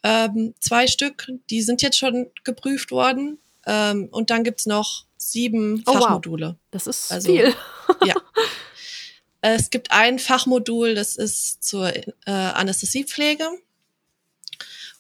Ähm, 0.04 0.54
zwei 0.60 0.88
Stück, 0.88 1.32
die 1.50 1.62
sind 1.62 1.82
jetzt 1.82 1.98
schon 1.98 2.28
geprüft 2.44 2.92
worden. 2.92 3.40
Ähm, 3.68 4.08
und 4.10 4.30
dann 4.32 4.44
gibt's 4.44 4.66
noch 4.66 5.06
sieben 5.18 5.84
oh, 5.86 5.94
Fachmodule. 5.94 6.48
Wow. 6.48 6.56
Das 6.72 6.88
ist 6.88 7.12
also, 7.12 7.32
viel. 7.32 7.54
ja. 8.06 8.16
Es 9.42 9.70
gibt 9.70 9.92
ein 9.92 10.18
Fachmodul, 10.18 10.96
das 10.96 11.16
ist 11.16 11.64
zur 11.64 11.96
äh, 11.96 12.04
Anästhesiepflege. 12.26 13.48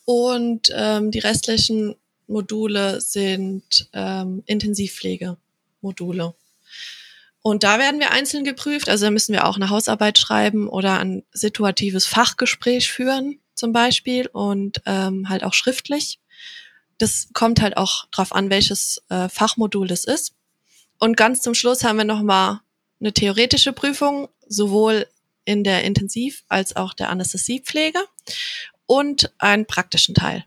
Und 0.05 0.69
ähm, 0.73 1.09
die 1.09 1.19
restlichen 1.19 1.95
Module 2.27 3.01
sind 3.01 3.89
ähm, 3.93 4.43
Intensivpflegemodule. 4.45 6.35
Und 7.41 7.63
da 7.63 7.79
werden 7.79 7.99
wir 7.99 8.11
einzeln 8.11 8.43
geprüft. 8.43 8.89
Also 8.89 9.05
da 9.05 9.11
müssen 9.11 9.33
wir 9.33 9.47
auch 9.47 9.55
eine 9.55 9.69
Hausarbeit 9.69 10.17
schreiben 10.17 10.69
oder 10.69 10.99
ein 10.99 11.23
situatives 11.31 12.05
Fachgespräch 12.05 12.91
führen 12.91 13.39
zum 13.55 13.73
Beispiel 13.73 14.27
und 14.27 14.81
ähm, 14.85 15.29
halt 15.29 15.43
auch 15.43 15.53
schriftlich. 15.53 16.19
Das 16.97 17.29
kommt 17.33 17.61
halt 17.61 17.77
auch 17.77 18.05
drauf 18.11 18.33
an, 18.33 18.49
welches 18.49 19.03
äh, 19.09 19.29
Fachmodul 19.29 19.87
das 19.87 20.05
ist. 20.05 20.33
Und 20.99 21.15
ganz 21.15 21.41
zum 21.41 21.53
Schluss 21.53 21.83
haben 21.83 21.97
wir 21.97 22.05
nochmal 22.05 22.61
eine 22.99 23.13
theoretische 23.13 23.73
Prüfung, 23.73 24.29
sowohl 24.47 25.07
in 25.45 25.63
der 25.63 25.83
Intensiv- 25.83 26.43
als 26.49 26.75
auch 26.75 26.93
der 26.93 27.09
Anästhesiepflege 27.09 27.99
und 28.85 29.31
einen 29.37 29.65
praktischen 29.65 30.15
Teil. 30.15 30.45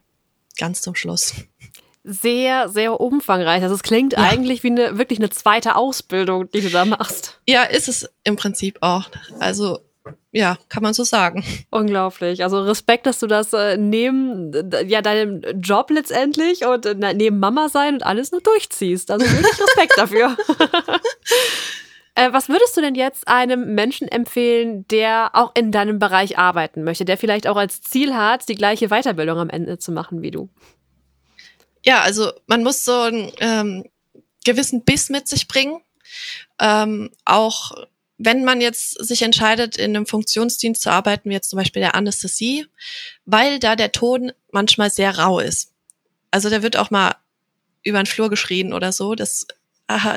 Ganz 0.57 0.83
zum 0.83 0.95
Schluss 0.95 1.35
sehr, 2.03 2.69
sehr 2.69 3.01
umfangreich. 3.01 3.63
Also 3.63 3.75
es 3.75 3.83
klingt 3.83 4.15
ja. 4.15 4.21
eigentlich 4.21 4.63
wie 4.63 4.71
eine 4.71 4.99
wirklich 4.99 5.19
eine 5.19 5.31
zweite 5.31 5.77
Ausbildung, 5.77 6.51
die 6.51 6.61
du 6.61 6.71
da 6.71 6.85
machst. 6.85 7.41
Ja, 7.47 7.65
ist 7.65 7.89
es 7.89 8.09
im 8.25 8.37
Prinzip 8.37 8.79
auch. 8.81 9.11
Also 9.39 9.81
ja, 10.33 10.57
kann 10.69 10.83
man 10.83 10.95
so 10.95 11.05
sagen. 11.05 11.45
Unglaublich. 11.71 12.43
Also 12.43 12.63
Respekt, 12.63 13.07
dass 13.07 13.19
du 13.19 13.27
das 13.27 13.53
äh, 13.53 13.77
neben 13.77 14.53
ja 14.87 15.03
deinem 15.03 15.43
Job 15.61 15.91
letztendlich 15.91 16.65
und 16.65 16.87
äh, 16.87 17.15
neben 17.15 17.39
Mama 17.39 17.69
sein 17.69 17.95
und 17.95 18.03
alles 18.03 18.33
nur 18.33 18.41
durchziehst. 18.41 19.11
Also 19.11 19.27
wirklich 19.27 19.61
Respekt 19.61 19.93
dafür. 19.97 20.37
äh, 22.15 22.33
was 22.33 22.49
würdest 22.49 22.77
du 22.77 22.81
denn 22.81 22.95
jetzt 22.95 23.29
einem 23.29 23.75
Menschen 23.75 24.09
empfehlen, 24.09 24.87
der 24.89 25.31
auch 25.35 25.53
in 25.55 25.73
deinem 25.73 25.99
Bereich 25.99 26.39
arbeiten 26.39 26.85
möchte, 26.85 27.05
der 27.05 27.19
vielleicht 27.19 27.47
auch 27.47 27.57
als 27.57 27.83
Ziel 27.83 28.15
hat, 28.15 28.49
die 28.49 28.55
gleiche 28.55 28.89
Weiterbildung 28.89 29.39
am 29.39 29.51
Ende 29.51 29.79
zu 29.79 29.93
machen 29.93 30.23
wie 30.23 30.31
du? 30.31 30.49
ja, 31.85 32.01
also 32.01 32.33
man 32.47 32.63
muss 32.63 32.85
so 32.85 32.93
einen 32.93 33.33
ähm, 33.41 33.85
gewissen 34.45 34.85
Biss 34.85 35.09
mit 35.11 35.29
sich 35.29 35.49
bringen. 35.49 35.81
Ähm, 36.59 37.11
auch 37.25 37.73
wenn 38.23 38.45
man 38.45 38.61
jetzt 38.61 39.03
sich 39.03 39.23
entscheidet, 39.23 39.79
in 39.79 39.97
einem 39.97 40.07
Funktionsdienst 40.07 40.83
zu 40.83 40.91
arbeiten, 40.91 41.31
wie 41.31 41.35
jetzt 41.35 41.49
zum 41.49 41.57
Beispiel 41.57 41.81
der 41.81 41.95
Anästhesie, 41.95 42.67
weil 43.25 43.59
da 43.59 43.77
der 43.77 43.93
Ton 43.93 44.33
manchmal 44.53 44.91
sehr 44.91 45.19
rau 45.19 45.41
ist. 45.41 45.73
Also 46.31 46.51
da 46.51 46.63
wird 46.63 46.77
auch 46.77 46.91
mal 46.91 47.17
über 47.83 47.99
den 47.99 48.07
Flur 48.07 48.29
geschrien 48.29 48.75
oder 48.75 48.93
so. 48.93 49.15
Das 49.15 49.47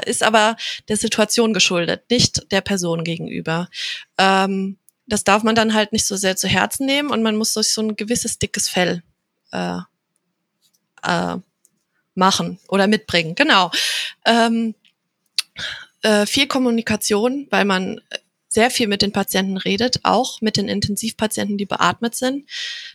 ist 0.06 0.22
aber 0.22 0.58
der 0.89 0.98
Situation 0.98 1.54
geschuldet, 1.54 2.04
nicht 2.12 2.52
der 2.52 2.62
Person 2.62 3.06
gegenüber. 3.06 3.70
Ähm, 4.18 4.78
das 5.08 5.24
darf 5.24 5.44
man 5.44 5.56
dann 5.56 5.74
halt 5.74 5.94
nicht 5.94 6.06
so 6.06 6.18
sehr 6.18 6.36
zu 6.36 6.50
Herzen 6.50 6.86
nehmen 6.86 7.10
und 7.10 7.24
man 7.24 7.38
muss 7.38 7.54
durch 7.54 7.74
so 7.74 7.82
ein 7.82 7.96
gewisses 7.96 8.38
dickes 8.38 8.68
Fell 8.68 9.02
äh, 9.52 9.80
äh, 11.04 11.38
machen 12.16 12.60
oder 12.68 12.88
mitbringen. 12.88 13.34
Genau. 13.36 13.72
Ähm, 14.26 14.76
äh, 16.04 16.26
viel 16.26 16.48
Kommunikation, 16.48 17.48
weil 17.50 17.66
man 17.66 18.00
sehr 18.54 18.70
viel 18.70 18.88
mit 18.88 19.02
den 19.02 19.12
Patienten 19.12 19.58
redet, 19.58 20.00
auch 20.04 20.39
mit 20.42 20.58
den 20.58 20.68
Intensivpatienten, 20.68 21.58
die 21.58 21.66
beatmet 21.66 22.13
sind. 22.13 22.48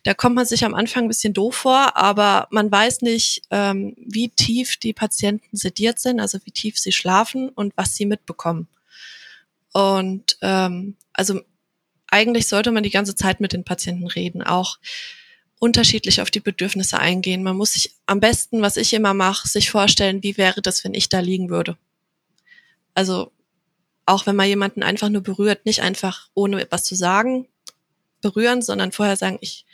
Da 0.04 0.14
kommt 0.14 0.36
man 0.36 0.46
sich 0.46 0.64
am 0.64 0.74
Anfang 0.74 1.04
ein 1.04 1.08
bisschen 1.08 1.34
doof 1.34 1.56
vor, 1.56 1.96
aber 1.96 2.46
man 2.50 2.70
weiß 2.70 3.02
nicht, 3.02 3.42
ähm, 3.50 3.94
wie 3.98 4.28
tief 4.28 4.76
die 4.76 4.92
Patienten 4.92 5.56
sediert 5.56 5.98
sind, 5.98 6.20
also 6.20 6.38
wie 6.44 6.52
tief 6.52 6.78
sie 6.78 6.92
schlafen 6.92 7.48
und 7.48 7.72
was 7.76 7.96
sie 7.96 8.06
mitbekommen. 8.06 8.68
Und 9.72 10.38
ähm, 10.42 10.96
also 11.12 11.40
eigentlich 12.06 12.46
sollte 12.46 12.70
man 12.70 12.84
die 12.84 12.90
ganze 12.90 13.16
Zeit 13.16 13.40
mit 13.40 13.52
den 13.52 13.64
Patienten 13.64 14.06
reden, 14.06 14.42
auch 14.42 14.78
unterschiedlich 15.58 16.22
auf 16.22 16.30
die 16.30 16.40
Bedürfnisse 16.40 17.00
eingehen. 17.00 17.42
Man 17.42 17.56
muss 17.56 17.72
sich 17.72 17.90
am 18.06 18.20
besten, 18.20 18.62
was 18.62 18.76
ich 18.76 18.94
immer 18.94 19.12
mache, 19.12 19.48
sich 19.48 19.70
vorstellen, 19.70 20.22
wie 20.22 20.36
wäre 20.36 20.62
das, 20.62 20.84
wenn 20.84 20.94
ich 20.94 21.08
da 21.08 21.18
liegen 21.18 21.50
würde. 21.50 21.76
Also 22.98 23.30
auch 24.06 24.26
wenn 24.26 24.34
man 24.34 24.48
jemanden 24.48 24.82
einfach 24.82 25.08
nur 25.08 25.22
berührt, 25.22 25.66
nicht 25.66 25.82
einfach 25.82 26.30
ohne 26.34 26.60
etwas 26.60 26.82
zu 26.82 26.96
sagen 26.96 27.46
berühren, 28.20 28.60
sondern 28.60 28.90
vorher 28.90 29.14
sagen, 29.14 29.38
ich 29.40 29.66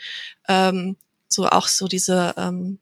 ähm, 0.46 0.98
so 1.26 1.48
auch 1.48 1.68
so 1.68 1.88
diese 1.88 2.34
ähm, 2.37 2.81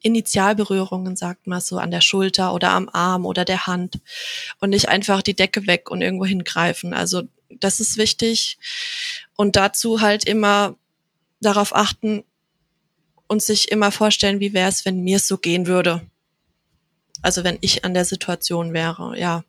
Initialberührungen, 0.00 1.14
sagt 1.14 1.46
man 1.46 1.60
so, 1.60 1.78
an 1.78 1.92
der 1.92 2.00
Schulter 2.00 2.52
oder 2.52 2.70
am 2.70 2.88
Arm 2.92 3.26
oder 3.26 3.44
der 3.44 3.68
Hand 3.68 4.00
und 4.58 4.70
nicht 4.70 4.88
einfach 4.88 5.22
die 5.22 5.36
Decke 5.36 5.68
weg 5.68 5.88
und 5.88 6.02
irgendwo 6.02 6.26
hingreifen. 6.26 6.92
Also 6.92 7.22
das 7.48 7.78
ist 7.78 7.96
wichtig. 7.96 8.58
Und 9.36 9.54
dazu 9.54 10.00
halt 10.00 10.24
immer 10.24 10.74
darauf 11.40 11.76
achten 11.76 12.24
und 13.28 13.40
sich 13.40 13.70
immer 13.70 13.92
vorstellen, 13.92 14.40
wie 14.40 14.52
wäre 14.52 14.68
es, 14.68 14.84
wenn 14.84 15.04
mir 15.04 15.18
es 15.18 15.28
so 15.28 15.38
gehen 15.38 15.68
würde. 15.68 16.02
Also 17.24 17.42
wenn 17.42 17.56
ich 17.62 17.86
an 17.86 17.94
der 17.94 18.04
Situation 18.04 18.74
wäre, 18.74 19.18
ja. 19.18 19.44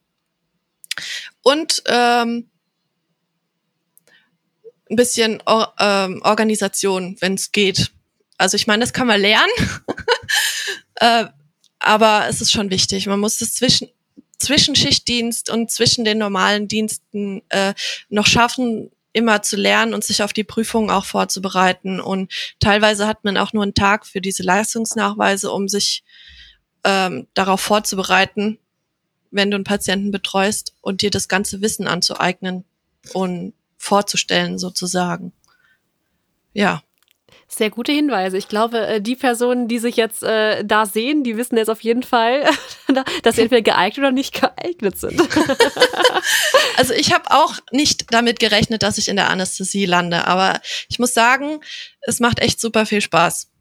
Und 1.44 1.84
ähm, 1.88 2.50
ein 4.90 4.96
bisschen 4.96 5.44
Or 5.46 5.74
ähm, 5.78 6.22
Organisation, 6.24 7.18
wenn 7.20 7.34
es 7.34 7.52
geht. 7.52 7.92
Also 8.38 8.56
ich 8.56 8.66
meine, 8.66 8.80
das 8.80 8.94
kann 8.94 9.08
man 9.08 9.20
lernen, 9.20 9.52
äh, 10.96 11.26
aber 11.80 12.28
es 12.30 12.40
ist 12.40 12.54
schon 12.54 12.70
wichtig. 12.70 13.08
Man 13.08 13.20
muss 13.20 13.42
es 13.42 13.56
zwischen 13.56 13.90
Zwischenschichtdienst 14.40 15.50
und 15.50 15.70
zwischen 15.70 16.06
den 16.06 16.18
normalen 16.18 16.70
Diensten 16.70 17.42
äh, 17.50 17.74
noch 18.08 18.26
schaffen, 18.26 18.90
immer 19.12 19.42
zu 19.42 19.58
lernen 19.58 19.94
und 19.94 20.06
sich 20.06 20.24
auf 20.24 20.32
die 20.32 20.44
Prüfungen 20.46 20.90
auch 20.90 21.06
vorzubereiten. 21.06 22.00
Und 22.00 22.32
teilweise 22.60 23.06
hat 23.06 23.26
man 23.26 23.36
auch 23.36 23.52
nur 23.52 23.64
einen 23.64 23.74
Tag 23.74 24.06
für 24.06 24.22
diese 24.22 24.44
Leistungsnachweise, 24.44 25.52
um 25.52 25.68
sich 25.68 26.04
ähm, 26.86 27.28
darauf 27.34 27.60
vorzubereiten, 27.60 28.60
wenn 29.32 29.52
du 29.52 29.56
einen 29.56 29.66
Patienten 29.66 30.12
betreust 30.12 30.74
und 30.82 31.02
dir 31.02 31.10
das 31.10 31.28
ganze 31.28 31.62
Wissen 31.62 31.88
anzueignen 31.88 32.64
und 33.14 33.54
vorzustellen 33.78 34.58
sozusagen. 34.58 35.34
Ja. 36.54 36.84
Sehr 37.48 37.70
gute 37.70 37.92
Hinweise. 37.92 38.38
Ich 38.38 38.48
glaube, 38.48 38.88
äh, 38.88 39.02
die 39.02 39.16
Personen, 39.16 39.68
die 39.68 39.80
sich 39.80 39.98
jetzt 39.98 40.24
äh, 40.24 40.64
da 40.64 40.86
sehen, 40.86 41.24
die 41.24 41.38
wissen 41.38 41.58
jetzt 41.58 41.70
auf 41.70 41.82
jeden 41.82 42.04
Fall, 42.04 42.48
dass 43.24 43.36
sie 43.36 43.42
entweder 43.42 43.62
geeignet 43.62 44.00
oder 44.00 44.12
nicht 44.12 44.40
geeignet 44.40 44.98
sind. 44.98 45.22
also 46.78 46.94
ich 46.94 47.14
habe 47.14 47.30
auch 47.32 47.56
nicht 47.72 48.14
damit 48.14 48.40
gerechnet, 48.40 48.84
dass 48.84 48.98
ich 48.98 49.10
in 49.10 49.16
der 49.16 49.30
Anästhesie 49.30 49.86
lande, 49.86 50.26
aber 50.26 50.60
ich 50.88 50.98
muss 50.98 51.14
sagen, 51.14 51.60
es 52.02 52.20
macht 52.20 52.40
echt 52.40 52.60
super 52.60 52.86
viel 52.86 53.02
Spaß. 53.02 53.52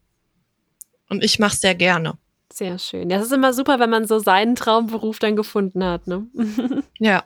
Und 1.08 1.22
ich 1.22 1.38
mache 1.38 1.54
es 1.54 1.60
sehr 1.60 1.74
gerne. 1.74 2.18
Sehr 2.54 2.78
schön. 2.78 3.08
Das 3.08 3.24
ist 3.24 3.32
immer 3.32 3.52
super, 3.52 3.80
wenn 3.80 3.90
man 3.90 4.06
so 4.06 4.20
seinen 4.20 4.54
Traumberuf 4.54 5.18
dann 5.18 5.34
gefunden 5.34 5.82
hat. 5.82 6.06
Ne? 6.06 6.28
ja. 7.00 7.24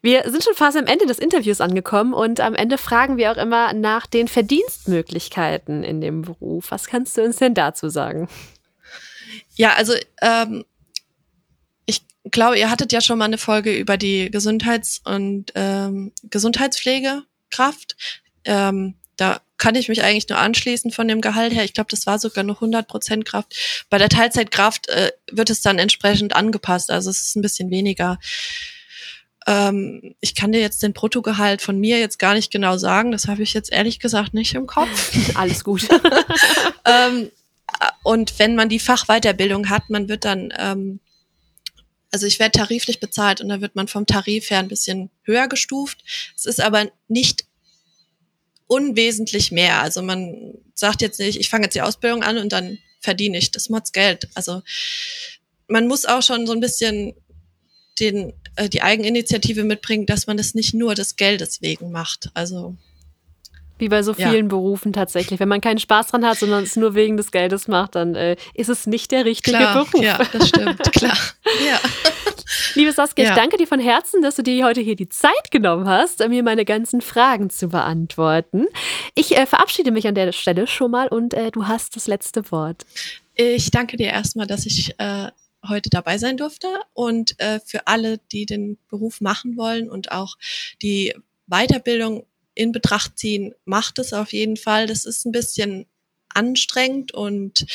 Wir 0.00 0.22
sind 0.30 0.42
schon 0.42 0.54
fast 0.54 0.78
am 0.78 0.86
Ende 0.86 1.04
des 1.04 1.18
Interviews 1.18 1.60
angekommen 1.60 2.14
und 2.14 2.40
am 2.40 2.54
Ende 2.54 2.78
fragen 2.78 3.18
wir 3.18 3.30
auch 3.30 3.36
immer 3.36 3.74
nach 3.74 4.06
den 4.06 4.26
Verdienstmöglichkeiten 4.26 5.84
in 5.84 6.00
dem 6.00 6.22
Beruf. 6.22 6.70
Was 6.70 6.86
kannst 6.86 7.18
du 7.18 7.24
uns 7.24 7.36
denn 7.36 7.52
dazu 7.52 7.90
sagen? 7.90 8.26
Ja, 9.54 9.74
also 9.74 9.92
ähm, 10.22 10.64
ich 11.84 12.06
glaube, 12.30 12.58
ihr 12.58 12.70
hattet 12.70 12.90
ja 12.90 13.02
schon 13.02 13.18
mal 13.18 13.26
eine 13.26 13.36
Folge 13.36 13.76
über 13.76 13.98
die 13.98 14.30
Gesundheits- 14.30 15.02
und 15.04 15.52
ähm, 15.56 16.10
Gesundheitspflegekraft. 16.22 17.96
Ähm, 18.46 18.94
da 19.16 19.40
kann 19.58 19.74
ich 19.76 19.88
mich 19.88 20.02
eigentlich 20.02 20.28
nur 20.28 20.38
anschließen 20.38 20.90
von 20.90 21.08
dem 21.08 21.20
Gehalt 21.20 21.52
her. 21.54 21.64
Ich 21.64 21.74
glaube, 21.74 21.90
das 21.90 22.06
war 22.06 22.18
sogar 22.18 22.44
noch 22.44 22.56
100 22.56 22.86
Prozent 22.86 23.24
Kraft. 23.24 23.54
Bei 23.88 23.98
der 23.98 24.08
Teilzeitkraft 24.08 24.88
äh, 24.88 25.12
wird 25.30 25.50
es 25.50 25.62
dann 25.62 25.78
entsprechend 25.78 26.34
angepasst. 26.36 26.90
Also 26.90 27.10
es 27.10 27.20
ist 27.20 27.36
ein 27.36 27.42
bisschen 27.42 27.70
weniger. 27.70 28.18
Ähm, 29.46 30.14
ich 30.20 30.34
kann 30.34 30.52
dir 30.52 30.60
jetzt 30.60 30.82
den 30.82 30.92
Bruttogehalt 30.92 31.62
von 31.62 31.78
mir 31.78 31.98
jetzt 31.98 32.18
gar 32.18 32.34
nicht 32.34 32.50
genau 32.50 32.76
sagen. 32.78 33.12
Das 33.12 33.28
habe 33.28 33.42
ich 33.42 33.54
jetzt 33.54 33.72
ehrlich 33.72 34.00
gesagt 34.00 34.34
nicht 34.34 34.54
im 34.54 34.66
Kopf. 34.66 35.12
Alles 35.34 35.64
gut. 35.64 35.88
ähm, 36.84 37.30
und 38.02 38.38
wenn 38.38 38.56
man 38.56 38.68
die 38.68 38.78
Fachweiterbildung 38.78 39.68
hat, 39.68 39.90
man 39.90 40.08
wird 40.08 40.24
dann, 40.24 40.52
ähm, 40.58 41.00
also 42.10 42.26
ich 42.26 42.38
werde 42.38 42.58
tariflich 42.58 43.00
bezahlt 43.00 43.40
und 43.40 43.48
dann 43.48 43.60
wird 43.60 43.76
man 43.76 43.88
vom 43.88 44.06
Tarif 44.06 44.50
her 44.50 44.60
ein 44.60 44.68
bisschen 44.68 45.10
höher 45.22 45.48
gestuft. 45.48 46.04
Es 46.36 46.46
ist 46.46 46.60
aber 46.60 46.90
nicht 47.08 47.46
unwesentlich 48.74 49.52
mehr. 49.52 49.80
Also 49.80 50.02
man 50.02 50.54
sagt 50.74 51.02
jetzt 51.02 51.20
nicht, 51.20 51.38
ich 51.38 51.48
fange 51.48 51.64
jetzt 51.64 51.74
die 51.74 51.82
Ausbildung 51.82 52.22
an 52.22 52.38
und 52.38 52.52
dann 52.52 52.78
verdiene 53.00 53.38
ich 53.38 53.50
das 53.50 53.68
Mods 53.68 53.92
Geld. 53.92 54.28
Also 54.34 54.62
man 55.68 55.86
muss 55.86 56.04
auch 56.04 56.22
schon 56.22 56.46
so 56.46 56.52
ein 56.52 56.60
bisschen 56.60 57.14
den, 58.00 58.32
äh, 58.56 58.68
die 58.68 58.82
Eigeninitiative 58.82 59.62
mitbringen, 59.62 60.06
dass 60.06 60.26
man 60.26 60.36
das 60.36 60.54
nicht 60.54 60.74
nur 60.74 60.94
des 60.94 61.16
Geldes 61.16 61.62
wegen 61.62 61.92
macht. 61.92 62.30
Also 62.34 62.76
wie 63.78 63.88
bei 63.88 64.02
so 64.02 64.14
vielen 64.14 64.46
ja. 64.46 64.48
Berufen 64.48 64.92
tatsächlich. 64.92 65.40
Wenn 65.40 65.48
man 65.48 65.60
keinen 65.60 65.78
Spaß 65.78 66.08
dran 66.08 66.24
hat, 66.24 66.38
sondern 66.38 66.62
es 66.62 66.76
nur 66.76 66.94
wegen 66.94 67.16
des 67.16 67.32
Geldes 67.32 67.68
macht, 67.68 67.94
dann 67.94 68.14
äh, 68.14 68.36
ist 68.54 68.68
es 68.68 68.86
nicht 68.86 69.10
der 69.10 69.24
richtige 69.24 69.56
klar, 69.56 69.84
Beruf. 69.84 70.02
Ja, 70.02 70.18
das 70.32 70.48
stimmt, 70.48 70.80
klar. 70.92 71.16
Ja. 71.66 71.80
Liebe 72.74 72.92
Saskia, 72.92 73.24
ja. 73.24 73.30
ich 73.30 73.36
danke 73.36 73.56
dir 73.56 73.66
von 73.66 73.80
Herzen, 73.80 74.22
dass 74.22 74.36
du 74.36 74.42
dir 74.42 74.64
heute 74.64 74.80
hier 74.80 74.96
die 74.96 75.08
Zeit 75.08 75.50
genommen 75.50 75.88
hast, 75.88 76.26
mir 76.28 76.42
meine 76.42 76.64
ganzen 76.64 77.00
Fragen 77.00 77.50
zu 77.50 77.68
beantworten. 77.68 78.66
Ich 79.14 79.36
äh, 79.36 79.46
verabschiede 79.46 79.90
mich 79.90 80.06
an 80.06 80.14
der 80.14 80.32
Stelle 80.32 80.66
schon 80.66 80.90
mal 80.90 81.08
und 81.08 81.34
äh, 81.34 81.50
du 81.50 81.66
hast 81.66 81.96
das 81.96 82.06
letzte 82.06 82.50
Wort. 82.50 82.84
Ich 83.34 83.70
danke 83.70 83.96
dir 83.96 84.08
erstmal, 84.08 84.46
dass 84.46 84.66
ich 84.66 84.94
äh, 84.98 85.28
heute 85.68 85.90
dabei 85.90 86.18
sein 86.18 86.36
durfte 86.36 86.68
und 86.92 87.38
äh, 87.40 87.60
für 87.64 87.86
alle, 87.86 88.18
die 88.30 88.46
den 88.46 88.78
Beruf 88.88 89.20
machen 89.20 89.56
wollen 89.56 89.90
und 89.90 90.12
auch 90.12 90.36
die 90.82 91.14
Weiterbildung 91.46 92.26
in 92.54 92.72
Betracht 92.72 93.18
ziehen, 93.18 93.54
macht 93.64 93.98
es 93.98 94.12
auf 94.12 94.32
jeden 94.32 94.56
Fall. 94.56 94.86
Das 94.86 95.04
ist 95.04 95.24
ein 95.24 95.32
bisschen 95.32 95.86
anstrengend 96.28 97.12
und 97.12 97.66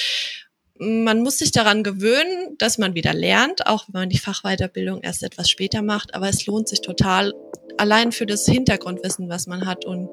man 0.79 1.21
muss 1.21 1.37
sich 1.39 1.51
daran 1.51 1.83
gewöhnen, 1.83 2.55
dass 2.57 2.77
man 2.77 2.95
wieder 2.95 3.13
lernt, 3.13 3.67
auch 3.67 3.85
wenn 3.89 4.01
man 4.01 4.09
die 4.09 4.17
Fachweiterbildung 4.17 5.01
erst 5.01 5.23
etwas 5.23 5.49
später 5.49 5.81
macht. 5.81 6.13
Aber 6.13 6.29
es 6.29 6.45
lohnt 6.45 6.69
sich 6.69 6.79
total, 6.79 7.33
allein 7.77 8.11
für 8.11 8.25
das 8.25 8.45
Hintergrundwissen, 8.45 9.29
was 9.29 9.45
man 9.45 9.65
hat 9.65 9.85
und 9.85 10.09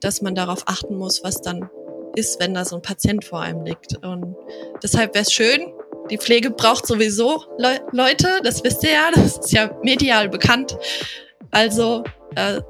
dass 0.00 0.20
man 0.20 0.34
darauf 0.34 0.66
achten 0.66 0.96
muss, 0.96 1.22
was 1.22 1.40
dann 1.40 1.70
ist, 2.16 2.40
wenn 2.40 2.54
da 2.54 2.64
so 2.64 2.76
ein 2.76 2.82
Patient 2.82 3.24
vor 3.24 3.40
einem 3.42 3.64
liegt. 3.64 3.96
Und 4.04 4.34
deshalb 4.82 5.14
wäre 5.14 5.22
es 5.22 5.32
schön, 5.32 5.72
die 6.10 6.18
Pflege 6.18 6.50
braucht 6.50 6.86
sowieso 6.86 7.44
Le 7.58 7.80
Leute, 7.92 8.28
das 8.42 8.64
wisst 8.64 8.82
ihr 8.82 8.92
ja, 8.92 9.10
das 9.14 9.38
ist 9.38 9.52
ja 9.52 9.78
medial 9.82 10.28
bekannt. 10.28 10.76
Also 11.50 12.02
äh, 12.34 12.60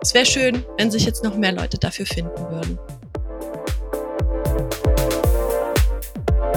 es 0.00 0.14
wäre 0.14 0.26
schön, 0.26 0.64
wenn 0.76 0.90
sich 0.90 1.04
jetzt 1.04 1.24
noch 1.24 1.36
mehr 1.36 1.52
Leute 1.52 1.78
dafür 1.78 2.06
finden 2.06 2.50
würden. 2.50 2.78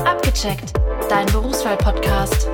Abgecheckt, 0.05 0.73
dein 1.09 1.25
Berufswahl-Podcast. 1.27 2.47